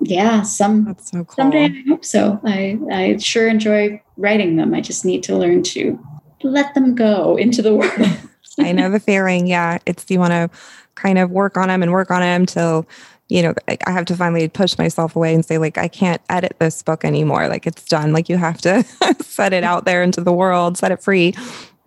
yeah, 0.01 0.41
some 0.41 0.95
so 0.99 1.23
cool. 1.23 1.35
someday 1.35 1.65
I 1.65 1.83
hope 1.87 2.03
so. 2.03 2.39
I, 2.43 2.79
I 2.91 3.17
sure 3.17 3.47
enjoy 3.47 4.01
writing 4.17 4.55
them. 4.55 4.73
I 4.73 4.81
just 4.81 5.05
need 5.05 5.23
to 5.23 5.37
learn 5.37 5.63
to 5.63 5.99
let 6.43 6.73
them 6.73 6.95
go 6.95 7.37
into 7.37 7.61
the 7.61 7.75
world. 7.75 7.93
I 8.59 8.71
know 8.71 8.89
the 8.89 8.99
feeling. 8.99 9.47
Yeah. 9.47 9.77
It's 9.85 10.09
you 10.09 10.19
want 10.19 10.31
to 10.31 10.49
kind 10.95 11.17
of 11.17 11.31
work 11.31 11.57
on 11.57 11.69
them 11.69 11.81
and 11.83 11.91
work 11.91 12.11
on 12.11 12.21
them 12.21 12.45
till, 12.45 12.85
you 13.29 13.41
know, 13.41 13.53
I 13.67 13.91
have 13.91 14.05
to 14.05 14.15
finally 14.15 14.47
push 14.49 14.77
myself 14.77 15.15
away 15.15 15.33
and 15.33 15.45
say, 15.45 15.57
like, 15.57 15.77
I 15.77 15.87
can't 15.87 16.21
edit 16.29 16.55
this 16.59 16.83
book 16.83 17.05
anymore. 17.05 17.47
Like, 17.47 17.65
it's 17.65 17.85
done. 17.85 18.11
Like, 18.11 18.27
you 18.27 18.37
have 18.37 18.59
to 18.61 18.83
set 19.21 19.53
it 19.53 19.63
out 19.63 19.85
there 19.85 20.03
into 20.03 20.21
the 20.21 20.33
world, 20.33 20.77
set 20.77 20.91
it 20.91 21.01
free. 21.01 21.33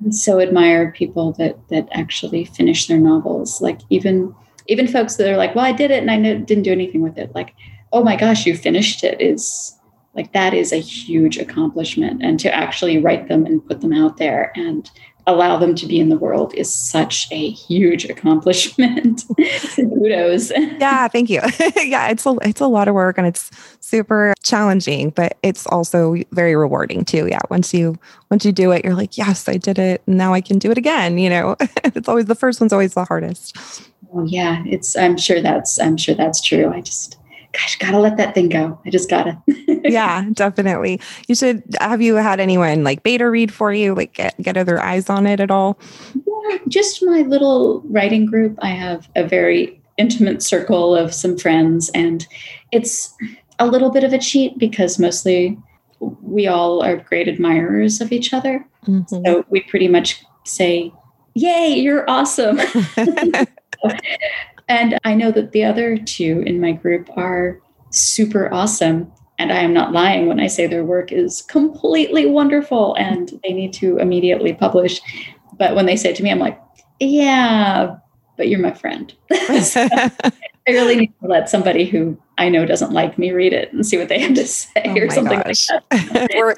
I 0.05 0.11
so 0.11 0.41
admire 0.41 0.93
people 0.93 1.33
that 1.33 1.57
that 1.69 1.89
actually 1.93 2.45
finish 2.45 2.87
their 2.87 2.99
novels. 2.99 3.61
Like 3.61 3.81
even 3.91 4.35
even 4.67 4.89
folks 4.89 5.17
that 5.17 5.29
are 5.29 5.37
like, 5.37 5.55
well, 5.55 5.65
I 5.65 5.73
did 5.73 5.91
it 5.91 6.01
and 6.03 6.11
I 6.11 6.19
didn't 6.19 6.63
do 6.63 6.73
anything 6.73 7.03
with 7.03 7.19
it. 7.19 7.35
Like, 7.35 7.55
oh 7.95 8.03
my 8.03 8.17
gosh, 8.17 8.45
you 8.45 8.57
finished 8.57 9.05
it 9.05 9.21
is 9.21 9.79
like 10.15 10.33
that 10.33 10.53
is 10.53 10.73
a 10.73 10.81
huge 10.81 11.39
accomplishment 11.39 12.23
and 12.23 12.39
to 12.41 12.53
actually 12.53 12.99
write 12.99 13.29
them 13.29 13.47
and 13.47 13.67
put 13.67 13.81
them 13.81 13.93
out 13.93 14.17
there 14.17 14.53
and 14.55 14.91
allow 15.27 15.57
them 15.57 15.75
to 15.75 15.87
be 15.87 15.99
in 15.99 16.11
the 16.11 16.19
world 16.19 16.53
is 16.55 16.73
such 16.73 17.27
a 17.31 17.51
huge 17.51 18.05
accomplishment. 18.05 19.25
Kudos. 19.75 20.51
Yeah, 20.51 21.09
thank 21.09 21.31
you. 21.31 21.41
yeah, 21.77 22.09
it's 22.09 22.27
a 22.27 22.37
it's 22.43 22.61
a 22.61 22.67
lot 22.67 22.89
of 22.89 22.95
work 22.95 23.17
and 23.17 23.27
it's 23.27 23.51
super 23.81 24.35
challenging, 24.43 25.11
but 25.11 25.39
it's 25.43 25.67
also 25.69 26.17
very 26.33 26.57
rewarding 26.57 27.05
too. 27.05 27.29
Yeah, 27.29 27.41
once 27.49 27.73
you 27.73 27.97
once 28.31 28.45
you 28.45 28.53
do 28.53 28.73
it, 28.73 28.85
you're 28.85 28.95
like, 28.95 29.17
yes, 29.17 29.49
I 29.49 29.57
did 29.57 29.79
it. 29.79 30.03
Now 30.07 30.35
I 30.35 30.41
can 30.41 30.59
do 30.59 30.71
it 30.71 30.79
again. 30.79 31.17
You 31.17 31.31
know, 31.31 31.57
it's 31.85 32.09
always 32.09 32.27
the 32.27 32.35
first 32.35 32.61
one's 32.61 32.73
always 32.73 32.95
the 32.95 33.05
hardest. 33.05 33.89
Oh 34.13 34.25
yeah, 34.27 34.63
it's. 34.67 34.97
I'm 34.97 35.17
sure 35.17 35.41
that's. 35.41 35.81
I'm 35.81 35.97
sure 35.97 36.15
that's 36.15 36.41
true. 36.41 36.73
I 36.73 36.81
just 36.81 37.19
gosh, 37.55 37.79
gotta 37.79 37.99
let 37.99 38.17
that 38.17 38.35
thing 38.35 38.49
go. 38.49 38.79
I 38.85 38.91
just 38.91 39.09
gotta. 39.09 39.41
yeah, 39.85 40.29
definitely. 40.33 41.01
You 41.29 41.35
should 41.35 41.63
have 41.81 42.03
you 42.03 42.17
had 42.17 42.41
anyone 42.41 42.85
like 42.85 43.03
beta 43.03 43.31
read 43.31 43.53
for 43.53 43.73
you, 43.73 43.95
like 43.95 44.15
get, 44.15 44.41
get 44.43 44.57
other 44.57 44.81
eyes 44.81 45.09
on 45.09 45.27
it 45.27 45.41
at 45.41 45.51
all? 45.51 45.79
Yeah, 46.15 46.59
just 46.69 47.03
my 47.03 47.23
little 47.23 47.81
writing 47.87 48.27
group. 48.27 48.59
I 48.61 48.71
have 48.71 49.09
a 49.15 49.27
very 49.27 49.81
intimate 49.97 50.43
circle 50.43 50.97
of 50.97 51.15
some 51.15 51.39
friends, 51.39 51.91
and 51.95 52.27
it's 52.73 53.15
a 53.59 53.67
little 53.67 53.91
bit 53.91 54.05
of 54.05 54.13
a 54.13 54.19
cheat 54.19 54.59
because 54.59 54.99
mostly 54.99 55.57
we 56.01 56.47
all 56.47 56.83
are 56.83 56.97
great 56.97 57.29
admirers 57.29 58.01
of 58.01 58.11
each 58.11 58.33
other. 58.33 58.67
Mm-hmm. 58.87 59.25
So 59.25 59.45
we 59.49 59.61
pretty 59.63 59.89
much 59.89 60.25
say, 60.45 60.93
Yay, 61.35 61.75
you're 61.75 62.09
awesome. 62.11 62.61
And 64.69 64.99
I 65.05 65.15
know 65.15 65.31
that 65.31 65.53
the 65.53 65.65
other 65.65 65.97
two 65.97 66.43
in 66.47 66.61
my 66.61 66.73
group 66.73 67.09
are 67.17 67.61
super 67.91 68.53
awesome. 68.53 69.13
And 69.39 69.53
I 69.53 69.61
am 69.61 69.75
not 69.75 69.93
lying 69.93 70.27
when 70.27 70.41
I 70.41 70.47
say 70.47 70.67
their 70.67 70.85
work 70.85 71.13
is 71.13 71.43
completely 71.43 72.27
wonderful 72.27 72.95
and 72.95 73.41
they 73.43 73.53
need 73.53 73.73
to 73.75 73.99
immediately 73.99 74.55
publish. 74.55 75.01
But 75.59 75.75
when 75.75 75.87
they 75.87 75.97
say 75.97 76.11
it 76.11 76.17
to 76.17 76.23
me, 76.23 76.31
I'm 76.31 76.39
like, 76.39 76.61
yeah, 77.01 77.97
but 78.37 78.49
you're 78.49 78.61
my 78.61 78.73
friend. 78.73 79.13
I 80.67 80.73
really 80.73 80.97
need 80.97 81.13
to 81.21 81.29
let 81.29 81.49
somebody 81.49 81.85
who 81.85 82.17
I 82.39 82.49
know 82.49 82.65
doesn't 82.65 82.93
like 82.93 83.19
me 83.19 83.33
read 83.33 83.53
it 83.53 83.73
and 83.73 83.87
see 83.87 83.99
what 83.99 84.09
they 84.09 84.19
have 84.19 84.35
to 84.35 84.47
say 84.47 84.83
oh 84.87 84.99
or 84.99 85.11
something 85.11 85.41
gosh. 85.41 85.69
like 85.71 86.09
that. 86.11 86.35
or 86.37 86.57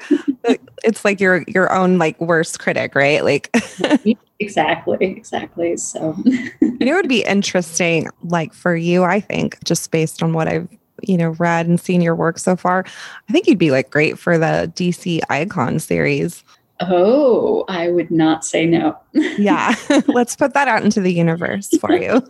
it's 0.83 1.03
like 1.03 1.19
your 1.19 1.43
your 1.47 1.71
own 1.73 1.97
like 1.97 2.19
worst 2.21 2.59
critic, 2.59 2.95
right? 2.95 3.23
Like 3.23 3.49
exactly, 4.39 4.97
exactly. 5.01 5.75
So 5.77 6.15
you 6.25 6.77
know 6.79 6.93
it 6.93 6.95
would 6.95 7.09
be 7.09 7.23
interesting, 7.23 8.09
like 8.23 8.53
for 8.53 8.75
you, 8.75 9.03
I 9.03 9.19
think, 9.19 9.61
just 9.65 9.91
based 9.91 10.23
on 10.23 10.33
what 10.33 10.47
I've 10.47 10.69
you 11.03 11.17
know 11.17 11.31
read 11.31 11.67
and 11.67 11.79
seen 11.79 12.01
your 12.01 12.15
work 12.15 12.39
so 12.39 12.55
far, 12.55 12.85
I 13.29 13.33
think 13.33 13.45
you'd 13.45 13.59
be 13.59 13.71
like 13.71 13.89
great 13.89 14.17
for 14.17 14.37
the 14.37 14.71
DC 14.75 15.19
Icon 15.29 15.79
series. 15.79 16.43
Oh, 16.79 17.65
I 17.67 17.89
would 17.89 18.11
not 18.11 18.45
say 18.45 18.65
no. 18.65 18.97
yeah. 19.13 19.75
Let's 20.07 20.35
put 20.35 20.53
that 20.53 20.67
out 20.67 20.83
into 20.83 21.01
the 21.01 21.11
universe 21.11 21.69
for 21.79 21.91
you. 21.91 22.21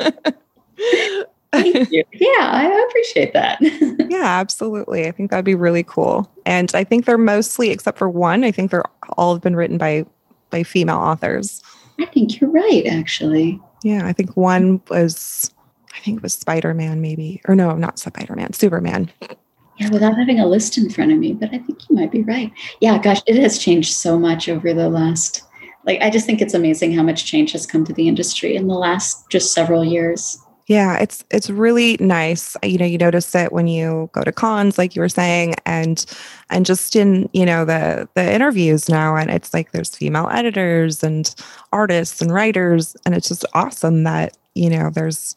Thank 1.51 1.89
you. 1.91 2.03
Yeah, 2.13 2.49
I 2.51 2.85
appreciate 2.89 3.33
that. 3.33 3.59
yeah, 4.09 4.39
absolutely. 4.39 5.07
I 5.07 5.11
think 5.11 5.31
that'd 5.31 5.45
be 5.45 5.55
really 5.55 5.83
cool. 5.83 6.31
And 6.45 6.71
I 6.73 6.83
think 6.83 7.05
they're 7.05 7.17
mostly, 7.17 7.69
except 7.69 7.97
for 7.97 8.09
one, 8.09 8.43
I 8.43 8.51
think 8.51 8.71
they're 8.71 8.85
all 9.17 9.33
have 9.33 9.41
been 9.41 9.55
written 9.55 9.77
by 9.77 10.05
by 10.49 10.63
female 10.63 10.97
authors. 10.97 11.61
I 11.99 12.05
think 12.05 12.39
you're 12.39 12.49
right, 12.49 12.85
actually. 12.87 13.59
Yeah, 13.83 14.05
I 14.05 14.13
think 14.13 14.35
one 14.37 14.81
was, 14.89 15.51
I 15.93 15.99
think 15.99 16.17
it 16.17 16.23
was 16.23 16.33
Spider 16.33 16.73
Man, 16.73 17.01
maybe, 17.01 17.41
or 17.47 17.55
no, 17.55 17.75
not 17.75 17.99
Spider 17.99 18.35
Man, 18.35 18.53
Superman. 18.53 19.11
Yeah, 19.77 19.89
without 19.91 20.17
having 20.17 20.39
a 20.39 20.47
list 20.47 20.77
in 20.77 20.89
front 20.89 21.11
of 21.11 21.19
me, 21.19 21.33
but 21.33 21.49
I 21.53 21.59
think 21.59 21.89
you 21.89 21.95
might 21.95 22.11
be 22.11 22.23
right. 22.23 22.51
Yeah, 22.81 22.97
gosh, 22.97 23.21
it 23.27 23.35
has 23.35 23.59
changed 23.59 23.93
so 23.93 24.17
much 24.17 24.49
over 24.49 24.73
the 24.73 24.89
last. 24.89 25.43
Like, 25.85 26.01
I 26.01 26.09
just 26.09 26.25
think 26.25 26.41
it's 26.41 26.53
amazing 26.53 26.93
how 26.93 27.03
much 27.03 27.25
change 27.25 27.51
has 27.51 27.65
come 27.65 27.85
to 27.85 27.93
the 27.93 28.07
industry 28.07 28.55
in 28.55 28.67
the 28.67 28.73
last 28.73 29.29
just 29.29 29.53
several 29.53 29.85
years. 29.85 30.39
Yeah, 30.68 30.97
it's 30.97 31.24
it's 31.32 31.49
really 31.49 31.95
nice. 32.01 32.57
You 32.61 32.78
know, 32.78 32.86
you 32.86 32.97
notice 32.97 33.34
it 33.36 33.53
when 33.53 33.68
you 33.68 34.09
go 34.11 34.22
to 34.24 34.34
cons, 34.34 34.78
like 34.78 34.95
you 34.95 35.01
were 35.01 35.07
saying, 35.09 35.55
and 35.65 36.05
and 36.49 36.65
just 36.65 36.95
in 36.95 37.30
you 37.32 37.45
know 37.45 37.63
the 37.63 38.07
the 38.15 38.34
interviews 38.34 38.89
now, 38.89 39.15
and 39.15 39.30
it's 39.32 39.53
like 39.53 39.72
there's 39.72 39.95
female 39.95 40.28
editors 40.30 41.03
and 41.03 41.34
artists 41.72 42.22
and 42.22 42.34
writers, 42.34 42.97
and 43.05 43.15
it's 43.15 43.30
just 43.30 43.45
awesome 43.53 44.03
that 44.03 44.38
you 44.55 44.70
know 44.70 44.89
there's 44.89 45.36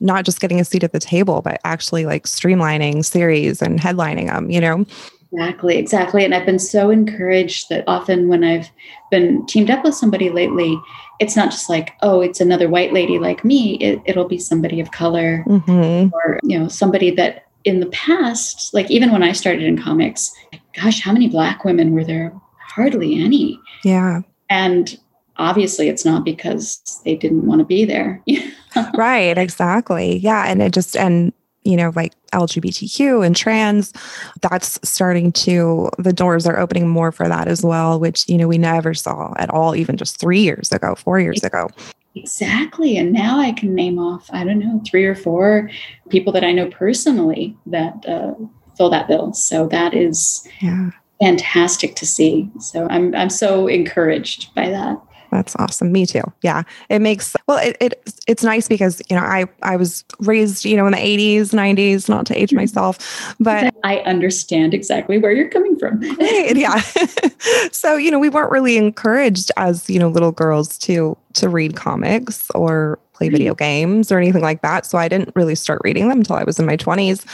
not 0.00 0.24
just 0.24 0.40
getting 0.40 0.60
a 0.60 0.64
seat 0.64 0.82
at 0.82 0.92
the 0.92 0.98
table, 1.00 1.42
but 1.42 1.60
actually 1.64 2.06
like 2.06 2.24
streamlining 2.24 3.04
series 3.04 3.60
and 3.60 3.78
headlining 3.80 4.28
them. 4.28 4.50
You 4.50 4.60
know. 4.62 4.86
Exactly, 5.32 5.76
exactly. 5.76 6.24
And 6.24 6.34
I've 6.34 6.46
been 6.46 6.58
so 6.58 6.90
encouraged 6.90 7.68
that 7.68 7.84
often 7.86 8.28
when 8.28 8.42
I've 8.42 8.70
been 9.10 9.46
teamed 9.46 9.70
up 9.70 9.84
with 9.84 9.94
somebody 9.94 10.28
lately, 10.28 10.80
it's 11.20 11.36
not 11.36 11.50
just 11.50 11.68
like, 11.68 11.92
oh, 12.02 12.20
it's 12.20 12.40
another 12.40 12.68
white 12.68 12.92
lady 12.92 13.18
like 13.18 13.44
me. 13.44 13.76
It, 13.76 14.16
will 14.16 14.26
be 14.26 14.38
somebody 14.38 14.80
of 14.80 14.90
color 14.90 15.44
mm-hmm. 15.46 16.12
or, 16.12 16.40
you 16.42 16.58
know, 16.58 16.68
somebody 16.68 17.10
that 17.12 17.46
in 17.64 17.80
the 17.80 17.86
past, 17.86 18.74
like 18.74 18.90
even 18.90 19.12
when 19.12 19.22
I 19.22 19.32
started 19.32 19.62
in 19.62 19.80
comics, 19.80 20.34
gosh, 20.80 21.00
how 21.00 21.12
many 21.12 21.28
black 21.28 21.64
women 21.64 21.92
were 21.92 22.04
there? 22.04 22.32
Hardly 22.74 23.22
any. 23.22 23.60
Yeah. 23.84 24.22
And 24.48 24.98
obviously 25.36 25.88
it's 25.88 26.04
not 26.04 26.24
because 26.24 27.00
they 27.04 27.14
didn't 27.14 27.46
want 27.46 27.60
to 27.60 27.64
be 27.64 27.84
there. 27.84 28.22
right, 28.96 29.38
exactly. 29.38 30.16
Yeah. 30.18 30.44
And 30.46 30.60
it 30.62 30.72
just, 30.72 30.96
and 30.96 31.32
you 31.64 31.76
know, 31.76 31.92
like 31.94 32.14
LGBTQ 32.32 33.24
and 33.24 33.36
trans, 33.36 33.92
that's 34.40 34.78
starting 34.88 35.30
to, 35.32 35.90
the 35.98 36.12
doors 36.12 36.46
are 36.46 36.58
opening 36.58 36.88
more 36.88 37.12
for 37.12 37.28
that 37.28 37.48
as 37.48 37.62
well, 37.62 38.00
which, 38.00 38.28
you 38.28 38.38
know, 38.38 38.48
we 38.48 38.58
never 38.58 38.94
saw 38.94 39.34
at 39.36 39.50
all, 39.50 39.76
even 39.76 39.96
just 39.96 40.18
three 40.18 40.40
years 40.40 40.72
ago, 40.72 40.94
four 40.94 41.20
years 41.20 41.42
ago. 41.42 41.68
Exactly. 42.14 42.96
And 42.96 43.12
now 43.12 43.38
I 43.38 43.52
can 43.52 43.74
name 43.74 43.98
off, 43.98 44.28
I 44.32 44.42
don't 44.44 44.58
know, 44.58 44.82
three 44.86 45.04
or 45.04 45.14
four 45.14 45.70
people 46.08 46.32
that 46.32 46.44
I 46.44 46.52
know 46.52 46.68
personally 46.68 47.56
that 47.66 48.04
uh, 48.06 48.34
fill 48.76 48.90
that 48.90 49.06
bill. 49.06 49.32
So 49.32 49.68
that 49.68 49.94
is 49.94 50.46
yeah. 50.60 50.90
fantastic 51.20 51.94
to 51.96 52.06
see. 52.06 52.50
So 52.58 52.88
I'm, 52.88 53.14
I'm 53.14 53.30
so 53.30 53.66
encouraged 53.66 54.52
by 54.54 54.70
that. 54.70 55.00
That's 55.30 55.54
awesome. 55.56 55.92
Me 55.92 56.06
too. 56.06 56.22
Yeah. 56.42 56.62
It 56.88 57.00
makes 57.00 57.36
well 57.46 57.58
it, 57.58 57.76
it 57.80 58.14
it's 58.26 58.42
nice 58.42 58.68
because 58.68 59.00
you 59.08 59.16
know 59.16 59.22
I 59.22 59.46
I 59.62 59.76
was 59.76 60.04
raised, 60.20 60.64
you 60.64 60.76
know, 60.76 60.86
in 60.86 60.92
the 60.92 60.98
80s, 60.98 61.50
90s, 61.50 62.08
not 62.08 62.26
to 62.26 62.38
age 62.38 62.50
mm-hmm. 62.50 62.58
myself, 62.58 63.34
but 63.38 63.74
I 63.84 63.98
understand 63.98 64.74
exactly 64.74 65.18
where 65.18 65.32
you're 65.32 65.48
coming 65.48 65.78
from. 65.78 66.02
yeah. 66.20 66.80
so, 67.72 67.96
you 67.96 68.10
know, 68.10 68.18
we 68.18 68.28
weren't 68.28 68.50
really 68.50 68.76
encouraged 68.76 69.50
as, 69.56 69.88
you 69.88 69.98
know, 69.98 70.08
little 70.08 70.32
girls 70.32 70.78
to 70.78 71.16
to 71.34 71.48
read 71.48 71.76
comics 71.76 72.50
or 72.54 72.98
play 73.20 73.28
video 73.28 73.54
games 73.54 74.10
or 74.10 74.18
anything 74.18 74.42
like 74.42 74.62
that. 74.62 74.86
So 74.86 74.96
I 74.96 75.06
didn't 75.08 75.32
really 75.36 75.54
start 75.54 75.82
reading 75.84 76.08
them 76.08 76.18
until 76.18 76.36
I 76.36 76.44
was 76.44 76.58
in 76.58 76.64
my 76.64 76.76
20s. 76.76 77.24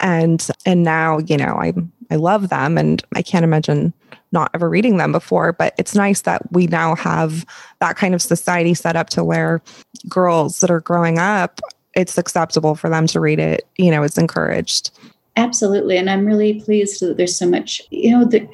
And 0.00 0.46
and 0.66 0.82
now, 0.82 1.18
you 1.18 1.36
know, 1.36 1.54
I 1.54 1.72
I 2.10 2.16
love 2.16 2.48
them 2.48 2.76
and 2.76 3.02
I 3.14 3.22
can't 3.22 3.44
imagine 3.44 3.92
not 4.32 4.50
ever 4.54 4.68
reading 4.68 4.96
them 4.96 5.12
before. 5.12 5.52
But 5.52 5.74
it's 5.78 5.94
nice 5.94 6.22
that 6.22 6.42
we 6.52 6.66
now 6.66 6.96
have 6.96 7.46
that 7.80 7.96
kind 7.96 8.14
of 8.14 8.20
society 8.20 8.74
set 8.74 8.96
up 8.96 9.08
to 9.10 9.22
where 9.22 9.62
girls 10.08 10.60
that 10.60 10.70
are 10.70 10.80
growing 10.80 11.18
up, 11.18 11.60
it's 11.94 12.18
acceptable 12.18 12.74
for 12.74 12.90
them 12.90 13.06
to 13.08 13.20
read 13.20 13.38
it. 13.38 13.66
You 13.76 13.92
know, 13.92 14.02
it's 14.02 14.18
encouraged. 14.18 14.90
Absolutely. 15.36 15.98
And 15.98 16.08
I'm 16.08 16.24
really 16.24 16.60
pleased 16.60 17.00
that 17.00 17.18
there's 17.18 17.36
so 17.36 17.48
much, 17.48 17.82
you 17.90 18.10
know, 18.10 18.24
the, 18.24 18.48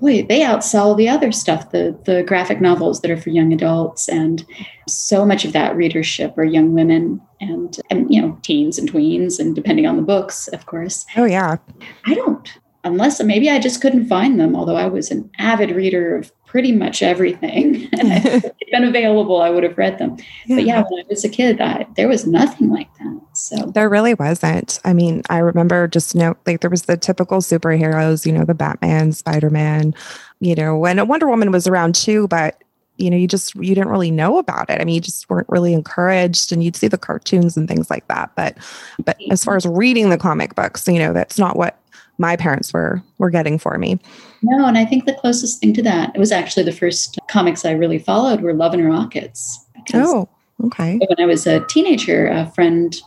boy, 0.00 0.24
they 0.28 0.40
outsell 0.40 0.96
the 0.96 1.08
other 1.08 1.32
stuff, 1.32 1.70
the 1.72 1.98
the 2.04 2.22
graphic 2.22 2.60
novels 2.60 3.00
that 3.00 3.10
are 3.10 3.16
for 3.16 3.30
young 3.30 3.52
adults 3.52 4.08
and 4.08 4.46
so 4.88 5.26
much 5.26 5.44
of 5.44 5.52
that 5.52 5.74
readership 5.76 6.38
are 6.38 6.44
young 6.44 6.72
women 6.72 7.20
and 7.40 7.78
and 7.90 8.12
you 8.12 8.22
know, 8.22 8.38
teens 8.42 8.78
and 8.78 8.90
tweens 8.90 9.40
and 9.40 9.54
depending 9.54 9.86
on 9.86 9.96
the 9.96 10.02
books, 10.02 10.48
of 10.48 10.66
course. 10.66 11.04
Oh 11.16 11.24
yeah. 11.24 11.56
I 12.06 12.14
don't 12.14 12.48
unless 12.84 13.22
maybe 13.22 13.50
I 13.50 13.58
just 13.58 13.80
couldn't 13.80 14.08
find 14.08 14.38
them, 14.38 14.54
although 14.54 14.76
I 14.76 14.86
was 14.86 15.10
an 15.10 15.30
avid 15.38 15.70
reader 15.70 16.16
of 16.16 16.32
pretty 16.46 16.72
much 16.72 17.02
everything. 17.02 17.88
and 17.98 18.12
if 18.12 18.44
been 18.72 18.84
available, 18.84 19.40
I 19.40 19.50
would 19.50 19.62
have 19.62 19.78
read 19.78 19.98
them. 19.98 20.16
Yeah. 20.46 20.56
But 20.56 20.64
yeah, 20.64 20.84
when 20.88 21.04
I 21.04 21.06
was 21.08 21.24
a 21.24 21.28
kid, 21.28 21.60
I, 21.60 21.86
there 21.96 22.08
was 22.08 22.26
nothing 22.26 22.70
like 22.70 22.92
that. 22.98 23.20
So 23.34 23.56
there 23.72 23.88
really 23.88 24.14
wasn't. 24.14 24.80
I 24.84 24.92
mean, 24.92 25.22
I 25.30 25.38
remember 25.38 25.88
just 25.88 26.14
you 26.14 26.20
know, 26.20 26.36
like 26.46 26.60
there 26.60 26.70
was 26.70 26.82
the 26.82 26.96
typical 26.96 27.38
superheroes, 27.38 28.26
you 28.26 28.32
know, 28.32 28.44
the 28.44 28.54
Batman, 28.54 29.12
Spider 29.12 29.50
Man, 29.50 29.94
you 30.40 30.54
know, 30.54 30.76
when 30.76 30.98
a 30.98 31.04
Wonder 31.04 31.28
Woman 31.28 31.52
was 31.52 31.66
around 31.66 31.94
too, 31.94 32.28
but 32.28 32.62
you 32.96 33.10
know, 33.10 33.16
you 33.16 33.28
just 33.28 33.54
you 33.54 33.74
didn't 33.74 33.90
really 33.90 34.10
know 34.10 34.38
about 34.38 34.68
it. 34.68 34.80
I 34.80 34.84
mean, 34.84 34.96
you 34.96 35.00
just 35.00 35.30
weren't 35.30 35.48
really 35.48 35.72
encouraged, 35.72 36.52
and 36.52 36.64
you'd 36.64 36.74
see 36.74 36.88
the 36.88 36.98
cartoons 36.98 37.56
and 37.56 37.68
things 37.68 37.90
like 37.90 38.06
that. 38.08 38.32
But 38.34 38.58
but 39.04 39.16
as 39.30 39.44
far 39.44 39.56
as 39.56 39.64
reading 39.66 40.10
the 40.10 40.18
comic 40.18 40.56
books, 40.56 40.86
you 40.88 40.98
know, 40.98 41.12
that's 41.12 41.38
not 41.38 41.56
what 41.56 41.78
my 42.18 42.36
parents 42.36 42.72
were 42.72 43.02
were 43.18 43.30
getting 43.30 43.58
for 43.58 43.78
me. 43.78 43.98
No, 44.42 44.66
and 44.66 44.76
I 44.76 44.84
think 44.84 45.04
the 45.04 45.14
closest 45.14 45.60
thing 45.60 45.72
to 45.74 45.82
that 45.82 46.14
it 46.14 46.18
was 46.18 46.32
actually 46.32 46.64
the 46.64 46.72
first 46.72 47.18
comics 47.28 47.64
I 47.64 47.72
really 47.72 47.98
followed 47.98 48.40
were 48.40 48.54
Love 48.54 48.74
and 48.74 48.86
Rockets. 48.86 49.64
Oh, 49.94 50.28
okay. 50.64 50.98
When 50.98 51.20
I 51.20 51.26
was 51.26 51.46
a 51.46 51.64
teenager, 51.66 52.26
a 52.28 52.46
friend 52.50 53.00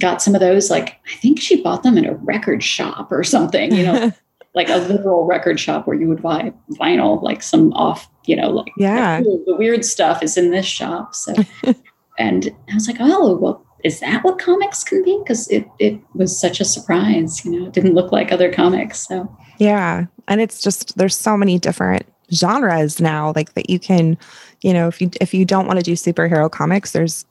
got 0.00 0.20
some 0.20 0.34
of 0.34 0.40
those. 0.40 0.70
Like 0.70 1.00
I 1.12 1.16
think 1.16 1.40
she 1.40 1.62
bought 1.62 1.82
them 1.82 1.96
in 1.96 2.06
a 2.06 2.14
record 2.16 2.62
shop 2.62 3.10
or 3.10 3.24
something. 3.24 3.72
You 3.74 3.84
know. 3.84 4.12
like 4.54 4.70
a 4.70 4.76
literal 4.76 5.26
record 5.26 5.60
shop 5.60 5.86
where 5.86 6.00
you 6.00 6.08
would 6.08 6.22
buy 6.22 6.50
vinyl, 6.80 7.22
like 7.22 7.42
some 7.42 7.74
off 7.74 8.08
you 8.26 8.36
know, 8.36 8.50
like 8.50 8.72
Yeah. 8.76 9.20
"Ooh, 9.20 9.42
the 9.46 9.56
weird 9.56 9.84
stuff 9.84 10.22
is 10.22 10.36
in 10.36 10.50
this 10.50 10.66
shop. 10.66 11.14
So, 11.14 11.34
and 12.18 12.50
I 12.70 12.74
was 12.74 12.86
like, 12.86 12.98
oh, 13.00 13.36
well, 13.36 13.65
is 13.86 14.00
that 14.00 14.24
what 14.24 14.40
comics 14.40 14.82
can 14.82 15.04
be? 15.04 15.16
Because 15.22 15.48
it 15.48 15.66
it 15.78 15.98
was 16.14 16.38
such 16.38 16.60
a 16.60 16.64
surprise. 16.64 17.44
You 17.44 17.52
know, 17.52 17.66
it 17.68 17.72
didn't 17.72 17.94
look 17.94 18.10
like 18.10 18.32
other 18.32 18.52
comics. 18.52 19.06
So 19.06 19.34
Yeah. 19.58 20.06
And 20.26 20.40
it's 20.40 20.60
just 20.60 20.98
there's 20.98 21.16
so 21.16 21.36
many 21.36 21.58
different 21.58 22.04
genres 22.32 23.00
now 23.00 23.32
like 23.36 23.54
that 23.54 23.70
you 23.70 23.78
can, 23.78 24.18
you 24.62 24.72
know, 24.72 24.88
if 24.88 25.00
you 25.00 25.10
if 25.20 25.32
you 25.32 25.44
don't 25.44 25.68
want 25.68 25.78
to 25.78 25.84
do 25.84 25.92
superhero 25.92 26.50
comics, 26.50 26.90
there's 26.90 27.24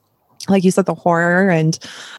like 0.48 0.64
you 0.64 0.70
said 0.70 0.86
the 0.86 0.94
horror 0.94 1.50
and 1.50 1.78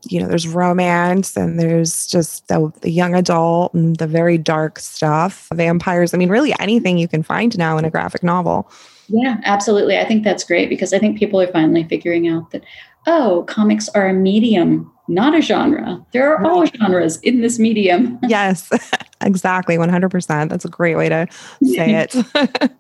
you 0.10 0.20
know 0.20 0.28
there's 0.28 0.48
romance 0.48 1.38
and 1.38 1.60
there's 1.60 2.06
just 2.08 2.48
the, 2.48 2.72
the 2.82 2.92
young 2.92 3.16
adult 3.16 3.74
and 3.74 3.98
the 3.98 4.08
very 4.08 4.38
dark 4.38 4.80
stuff 4.80 5.48
vampires 5.54 6.14
i 6.14 6.18
mean 6.18 6.28
really 6.28 6.54
anything 6.60 6.98
you 6.98 7.08
can 7.08 7.24
find 7.24 7.58
now 7.58 7.78
in 7.78 7.86
a 7.86 7.92
graphic 7.92 8.24
novel 8.24 8.70
yeah, 9.10 9.38
absolutely. 9.46 9.98
I 9.98 10.06
think 10.06 10.24
that's 10.24 10.44
great 10.44 10.70
because 10.70 10.94
I 10.94 11.00
think 11.00 11.18
people 11.18 11.40
are 11.40 11.48
finally 11.48 11.84
figuring 11.86 12.28
out 12.28 12.52
that 12.52 12.64
oh, 13.08 13.44
comics 13.48 13.90
are 13.90 14.08
a 14.08 14.14
medium, 14.14 14.92
not 15.08 15.34
a 15.36 15.42
genre. 15.42 16.06
There 16.12 16.32
are 16.32 16.46
all 16.46 16.66
genres 16.66 17.18
in 17.22 17.42
this 17.42 17.58
medium. 17.58 18.20
yes 18.28 18.70
exactly 19.22 19.78
100% 19.78 20.50
that's 20.50 20.66
a 20.66 20.70
great 20.70 20.96
way 20.96 21.10
to 21.10 21.28
say 21.64 21.96
it 21.96 22.16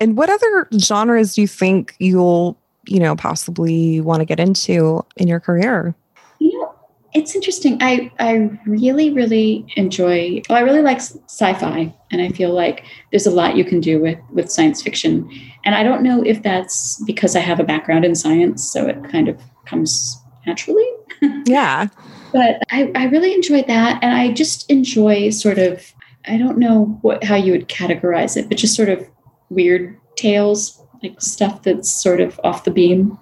and 0.00 0.16
what 0.16 0.30
other 0.30 0.68
genres 0.78 1.34
do 1.34 1.42
you 1.42 1.46
think 1.46 1.94
you'll 1.98 2.56
you 2.86 2.98
know 2.98 3.14
possibly 3.14 4.00
want 4.00 4.20
to 4.20 4.24
get 4.24 4.40
into 4.40 5.04
in 5.16 5.28
your 5.28 5.38
career 5.38 5.94
You 6.38 6.58
know, 6.58 6.74
it's 7.12 7.34
interesting. 7.34 7.76
I 7.82 8.10
I 8.18 8.58
really 8.66 9.10
really 9.10 9.66
enjoy. 9.76 10.42
Well, 10.48 10.56
I 10.58 10.62
really 10.62 10.82
like 10.82 10.98
sci-fi, 10.98 11.92
and 12.10 12.22
I 12.22 12.28
feel 12.30 12.54
like 12.54 12.84
there's 13.10 13.26
a 13.26 13.30
lot 13.30 13.56
you 13.56 13.64
can 13.64 13.80
do 13.80 14.00
with 14.00 14.18
with 14.32 14.50
science 14.50 14.80
fiction. 14.80 15.28
And 15.64 15.74
I 15.74 15.82
don't 15.82 16.02
know 16.02 16.22
if 16.22 16.42
that's 16.42 17.02
because 17.04 17.36
I 17.36 17.40
have 17.40 17.60
a 17.60 17.64
background 17.64 18.04
in 18.04 18.14
science, 18.14 18.70
so 18.70 18.86
it 18.86 19.02
kind 19.10 19.28
of 19.28 19.40
comes 19.66 20.18
naturally. 20.46 20.88
yeah 21.44 21.88
But 22.32 22.62
I, 22.70 22.90
I 22.94 23.04
really 23.06 23.34
enjoy 23.34 23.62
that, 23.62 24.02
and 24.02 24.14
I 24.14 24.32
just 24.32 24.70
enjoy 24.70 25.30
sort 25.30 25.58
of. 25.58 25.92
I 26.26 26.36
don't 26.36 26.58
know 26.58 26.98
what 27.00 27.24
how 27.24 27.36
you 27.36 27.52
would 27.52 27.68
categorize 27.68 28.36
it, 28.36 28.48
but 28.48 28.58
just 28.58 28.76
sort 28.76 28.90
of 28.90 29.08
weird 29.48 29.98
tales, 30.16 30.80
like 31.02 31.20
stuff 31.20 31.62
that's 31.62 31.90
sort 31.90 32.20
of 32.20 32.38
off 32.44 32.64
the 32.64 32.70
beam. 32.70 33.18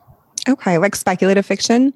okay 0.48 0.78
like 0.78 0.96
speculative 0.96 1.46
fiction 1.46 1.92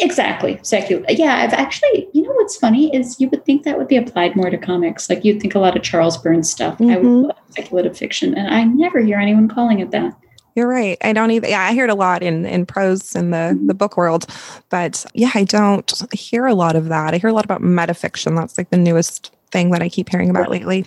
Exactly. 0.00 0.58
Secular. 0.62 1.04
Yeah, 1.08 1.36
I've 1.36 1.52
actually, 1.52 2.08
you 2.12 2.22
know 2.22 2.32
what's 2.32 2.56
funny 2.56 2.94
is 2.94 3.20
you 3.20 3.28
would 3.30 3.44
think 3.44 3.62
that 3.64 3.78
would 3.78 3.88
be 3.88 3.96
applied 3.96 4.34
more 4.36 4.50
to 4.50 4.58
comics. 4.58 5.08
Like 5.08 5.24
you'd 5.24 5.40
think 5.40 5.54
a 5.54 5.58
lot 5.60 5.76
of 5.76 5.82
Charles 5.82 6.16
Burns 6.18 6.50
stuff. 6.50 6.80
I 6.80 6.96
would 6.96 7.04
Mhm. 7.04 7.22
love 7.28 7.36
speculative 7.50 7.96
fiction, 7.96 8.34
and 8.34 8.48
I 8.52 8.64
never 8.64 9.00
hear 9.00 9.18
anyone 9.18 9.48
calling 9.48 9.78
it 9.80 9.90
that. 9.92 10.14
You're 10.56 10.68
right. 10.68 10.98
I 11.02 11.12
don't 11.12 11.30
even 11.32 11.50
Yeah, 11.50 11.62
I 11.62 11.72
hear 11.72 11.84
it 11.84 11.90
a 11.90 11.94
lot 11.96 12.22
in 12.22 12.44
in 12.46 12.64
prose 12.66 13.14
in 13.14 13.30
the 13.30 13.58
the 13.66 13.74
book 13.74 13.96
world, 13.96 14.26
but 14.70 15.04
yeah, 15.14 15.30
I 15.34 15.44
don't 15.44 15.92
hear 16.12 16.46
a 16.46 16.54
lot 16.54 16.76
of 16.76 16.88
that. 16.88 17.14
I 17.14 17.18
hear 17.18 17.30
a 17.30 17.32
lot 17.32 17.44
about 17.44 17.62
metafiction. 17.62 18.36
That's 18.36 18.56
like 18.58 18.70
the 18.70 18.76
newest 18.76 19.32
thing 19.50 19.70
that 19.70 19.82
I 19.82 19.88
keep 19.88 20.08
hearing 20.08 20.30
about 20.30 20.50
lately. 20.50 20.84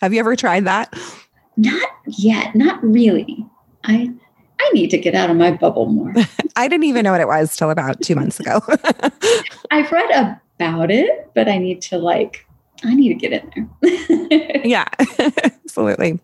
Have 0.00 0.12
you 0.12 0.20
ever 0.20 0.34
tried 0.36 0.64
that? 0.66 0.92
Not 1.56 1.88
yet. 2.06 2.54
Not 2.56 2.82
really. 2.82 3.44
I 3.84 4.10
I 4.62 4.70
need 4.74 4.90
to 4.90 4.98
get 4.98 5.14
out 5.14 5.28
of 5.28 5.36
my 5.36 5.50
bubble 5.50 5.86
more. 5.86 6.14
I 6.56 6.68
didn't 6.68 6.84
even 6.84 7.02
know 7.02 7.12
what 7.12 7.20
it 7.20 7.26
was 7.26 7.56
till 7.56 7.70
about 7.70 8.00
two 8.00 8.14
months 8.14 8.38
ago. 8.38 8.60
I've 9.70 9.90
read 9.90 10.38
about 10.56 10.90
it, 10.90 11.30
but 11.34 11.48
I 11.48 11.58
need 11.58 11.82
to 11.82 11.98
like. 11.98 12.46
I 12.84 12.94
need 12.94 13.08
to 13.08 13.14
get 13.14 13.32
in 13.32 13.68
there. 13.82 14.60
yeah, 14.64 14.86
absolutely. 15.44 16.20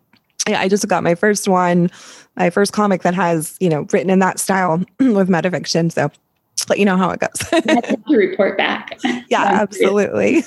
Yeah, 0.49 0.61
I 0.61 0.69
just 0.69 0.87
got 0.89 1.03
my 1.03 1.15
first 1.15 1.49
one, 1.49 1.91
my 2.37 2.51
first 2.51 2.73
comic 2.73 3.03
that 3.03 3.15
has 3.15 3.57
you 3.61 3.69
know 3.69 3.87
written 3.93 4.11
in 4.11 4.21
that 4.21 4.39
style 4.39 4.79
with 5.01 5.29
metafiction. 5.29 5.91
So 5.91 6.11
let 6.69 6.79
you 6.79 6.85
know 6.85 6.97
how 6.97 7.11
it 7.11 7.21
goes. 7.21 7.39
To 8.09 8.17
report 8.17 8.57
back. 8.57 8.99
yeah, 9.29 9.43
absolutely. 9.43 10.45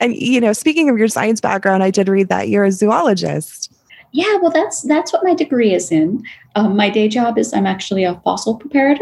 and 0.00 0.14
you 0.14 0.40
know, 0.40 0.52
speaking 0.52 0.88
of 0.88 0.98
your 0.98 1.08
science 1.08 1.40
background, 1.40 1.82
I 1.82 1.90
did 1.90 2.08
read 2.08 2.28
that 2.28 2.48
you're 2.48 2.64
a 2.64 2.72
zoologist. 2.72 3.72
Yeah, 4.12 4.36
well, 4.40 4.50
that's 4.50 4.82
that's 4.82 5.12
what 5.12 5.24
my 5.24 5.34
degree 5.34 5.74
is 5.74 5.90
in. 5.90 6.22
Um, 6.54 6.76
my 6.76 6.90
day 6.90 7.08
job 7.08 7.38
is 7.38 7.52
I'm 7.52 7.66
actually 7.66 8.04
a 8.04 8.20
fossil 8.24 8.58
preparator. 8.58 8.98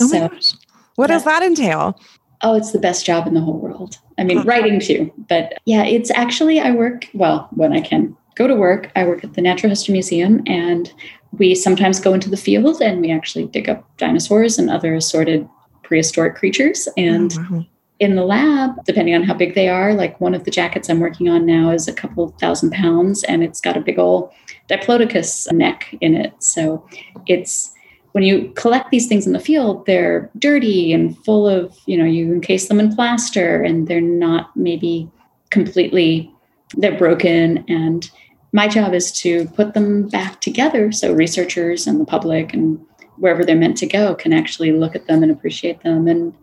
Oh 0.00 0.06
so 0.06 0.20
my 0.20 0.28
gosh. 0.28 0.52
What 0.96 1.08
does 1.08 1.24
that 1.24 1.42
entail? 1.42 2.00
Oh, 2.42 2.54
it's 2.54 2.72
the 2.72 2.78
best 2.78 3.04
job 3.04 3.26
in 3.26 3.34
the 3.34 3.40
whole 3.40 3.58
world. 3.58 3.98
I 4.18 4.24
mean, 4.24 4.42
writing 4.42 4.80
too, 4.80 5.12
but 5.28 5.54
yeah, 5.64 5.84
it's 5.84 6.10
actually 6.10 6.60
I 6.60 6.72
work 6.72 7.06
well 7.14 7.48
when 7.52 7.72
I 7.72 7.80
can 7.80 8.16
go 8.34 8.46
to 8.46 8.54
work. 8.54 8.90
I 8.96 9.04
work 9.04 9.24
at 9.24 9.34
the 9.34 9.42
Natural 9.42 9.70
History 9.70 9.92
Museum, 9.92 10.42
and 10.46 10.92
we 11.32 11.54
sometimes 11.54 12.00
go 12.00 12.12
into 12.12 12.28
the 12.30 12.36
field 12.36 12.80
and 12.80 13.00
we 13.00 13.10
actually 13.10 13.46
dig 13.46 13.68
up 13.68 13.84
dinosaurs 13.98 14.58
and 14.58 14.70
other 14.70 14.94
assorted 14.94 15.48
prehistoric 15.82 16.34
creatures. 16.34 16.88
And 16.96 17.32
Oh, 17.38 17.46
wow. 17.50 17.66
In 18.00 18.16
the 18.16 18.24
lab, 18.24 18.82
depending 18.86 19.14
on 19.14 19.22
how 19.22 19.34
big 19.34 19.54
they 19.54 19.68
are, 19.68 19.92
like 19.92 20.20
one 20.20 20.34
of 20.34 20.44
the 20.44 20.50
jackets 20.50 20.88
I'm 20.88 21.00
working 21.00 21.28
on 21.28 21.44
now 21.44 21.70
is 21.70 21.86
a 21.86 21.92
couple 21.92 22.30
thousand 22.40 22.72
pounds, 22.72 23.22
and 23.24 23.44
it's 23.44 23.60
got 23.60 23.76
a 23.76 23.80
big 23.80 23.98
old 23.98 24.32
diplodocus 24.68 25.52
neck 25.52 25.94
in 26.00 26.14
it. 26.14 26.32
So 26.42 26.84
it's 27.26 27.74
when 28.12 28.24
you 28.24 28.50
collect 28.56 28.90
these 28.90 29.06
things 29.06 29.26
in 29.26 29.34
the 29.34 29.38
field, 29.38 29.84
they're 29.84 30.30
dirty 30.38 30.94
and 30.94 31.16
full 31.24 31.46
of, 31.46 31.76
you 31.86 31.96
know, 31.96 32.06
you 32.06 32.32
encase 32.32 32.68
them 32.68 32.80
in 32.80 32.94
plaster 32.94 33.62
and 33.62 33.86
they're 33.86 34.00
not 34.00 34.56
maybe 34.56 35.08
completely, 35.50 36.32
they're 36.78 36.98
broken. 36.98 37.64
And 37.68 38.10
my 38.52 38.66
job 38.66 38.94
is 38.94 39.12
to 39.20 39.46
put 39.48 39.74
them 39.74 40.08
back 40.08 40.40
together 40.40 40.90
so 40.90 41.12
researchers 41.12 41.86
and 41.86 42.00
the 42.00 42.04
public 42.06 42.54
and 42.54 42.84
wherever 43.18 43.44
they're 43.44 43.54
meant 43.54 43.76
to 43.76 43.86
go 43.86 44.14
can 44.14 44.32
actually 44.32 44.72
look 44.72 44.96
at 44.96 45.06
them 45.06 45.22
and 45.22 45.30
appreciate 45.30 45.82
them 45.82 46.08
and 46.08 46.34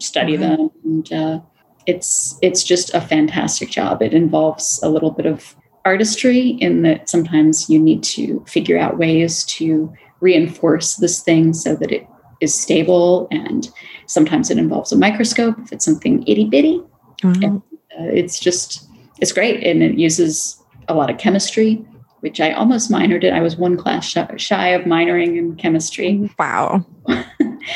study 0.00 0.36
Wow. 0.36 0.56
them. 0.56 0.70
And 0.84 1.12
uh, 1.12 1.40
it's 1.86 2.38
it's 2.42 2.64
just 2.64 2.92
a 2.94 3.00
fantastic 3.00 3.70
job. 3.70 4.02
It 4.02 4.12
involves 4.12 4.80
a 4.82 4.88
little 4.88 5.10
bit 5.10 5.26
of 5.26 5.54
artistry 5.84 6.48
in 6.60 6.82
that 6.82 7.08
sometimes 7.08 7.70
you 7.70 7.78
need 7.78 8.02
to 8.02 8.44
figure 8.48 8.76
out 8.78 8.98
ways 8.98 9.44
to 9.44 9.92
reinforce 10.20 10.96
this 10.96 11.20
thing 11.22 11.52
so 11.52 11.76
that 11.76 11.92
it 11.92 12.06
is 12.40 12.58
stable 12.58 13.28
and 13.30 13.70
sometimes 14.06 14.50
it 14.50 14.58
involves 14.58 14.90
a 14.92 14.96
microscope 14.96 15.54
if 15.60 15.72
it's 15.72 15.84
something 15.84 16.22
itty 16.26 16.44
bitty 16.44 16.80
Wow. 17.22 17.62
uh, 17.98 18.04
it's 18.12 18.40
just 18.40 18.88
it's 19.20 19.30
great 19.32 19.62
and 19.64 19.82
it 19.82 19.96
uses 19.96 20.60
a 20.88 20.94
lot 20.94 21.08
of 21.08 21.18
chemistry 21.18 21.76
which 22.20 22.40
i 22.40 22.50
almost 22.52 22.90
minored 22.90 23.22
in 23.24 23.32
i 23.32 23.40
was 23.40 23.56
one 23.56 23.76
class 23.76 24.04
shy, 24.08 24.26
shy 24.36 24.68
of 24.68 24.82
minoring 24.82 25.38
in 25.38 25.54
chemistry 25.56 26.28
Wow. 26.38 26.84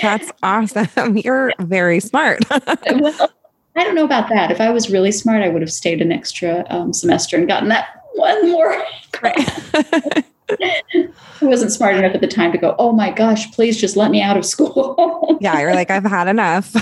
That's 0.02 0.30
awesome. 0.42 1.16
You're 1.24 1.52
very 1.60 2.00
smart. 2.00 2.40
well 2.50 3.30
i 3.76 3.84
don't 3.84 3.94
know 3.94 4.04
about 4.04 4.28
that 4.28 4.50
if 4.50 4.60
i 4.60 4.68
was 4.68 4.90
really 4.90 5.12
smart 5.12 5.42
i 5.42 5.48
would 5.48 5.62
have 5.62 5.72
stayed 5.72 6.02
an 6.02 6.10
extra 6.10 6.66
um, 6.70 6.92
semester 6.92 7.36
and 7.36 7.46
gotten 7.46 7.68
that 7.68 8.02
one 8.14 8.50
more 8.50 8.82
Right. 9.22 9.38
i 10.60 11.08
wasn't 11.40 11.70
smart 11.70 11.94
enough 11.94 12.12
at 12.14 12.20
the 12.20 12.26
time 12.26 12.50
to 12.50 12.58
go 12.58 12.74
oh 12.80 12.92
my 12.92 13.10
gosh 13.12 13.50
please 13.52 13.80
just 13.80 13.96
let 13.96 14.10
me 14.10 14.20
out 14.20 14.36
of 14.36 14.44
school 14.44 15.38
yeah, 15.40 15.60
you're 15.60 15.72
like, 15.74 15.90
I've 15.90 16.04
had 16.04 16.26
enough. 16.26 16.74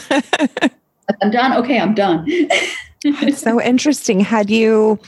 i'm 1.22 1.30
done 1.30 1.52
okay 1.58 1.78
i'm 1.78 1.94
done 1.94 2.24
It's 3.04 3.40
so 3.40 3.60
interesting. 3.60 4.20
Had 4.20 4.50
you, 4.50 4.98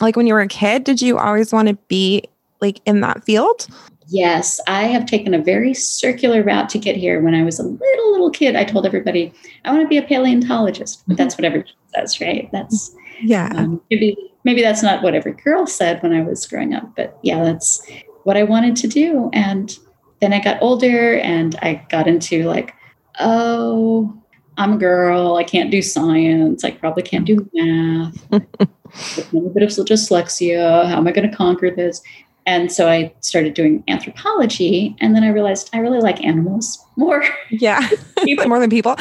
like, 0.00 0.16
when 0.16 0.26
you 0.26 0.34
were 0.34 0.40
a 0.40 0.48
kid, 0.48 0.84
did 0.84 1.00
you 1.00 1.18
always 1.18 1.52
want 1.52 1.68
to 1.68 1.74
be 1.88 2.24
like 2.60 2.80
in 2.86 3.00
that 3.00 3.24
field? 3.24 3.68
Yes, 4.08 4.60
I 4.68 4.84
have 4.84 5.06
taken 5.06 5.34
a 5.34 5.42
very 5.42 5.74
circular 5.74 6.42
route 6.42 6.68
to 6.70 6.78
get 6.78 6.96
here. 6.96 7.20
When 7.20 7.34
I 7.34 7.42
was 7.42 7.58
a 7.58 7.64
little 7.64 8.12
little 8.12 8.30
kid, 8.30 8.54
I 8.54 8.64
told 8.64 8.86
everybody 8.86 9.32
I 9.64 9.72
want 9.72 9.82
to 9.82 9.88
be 9.88 9.96
a 9.98 10.02
paleontologist, 10.02 11.02
but 11.08 11.16
that's 11.16 11.36
what 11.36 11.44
every 11.44 11.64
kid 11.64 11.74
says, 11.94 12.20
right? 12.20 12.48
That's 12.52 12.94
Yeah. 13.20 13.50
um, 13.54 13.80
maybe 13.90 14.16
maybe 14.44 14.62
that's 14.62 14.82
not 14.82 15.02
what 15.02 15.14
every 15.14 15.32
girl 15.32 15.66
said 15.66 16.02
when 16.02 16.12
I 16.12 16.22
was 16.22 16.46
growing 16.46 16.72
up, 16.74 16.94
but 16.96 17.18
yeah, 17.22 17.42
that's 17.42 17.84
what 18.22 18.36
I 18.36 18.44
wanted 18.44 18.76
to 18.76 18.88
do. 18.88 19.28
And 19.32 19.76
then 20.20 20.32
I 20.32 20.40
got 20.40 20.62
older, 20.62 21.18
and 21.18 21.56
I 21.62 21.84
got 21.90 22.06
into 22.06 22.44
like, 22.44 22.74
oh, 23.20 24.16
I'm 24.56 24.74
a 24.74 24.78
girl. 24.78 25.36
I 25.36 25.44
can't 25.44 25.70
do 25.70 25.82
science. 25.82 26.64
I 26.64 26.70
probably 26.70 27.02
can't 27.02 27.26
do 27.26 27.48
math. 27.54 28.26
A 28.32 29.20
little 29.32 29.50
bit 29.50 29.62
of 29.64 29.68
dyslexia. 29.70 30.86
How 30.86 30.96
am 30.96 31.06
I 31.06 31.12
going 31.12 31.28
to 31.28 31.36
conquer 31.36 31.70
this? 31.70 32.00
And 32.46 32.70
so 32.70 32.88
I 32.88 33.12
started 33.20 33.54
doing 33.54 33.82
anthropology, 33.88 34.96
and 35.00 35.16
then 35.16 35.24
I 35.24 35.28
realized 35.28 35.68
I 35.72 35.78
really 35.78 35.98
like 35.98 36.24
animals 36.24 36.82
more. 36.94 37.24
yeah. 37.50 37.88
More 38.46 38.60
than 38.60 38.70
people. 38.70 38.96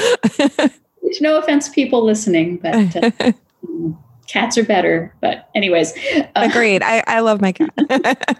no 1.21 1.37
offense, 1.37 1.69
people 1.69 2.03
listening, 2.03 2.57
but 2.57 2.95
uh, 2.95 3.31
cats 4.27 4.57
are 4.57 4.63
better. 4.63 5.13
But 5.21 5.49
anyways, 5.55 5.93
uh, 6.15 6.23
Agreed. 6.35 6.81
I, 6.83 7.03
I 7.07 7.19
love 7.19 7.39
my 7.39 7.51
cat. 7.51 8.39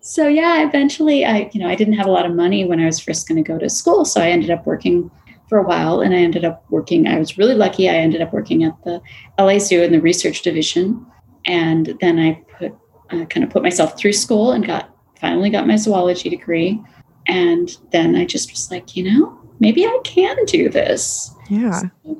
so 0.00 0.28
yeah, 0.28 0.66
eventually 0.66 1.24
I, 1.24 1.50
you 1.52 1.60
know, 1.60 1.68
I 1.68 1.74
didn't 1.74 1.94
have 1.94 2.06
a 2.06 2.10
lot 2.10 2.24
of 2.24 2.34
money 2.34 2.64
when 2.64 2.80
I 2.80 2.86
was 2.86 3.00
first 3.00 3.28
going 3.28 3.42
to 3.42 3.46
go 3.46 3.58
to 3.58 3.68
school, 3.68 4.04
so 4.04 4.20
I 4.20 4.28
ended 4.28 4.50
up 4.50 4.64
working 4.66 5.10
for 5.48 5.58
a 5.58 5.62
while, 5.62 6.00
and 6.00 6.14
I 6.14 6.18
ended 6.18 6.44
up 6.44 6.64
working. 6.70 7.06
I 7.06 7.18
was 7.18 7.36
really 7.36 7.54
lucky. 7.54 7.88
I 7.88 7.94
ended 7.94 8.22
up 8.22 8.32
working 8.32 8.64
at 8.64 8.74
the 8.84 9.00
LA 9.38 9.58
Zoo 9.58 9.82
in 9.82 9.92
the 9.92 10.00
research 10.00 10.42
division, 10.42 11.04
and 11.44 11.96
then 12.00 12.18
I 12.18 12.40
put 12.58 12.72
uh, 13.10 13.24
kind 13.26 13.44
of 13.44 13.50
put 13.50 13.62
myself 13.62 13.98
through 13.98 14.12
school 14.12 14.52
and 14.52 14.66
got 14.66 14.90
finally 15.20 15.50
got 15.50 15.66
my 15.66 15.76
zoology 15.76 16.28
degree. 16.28 16.80
And 17.26 17.74
then 17.90 18.14
I 18.14 18.24
just 18.24 18.50
was 18.50 18.70
like, 18.70 18.96
you 18.96 19.04
know, 19.04 19.38
maybe 19.60 19.86
I 19.86 19.98
can 20.04 20.36
do 20.44 20.68
this. 20.68 21.34
Yeah. 21.48 21.80
So 22.04 22.18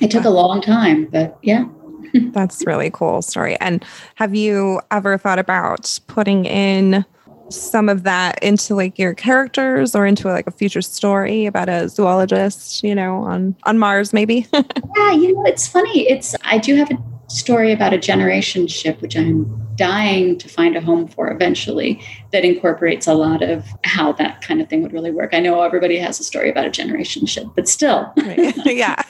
it 0.00 0.10
took 0.10 0.24
a 0.24 0.30
long 0.30 0.60
time, 0.60 1.06
but 1.06 1.38
yeah. 1.42 1.66
That's 2.14 2.64
really 2.66 2.90
cool 2.90 3.22
story. 3.22 3.60
And 3.60 3.84
have 4.14 4.34
you 4.34 4.80
ever 4.90 5.18
thought 5.18 5.38
about 5.38 5.98
putting 6.06 6.44
in 6.44 7.04
some 7.48 7.88
of 7.88 8.02
that 8.02 8.42
into 8.42 8.74
like 8.74 8.98
your 8.98 9.14
characters 9.14 9.94
or 9.94 10.04
into 10.06 10.28
like 10.28 10.46
a 10.46 10.50
future 10.50 10.82
story 10.82 11.46
about 11.46 11.68
a 11.68 11.88
zoologist, 11.88 12.82
you 12.82 12.94
know, 12.94 13.16
on 13.24 13.54
on 13.64 13.78
Mars 13.78 14.12
maybe? 14.12 14.46
yeah, 14.52 15.12
you 15.12 15.32
know, 15.34 15.44
it's 15.44 15.66
funny. 15.68 16.08
It's 16.08 16.34
I 16.44 16.58
do 16.58 16.74
have 16.76 16.90
a 16.90 16.98
story 17.36 17.70
about 17.72 17.92
a 17.92 17.98
generation 17.98 18.66
ship 18.66 19.00
which 19.02 19.16
I'm 19.16 19.44
dying 19.76 20.38
to 20.38 20.48
find 20.48 20.74
a 20.74 20.80
home 20.80 21.06
for 21.06 21.30
eventually 21.30 22.02
that 22.32 22.44
incorporates 22.44 23.06
a 23.06 23.14
lot 23.14 23.42
of 23.42 23.66
how 23.84 24.12
that 24.12 24.40
kind 24.40 24.62
of 24.62 24.68
thing 24.68 24.82
would 24.82 24.92
really 24.92 25.10
work. 25.10 25.34
I 25.34 25.40
know 25.40 25.60
everybody 25.62 25.98
has 25.98 26.18
a 26.18 26.24
story 26.24 26.50
about 26.50 26.64
a 26.64 26.70
generation 26.70 27.26
ship, 27.26 27.46
but 27.54 27.68
still. 27.68 28.10
yeah. 28.64 29.02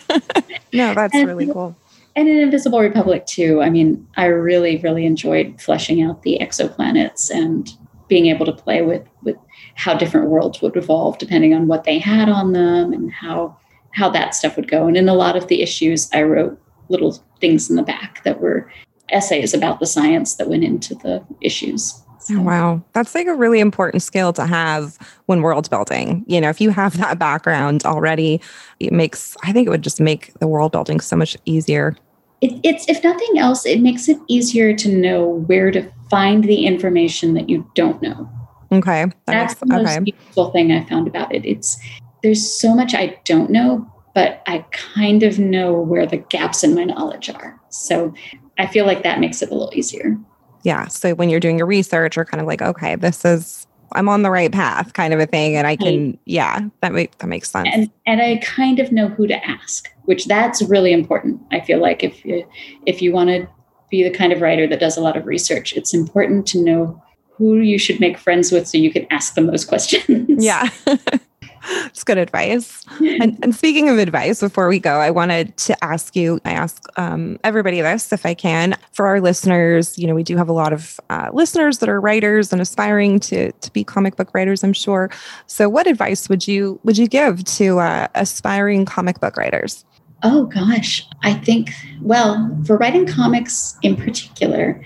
no, 0.73 0.93
that's 0.93 1.15
and, 1.15 1.29
really 1.29 1.47
cool. 1.47 1.77
And 2.17 2.29
in 2.29 2.39
Invisible 2.39 2.81
Republic 2.81 3.27
too, 3.27 3.63
I 3.63 3.71
mean, 3.71 4.07
I 4.17 4.27
really, 4.27 4.79
really 4.79 5.07
enjoyed 5.07 5.61
fleshing 5.61 6.03
out 6.03 6.23
the 6.23 6.39
exoplanets 6.41 7.31
and 7.31 7.71
being 8.09 8.27
able 8.27 8.47
to 8.47 8.53
play 8.53 8.83
with 8.83 9.07
with 9.23 9.37
how 9.75 9.95
different 9.95 10.29
worlds 10.29 10.63
would 10.63 10.77
evolve 10.77 11.19
depending 11.19 11.53
on 11.55 11.67
what 11.67 11.85
they 11.85 11.99
had 11.99 12.29
on 12.29 12.53
them 12.53 12.93
and 12.93 13.13
how 13.13 13.57
how 13.93 14.11
that 14.11 14.35
stuff 14.35 14.57
would 14.57 14.69
go. 14.69 14.87
And 14.87 14.97
in 14.97 15.09
a 15.09 15.15
lot 15.15 15.37
of 15.37 15.47
the 15.49 15.63
issues, 15.63 16.11
I 16.13 16.23
wrote 16.23 16.61
little 16.89 17.23
things 17.41 17.69
in 17.71 17.77
the 17.77 17.83
back 17.83 18.23
that 18.25 18.41
were 18.41 18.71
essays 19.11 19.55
about 19.55 19.81
the 19.81 19.87
science 19.87 20.35
that 20.35 20.49
went 20.49 20.65
into 20.65 20.95
the 20.97 21.25
issues. 21.41 22.03
So. 22.19 22.41
Wow. 22.41 22.83
That's 22.93 23.15
like 23.15 23.29
a 23.29 23.35
really 23.35 23.61
important 23.61 24.03
skill 24.03 24.33
to 24.33 24.47
have 24.47 24.99
when 25.27 25.43
world 25.43 25.71
building. 25.71 26.25
You 26.27 26.41
know, 26.41 26.49
if 26.49 26.61
you 26.61 26.71
have 26.71 26.97
that 26.97 27.21
background 27.21 27.85
already, 27.85 28.41
it 28.81 28.93
makes, 28.93 29.37
I 29.45 29.53
think 29.53 29.69
it 29.69 29.71
would 29.71 29.83
just 29.83 30.01
make 30.01 30.35
the 30.41 30.49
world 30.49 30.73
building 30.73 30.99
so 30.99 31.15
much 31.15 31.37
easier. 31.45 31.97
It, 32.41 32.59
it's, 32.65 32.89
if 32.89 33.05
nothing 33.05 33.39
else, 33.39 33.65
it 33.65 33.81
makes 33.81 34.09
it 34.09 34.19
easier 34.27 34.75
to 34.75 34.89
know 34.89 35.45
where 35.47 35.71
to 35.71 35.89
find 36.11 36.43
the 36.43 36.67
information 36.67 37.35
that 37.35 37.49
you 37.49 37.71
don't 37.77 38.03
know. 38.03 38.29
Okay. 38.73 39.05
That 39.05 39.15
That's 39.27 39.53
makes, 39.53 39.61
the 39.61 39.67
most 39.67 39.97
okay. 39.99 40.13
useful 40.27 40.51
thing 40.51 40.73
I 40.73 40.85
found 40.87 41.07
about 41.07 41.33
it. 41.33 41.47
It's, 41.47 41.79
there's 42.25 42.59
so 42.59 42.75
much 42.75 42.93
I 42.93 43.21
don't 43.25 43.51
know, 43.51 43.89
but 44.17 44.43
I 44.47 44.65
kind 44.71 45.23
of 45.23 45.39
know 45.39 45.75
where 45.75 46.07
the 46.07 46.17
gaps 46.17 46.65
in 46.65 46.75
my 46.75 46.85
knowledge 46.85 47.29
are. 47.29 47.61
So 47.69 48.15
I 48.59 48.67
feel 48.67 48.87
like 48.87 49.03
that 49.03 49.21
makes 49.21 49.43
it 49.43 49.51
a 49.51 49.53
little 49.53 49.71
easier. 49.75 50.17
Yeah. 50.63 50.87
So 50.87 51.15
when 51.15 51.29
you're 51.29 51.39
doing 51.39 51.59
your 51.59 51.67
research, 51.67 52.17
you're 52.17 52.25
kind 52.25 52.41
of 52.41 52.47
like, 52.47 52.63
okay, 52.63 52.97
this 52.97 53.27
is 53.27 53.67
I'm 53.93 54.09
on 54.09 54.23
the 54.23 54.31
right 54.31 54.51
path, 54.51 54.95
kind 54.95 55.13
of 55.13 55.21
a 55.21 55.27
thing, 55.27 55.55
and 55.55 55.67
I 55.67 55.77
can, 55.77 56.07
right. 56.07 56.19
yeah, 56.25 56.61
that 56.81 56.93
make 56.93 57.19
that 57.19 57.27
makes 57.27 57.51
sense. 57.51 57.69
And 57.71 57.91
and 58.07 58.23
I 58.23 58.39
kind 58.43 58.81
of 58.81 58.91
know 58.91 59.09
who 59.09 59.27
to 59.27 59.47
ask, 59.47 59.93
which 60.07 60.25
that's 60.25 60.63
really 60.63 60.95
important. 60.95 61.41
I 61.53 61.61
feel 61.61 61.79
like 61.79 62.03
if 62.03 62.25
you 62.25 62.49
if 62.87 63.03
you 63.03 63.13
want 63.13 63.29
to 63.29 63.47
be 63.91 64.03
the 64.03 64.11
kind 64.11 64.33
of 64.33 64.41
writer 64.41 64.67
that 64.67 64.81
does 64.81 64.97
a 64.97 65.03
lot 65.03 65.19
of 65.19 65.27
research, 65.27 65.75
it's 65.75 65.93
important 65.93 66.47
to 66.49 66.65
know 66.65 67.03
who 67.29 67.57
you 67.57 67.79
should 67.79 68.01
make 68.01 68.17
friends 68.17 68.51
with 68.51 68.67
so 68.67 68.79
you 68.79 68.91
can 68.91 69.07
ask 69.11 69.35
them 69.35 69.47
those 69.47 69.65
questions. 69.73 70.43
Yeah. 70.43 70.71
It's 71.87 72.05
good 72.05 72.19
advice. 72.19 72.85
and, 73.01 73.39
and, 73.43 73.55
speaking 73.55 73.89
of 73.89 73.99
advice, 73.99 74.41
before 74.41 74.69
we 74.69 74.79
go, 74.79 75.01
I 75.01 75.11
wanted 75.11 75.57
to 75.59 75.85
ask 75.85 76.15
you, 76.15 76.41
I 76.45 76.53
ask 76.53 76.83
um, 76.97 77.39
everybody 77.43 77.81
this 77.81 78.13
if 78.13 78.27
I 78.27 78.35
can. 78.35 78.77
For 78.93 79.07
our 79.07 79.21
listeners, 79.21 79.99
you 79.99 80.07
know, 80.07 80.15
we 80.15 80.23
do 80.23 80.37
have 80.37 80.49
a 80.49 80.53
lot 80.53 80.73
of 80.73 81.01
uh, 81.09 81.31
listeners 81.33 81.79
that 81.79 81.89
are 81.89 82.01
writers 82.01 82.53
and 82.53 82.61
aspiring 82.61 83.19
to, 83.21 83.53
to 83.53 83.73
be 83.73 83.83
comic 83.83 84.17
book 84.17 84.35
writers, 84.35 84.63
I'm 84.63 84.73
sure. 84.73 85.11
So 85.47 85.69
what 85.69 85.87
advice 85.87 86.29
would 86.29 86.47
you 86.47 86.79
would 86.85 86.99
you 86.99 87.09
give 87.09 87.45
to 87.45 87.79
uh, 87.79 88.09
aspiring 88.15 88.85
comic 88.85 89.21
book 89.21 89.37
writers? 89.37 89.85
Oh 90.23 90.47
gosh, 90.47 91.07
I 91.23 91.35
think 91.35 91.71
well, 92.03 92.51
for 92.67 92.77
writing 92.77 93.07
comics 93.07 93.77
in 93.83 93.97
particular, 93.97 94.85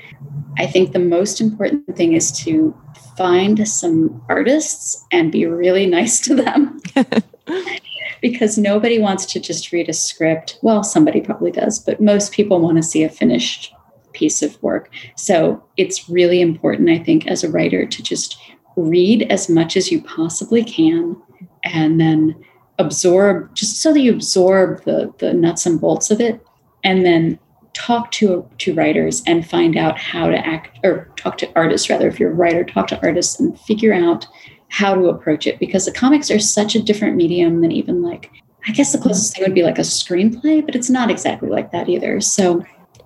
I 0.61 0.67
think 0.67 0.93
the 0.93 0.99
most 0.99 1.41
important 1.41 1.97
thing 1.97 2.13
is 2.13 2.31
to 2.45 2.77
find 3.17 3.67
some 3.67 4.23
artists 4.29 5.07
and 5.11 5.33
be 5.33 5.47
really 5.47 5.87
nice 5.87 6.21
to 6.21 6.35
them. 6.35 6.81
because 8.21 8.59
nobody 8.59 8.99
wants 8.99 9.25
to 9.25 9.41
just 9.41 9.73
read 9.73 9.89
a 9.89 9.95
script. 9.95 10.59
Well, 10.61 10.85
somebody 10.85 11.23
probably 11.23 11.51
does, 11.51 11.79
but 11.79 11.99
most 11.99 12.33
people 12.33 12.61
want 12.61 12.77
to 12.77 12.83
see 12.83 13.03
a 13.03 13.09
finished 13.09 13.73
piece 14.13 14.43
of 14.43 14.63
work. 14.63 14.91
So 15.17 15.65
it's 15.79 16.11
really 16.11 16.43
important, 16.43 16.91
I 16.91 16.99
think, 16.99 17.27
as 17.27 17.43
a 17.43 17.51
writer 17.51 17.87
to 17.87 18.03
just 18.03 18.39
read 18.77 19.23
as 19.33 19.49
much 19.49 19.79
as 19.79 19.91
you 19.91 20.03
possibly 20.03 20.63
can 20.63 21.17
and 21.65 21.99
then 21.99 22.37
absorb, 22.79 23.55
just 23.55 23.81
so 23.81 23.95
that 23.95 24.01
you 24.01 24.13
absorb 24.13 24.85
the, 24.85 25.11
the 25.21 25.33
nuts 25.33 25.65
and 25.65 25.81
bolts 25.81 26.11
of 26.11 26.21
it. 26.21 26.45
And 26.85 27.07
then 27.07 27.39
talk 27.81 28.11
to 28.11 28.47
to 28.59 28.75
writers 28.75 29.23
and 29.27 29.49
find 29.49 29.77
out 29.77 29.99
how 29.99 30.29
to 30.29 30.37
act 30.47 30.79
or 30.85 31.11
talk 31.17 31.39
to 31.39 31.51
artists 31.57 31.89
rather 31.89 32.09
if 32.09 32.21
you're 32.21 32.31
a 32.31 32.35
writer 32.35 32.63
talk 32.63 32.87
to 32.87 33.01
artists 33.03 33.41
and 33.41 33.59
figure 33.61 33.95
out 33.95 34.27
how 34.69 34.95
to 34.95 35.07
approach 35.07 35.47
it 35.47 35.59
because 35.59 35.87
the 35.87 35.93
comics 35.93 36.31
are 36.31 36.39
such 36.39 36.75
a 36.75 36.83
different 36.83 37.17
medium 37.17 37.63
than 37.63 37.73
even 37.73 38.03
like 38.03 38.31
i 38.69 38.73
guess 38.73 38.93
the 38.93 38.99
closest 38.99 39.35
thing 39.35 39.43
would 39.45 39.55
be 39.55 39.63
like 39.63 39.79
a 39.79 39.83
screenplay 39.83 40.65
but 40.65 40.75
it's 40.75 40.91
not 40.91 41.11
exactly 41.11 41.49
like 41.49 41.73
that 41.73 41.89
either. 41.89 42.21
So 42.21 42.63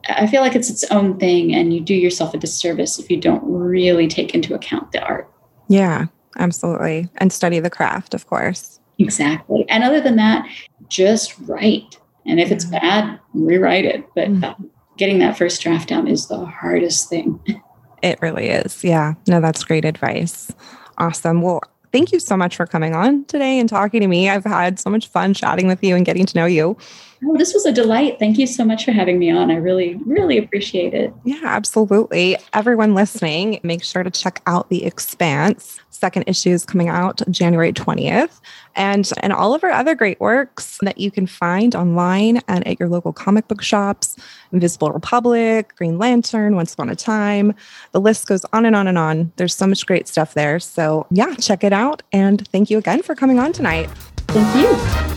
i 0.08 0.26
feel 0.26 0.40
like 0.40 0.56
it's 0.56 0.68
its 0.68 0.84
own 0.90 1.18
thing 1.18 1.54
and 1.54 1.72
you 1.72 1.80
do 1.80 1.94
yourself 1.94 2.34
a 2.34 2.38
disservice 2.38 2.98
if 2.98 3.08
you 3.10 3.20
don't 3.20 3.44
really 3.44 4.08
take 4.08 4.34
into 4.34 4.54
account 4.54 4.90
the 4.90 5.02
art. 5.02 5.30
Yeah 5.68 6.06
absolutely. 6.36 7.08
And 7.18 7.32
study 7.32 7.60
the 7.60 7.70
craft 7.70 8.12
of 8.12 8.26
course. 8.26 8.80
Exactly. 8.98 9.64
And 9.68 9.84
other 9.84 10.00
than 10.00 10.16
that 10.16 10.48
just 10.88 11.38
write 11.40 11.96
and 12.26 12.40
if 12.40 12.50
it's 12.50 12.64
bad, 12.64 13.18
rewrite 13.32 13.84
it. 13.84 14.04
But 14.14 14.28
mm. 14.28 14.44
uh, 14.44 14.54
getting 14.96 15.18
that 15.20 15.36
first 15.36 15.60
draft 15.62 15.88
down 15.88 16.08
is 16.08 16.28
the 16.28 16.44
hardest 16.44 17.08
thing. 17.08 17.40
It 18.02 18.20
really 18.20 18.50
is. 18.50 18.84
Yeah. 18.84 19.14
No, 19.26 19.40
that's 19.40 19.64
great 19.64 19.86
advice. 19.86 20.52
Awesome. 20.98 21.40
Well, 21.40 21.62
thank 21.90 22.12
you 22.12 22.20
so 22.20 22.36
much 22.36 22.54
for 22.54 22.66
coming 22.66 22.94
on 22.94 23.24
today 23.24 23.58
and 23.58 23.66
talking 23.66 24.02
to 24.02 24.06
me. 24.06 24.28
I've 24.28 24.44
had 24.44 24.78
so 24.78 24.90
much 24.90 25.06
fun 25.06 25.32
chatting 25.32 25.68
with 25.68 25.82
you 25.82 25.96
and 25.96 26.04
getting 26.04 26.26
to 26.26 26.36
know 26.36 26.44
you. 26.44 26.76
Oh, 27.24 27.36
this 27.36 27.54
was 27.54 27.66
a 27.66 27.72
delight. 27.72 28.18
Thank 28.18 28.38
you 28.38 28.46
so 28.46 28.64
much 28.64 28.84
for 28.84 28.92
having 28.92 29.18
me 29.18 29.30
on. 29.30 29.50
I 29.50 29.56
really, 29.56 29.94
really 30.06 30.38
appreciate 30.38 30.94
it. 30.94 31.12
Yeah, 31.24 31.40
absolutely. 31.44 32.36
Everyone 32.52 32.94
listening, 32.94 33.60
make 33.62 33.84
sure 33.84 34.02
to 34.02 34.10
check 34.10 34.42
out 34.46 34.68
The 34.68 34.84
Expanse. 34.84 35.80
Second 35.90 36.24
issue 36.26 36.50
is 36.50 36.64
coming 36.64 36.88
out 36.88 37.22
January 37.30 37.72
20th. 37.72 38.40
And, 38.76 39.08
and 39.22 39.32
all 39.32 39.54
of 39.54 39.62
our 39.62 39.70
other 39.70 39.94
great 39.94 40.20
works 40.20 40.78
that 40.82 40.98
you 40.98 41.10
can 41.10 41.26
find 41.26 41.74
online 41.74 42.40
and 42.48 42.66
at 42.66 42.80
your 42.80 42.88
local 42.88 43.12
comic 43.12 43.46
book 43.46 43.62
shops 43.62 44.16
Invisible 44.52 44.90
Republic, 44.90 45.74
Green 45.76 45.98
Lantern, 45.98 46.56
Once 46.56 46.74
Upon 46.74 46.90
a 46.90 46.96
Time. 46.96 47.54
The 47.92 48.00
list 48.00 48.26
goes 48.26 48.44
on 48.52 48.66
and 48.66 48.74
on 48.74 48.86
and 48.86 48.98
on. 48.98 49.32
There's 49.36 49.54
so 49.54 49.66
much 49.66 49.86
great 49.86 50.08
stuff 50.08 50.34
there. 50.34 50.58
So, 50.60 51.06
yeah, 51.10 51.34
check 51.36 51.64
it 51.64 51.72
out. 51.72 52.02
And 52.12 52.46
thank 52.48 52.70
you 52.70 52.78
again 52.78 53.02
for 53.02 53.14
coming 53.14 53.38
on 53.38 53.52
tonight. 53.52 53.88
Thank 54.28 54.56
you. 54.56 55.13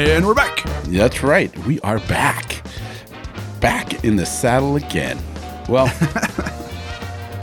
And 0.00 0.26
we're 0.26 0.32
back. 0.32 0.62
That's 0.84 1.22
right. 1.22 1.54
We 1.66 1.78
are 1.80 1.98
back. 1.98 2.62
Back 3.60 4.02
in 4.02 4.16
the 4.16 4.24
saddle 4.24 4.76
again. 4.76 5.18
Well, 5.68 5.84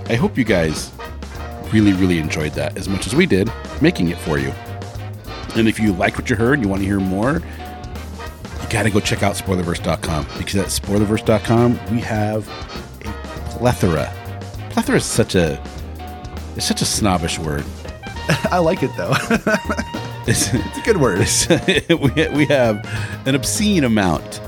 I 0.09 0.17
hope 0.19 0.39
you 0.39 0.43
guys 0.43 0.91
really, 1.71 1.93
really 1.93 2.17
enjoyed 2.17 2.53
that 2.53 2.75
as 2.75 2.89
much 2.89 3.05
as 3.05 3.15
we 3.15 3.27
did 3.27 3.51
making 3.79 4.07
it 4.07 4.17
for 4.17 4.39
you. 4.39 4.49
And 5.55 5.67
if 5.67 5.79
you 5.79 5.93
like 5.93 6.17
what 6.17 6.31
you 6.31 6.35
heard 6.35 6.55
and 6.55 6.63
you 6.63 6.67
want 6.67 6.81
to 6.81 6.87
hear 6.87 6.99
more, 6.99 7.33
you 7.33 8.69
got 8.71 8.83
to 8.83 8.89
go 8.89 9.01
check 9.01 9.21
out 9.21 9.35
spoilerverse.com 9.35 10.25
because 10.39 10.55
at 10.55 10.69
spoilerverse.com 10.69 11.79
we 11.91 11.99
have 11.99 12.47
a 13.05 13.49
plethora. 13.51 14.11
Plethora 14.71 14.95
is 14.95 15.05
such 15.05 15.35
a 15.35 15.61
it's 16.55 16.65
such 16.65 16.81
a 16.81 16.85
snobbish 16.85 17.37
word. 17.37 17.65
I 18.49 18.57
like 18.57 18.81
it 18.81 18.89
though. 18.97 19.13
It's, 20.27 20.53
it's 20.53 20.77
a 20.77 20.81
good 20.81 20.97
word. 20.97 21.19
we, 21.89 22.37
we 22.37 22.45
have 22.47 22.85
an 23.25 23.33
obscene 23.33 23.83
amount 23.83 24.39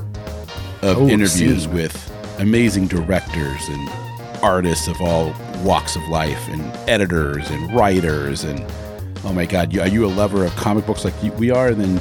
of 0.82 0.98
oh, 0.98 1.08
interviews 1.08 1.64
obscene. 1.64 1.72
with 1.72 2.38
amazing 2.38 2.86
directors 2.86 3.68
and 3.68 3.88
artists 4.42 4.88
of 4.88 5.00
all 5.00 5.34
walks 5.62 5.96
of 5.96 6.06
life, 6.08 6.48
and 6.48 6.62
editors 6.88 7.50
and 7.50 7.74
writers, 7.74 8.44
and 8.44 8.64
oh 9.24 9.32
my 9.32 9.46
God, 9.46 9.76
are 9.78 9.88
you 9.88 10.06
a 10.06 10.08
lover 10.08 10.44
of 10.44 10.54
comic 10.56 10.86
books 10.86 11.04
like 11.04 11.14
we 11.38 11.50
are? 11.50 11.68
And 11.68 11.80
then 11.80 11.94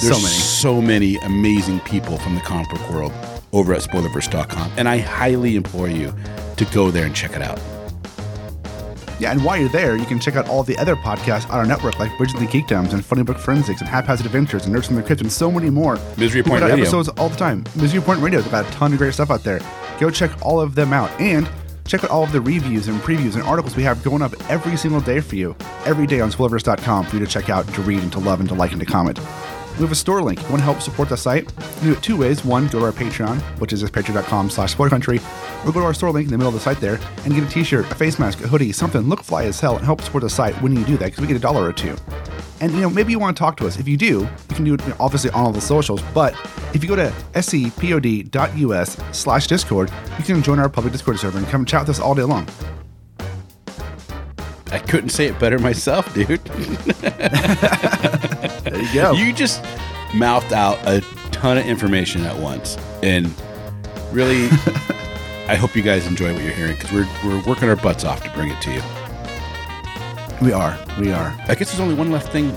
there's 0.00 0.08
so 0.08 0.14
many, 0.14 0.26
so 0.26 0.82
many 0.82 1.16
amazing 1.18 1.80
people 1.80 2.18
from 2.18 2.34
the 2.34 2.40
comic 2.40 2.68
book 2.70 2.90
world 2.90 3.12
over 3.52 3.74
at 3.74 3.82
spoilerverse.com, 3.82 4.72
and 4.76 4.88
I 4.88 4.98
highly 4.98 5.56
implore 5.56 5.88
you 5.88 6.14
to 6.56 6.64
go 6.66 6.90
there 6.90 7.06
and 7.06 7.14
check 7.14 7.34
it 7.34 7.42
out. 7.42 7.60
Yeah, 9.20 9.32
and 9.32 9.44
while 9.44 9.58
you're 9.58 9.68
there, 9.68 9.96
you 9.96 10.06
can 10.06 10.18
check 10.18 10.36
out 10.36 10.48
all 10.48 10.62
the 10.62 10.78
other 10.78 10.96
podcasts 10.96 11.44
on 11.50 11.58
our 11.58 11.66
network, 11.66 11.98
like 11.98 12.16
Bridges 12.16 12.40
the 12.40 12.46
Geekdoms 12.46 12.94
and 12.94 13.04
Funny 13.04 13.22
Book 13.22 13.36
Forensics 13.36 13.82
and 13.82 13.88
Haphazard 13.88 14.24
Adventures 14.24 14.64
and 14.64 14.74
Nerds 14.74 14.86
from 14.86 14.96
the 14.96 15.02
Crypt 15.02 15.20
and 15.20 15.30
so 15.30 15.50
many 15.50 15.68
more. 15.68 15.98
Misery 16.16 16.42
Point 16.42 16.62
Radio. 16.62 16.76
episodes 16.76 17.10
all 17.10 17.28
the 17.28 17.36
time. 17.36 17.62
Misery 17.76 18.00
Point 18.00 18.20
Radio, 18.22 18.40
they've 18.40 18.50
got 18.50 18.66
a 18.66 18.70
ton 18.70 18.92
of 18.92 18.98
great 18.98 19.12
stuff 19.12 19.30
out 19.30 19.44
there. 19.44 19.60
Go 19.98 20.08
check 20.08 20.30
all 20.40 20.58
of 20.58 20.74
them 20.74 20.94
out. 20.94 21.10
And 21.20 21.46
check 21.86 22.02
out 22.02 22.10
all 22.10 22.22
of 22.22 22.32
the 22.32 22.40
reviews 22.40 22.88
and 22.88 22.98
previews 23.02 23.34
and 23.34 23.42
articles 23.42 23.76
we 23.76 23.82
have 23.82 24.02
going 24.02 24.22
up 24.22 24.32
every 24.48 24.78
single 24.78 25.02
day 25.02 25.20
for 25.20 25.36
you. 25.36 25.54
Every 25.84 26.06
day 26.06 26.20
on 26.20 26.32
Spoilerverse.com 26.32 27.04
for 27.04 27.16
you 27.16 27.24
to 27.24 27.30
check 27.30 27.50
out, 27.50 27.68
to 27.74 27.82
read, 27.82 28.02
and 28.02 28.10
to 28.12 28.20
love, 28.20 28.40
and 28.40 28.48
to 28.48 28.54
like, 28.54 28.72
and 28.72 28.80
to 28.80 28.86
comment. 28.86 29.18
We 29.76 29.84
have 29.84 29.92
a 29.92 29.94
store 29.94 30.20
link. 30.22 30.42
You 30.42 30.48
want 30.48 30.58
to 30.58 30.64
help 30.64 30.82
support 30.82 31.08
the 31.08 31.16
site? 31.16 31.50
Do 31.82 31.92
it 31.92 32.02
two 32.02 32.16
ways. 32.16 32.44
One, 32.44 32.66
go 32.66 32.80
to 32.80 32.84
our 32.84 32.92
Patreon, 32.92 33.38
which 33.60 33.72
is 33.72 33.82
patreon.com 33.82 34.50
slash 34.50 34.74
spoilercountry, 34.74 35.20
or 35.66 35.72
go 35.72 35.80
to 35.80 35.86
our 35.86 35.94
store 35.94 36.10
link 36.10 36.26
in 36.26 36.30
the 36.30 36.36
middle 36.36 36.48
of 36.48 36.54
the 36.54 36.60
site 36.60 36.80
there 36.80 37.00
and 37.24 37.34
get 37.34 37.42
a 37.44 37.48
t-shirt, 37.48 37.90
a 37.90 37.94
face 37.94 38.18
mask, 38.18 38.44
a 38.44 38.48
hoodie, 38.48 38.72
something, 38.72 39.02
look 39.02 39.22
fly 39.22 39.44
as 39.44 39.58
hell, 39.58 39.76
and 39.76 39.84
help 39.84 40.02
support 40.02 40.22
the 40.22 40.28
site 40.30 40.54
when 40.60 40.76
you 40.76 40.84
do 40.84 40.96
that, 40.98 41.06
because 41.06 41.20
we 41.22 41.26
get 41.26 41.36
a 41.36 41.40
dollar 41.40 41.66
or 41.66 41.72
two. 41.72 41.96
And, 42.60 42.72
you 42.72 42.82
know, 42.82 42.90
maybe 42.90 43.10
you 43.12 43.18
want 43.18 43.34
to 43.34 43.40
talk 43.40 43.56
to 43.58 43.66
us. 43.66 43.78
If 43.78 43.88
you 43.88 43.96
do, 43.96 44.28
you 44.50 44.54
can 44.54 44.64
do 44.64 44.74
it 44.74 44.82
you 44.82 44.88
know, 44.88 44.96
obviously 45.00 45.30
on 45.30 45.46
all 45.46 45.52
the 45.52 45.62
socials, 45.62 46.02
but 46.12 46.34
if 46.74 46.82
you 46.82 46.88
go 46.88 46.96
to 46.96 47.10
scpod.us 47.32 48.96
slash 49.12 49.46
discord, 49.46 49.90
you 50.18 50.24
can 50.24 50.42
join 50.42 50.58
our 50.58 50.68
public 50.68 50.92
discord 50.92 51.18
server 51.18 51.38
and 51.38 51.46
come 51.46 51.64
chat 51.64 51.82
with 51.82 51.90
us 51.90 52.00
all 52.00 52.14
day 52.14 52.24
long. 52.24 52.46
I 54.72 54.78
couldn't 54.78 55.10
say 55.10 55.26
it 55.26 55.38
better 55.38 55.58
myself, 55.58 56.12
dude. 56.28 56.44
There 57.54 58.80
you 58.82 58.94
go. 58.94 59.12
You 59.12 59.32
just 59.32 59.62
mouthed 60.14 60.52
out 60.52 60.78
a 60.86 61.00
ton 61.32 61.58
of 61.58 61.66
information 61.66 62.24
at 62.24 62.36
once, 62.36 62.76
and 63.02 63.32
really, 64.12 64.46
I 65.48 65.56
hope 65.56 65.74
you 65.74 65.82
guys 65.82 66.06
enjoy 66.06 66.32
what 66.32 66.42
you're 66.42 66.52
hearing 66.52 66.76
because 66.76 66.92
we're 66.92 67.08
we're 67.24 67.42
working 67.44 67.68
our 67.68 67.76
butts 67.76 68.04
off 68.04 68.22
to 68.24 68.30
bring 68.30 68.50
it 68.50 68.60
to 68.62 68.72
you. 68.72 68.82
we 70.40 70.52
are. 70.52 70.78
We 70.98 71.12
are. 71.12 71.34
I 71.48 71.54
guess 71.54 71.70
there's 71.70 71.80
only 71.80 71.94
one 71.94 72.10
left 72.12 72.30
thing. 72.32 72.50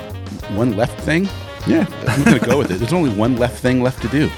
One 0.56 0.76
left 0.76 1.00
thing. 1.02 1.28
Yeah, 1.66 1.86
I'm 2.08 2.24
gonna 2.24 2.40
go 2.40 2.58
with 2.58 2.70
it. 2.72 2.76
There's 2.80 2.94
only 2.94 3.12
one 3.16 3.38
left 3.38 3.60
thing 3.62 3.82
left 3.82 4.02
to 4.04 4.08
do. 4.10 4.30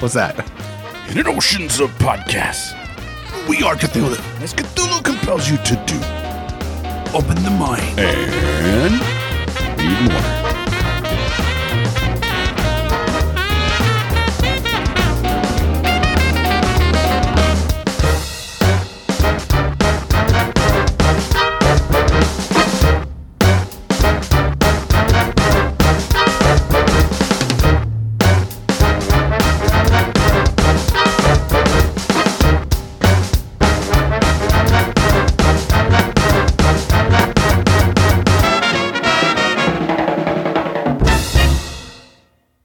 What's 0.00 0.14
that? 0.14 0.36
In 1.10 1.18
an 1.18 1.26
oceans 1.28 1.78
of 1.80 1.90
podcasts, 1.98 2.72
we 3.48 3.62
are 3.62 3.76
Cthulhu, 3.76 4.18
as 4.42 4.52
Cthulhu 4.52 5.02
compels 5.04 5.48
you 5.48 5.56
to 5.58 5.76
do 5.86 5.98
open 7.14 7.42
the 7.42 7.50
mind 7.50 7.98
and 7.98 9.00
read 9.78 10.12
more. 10.12 10.41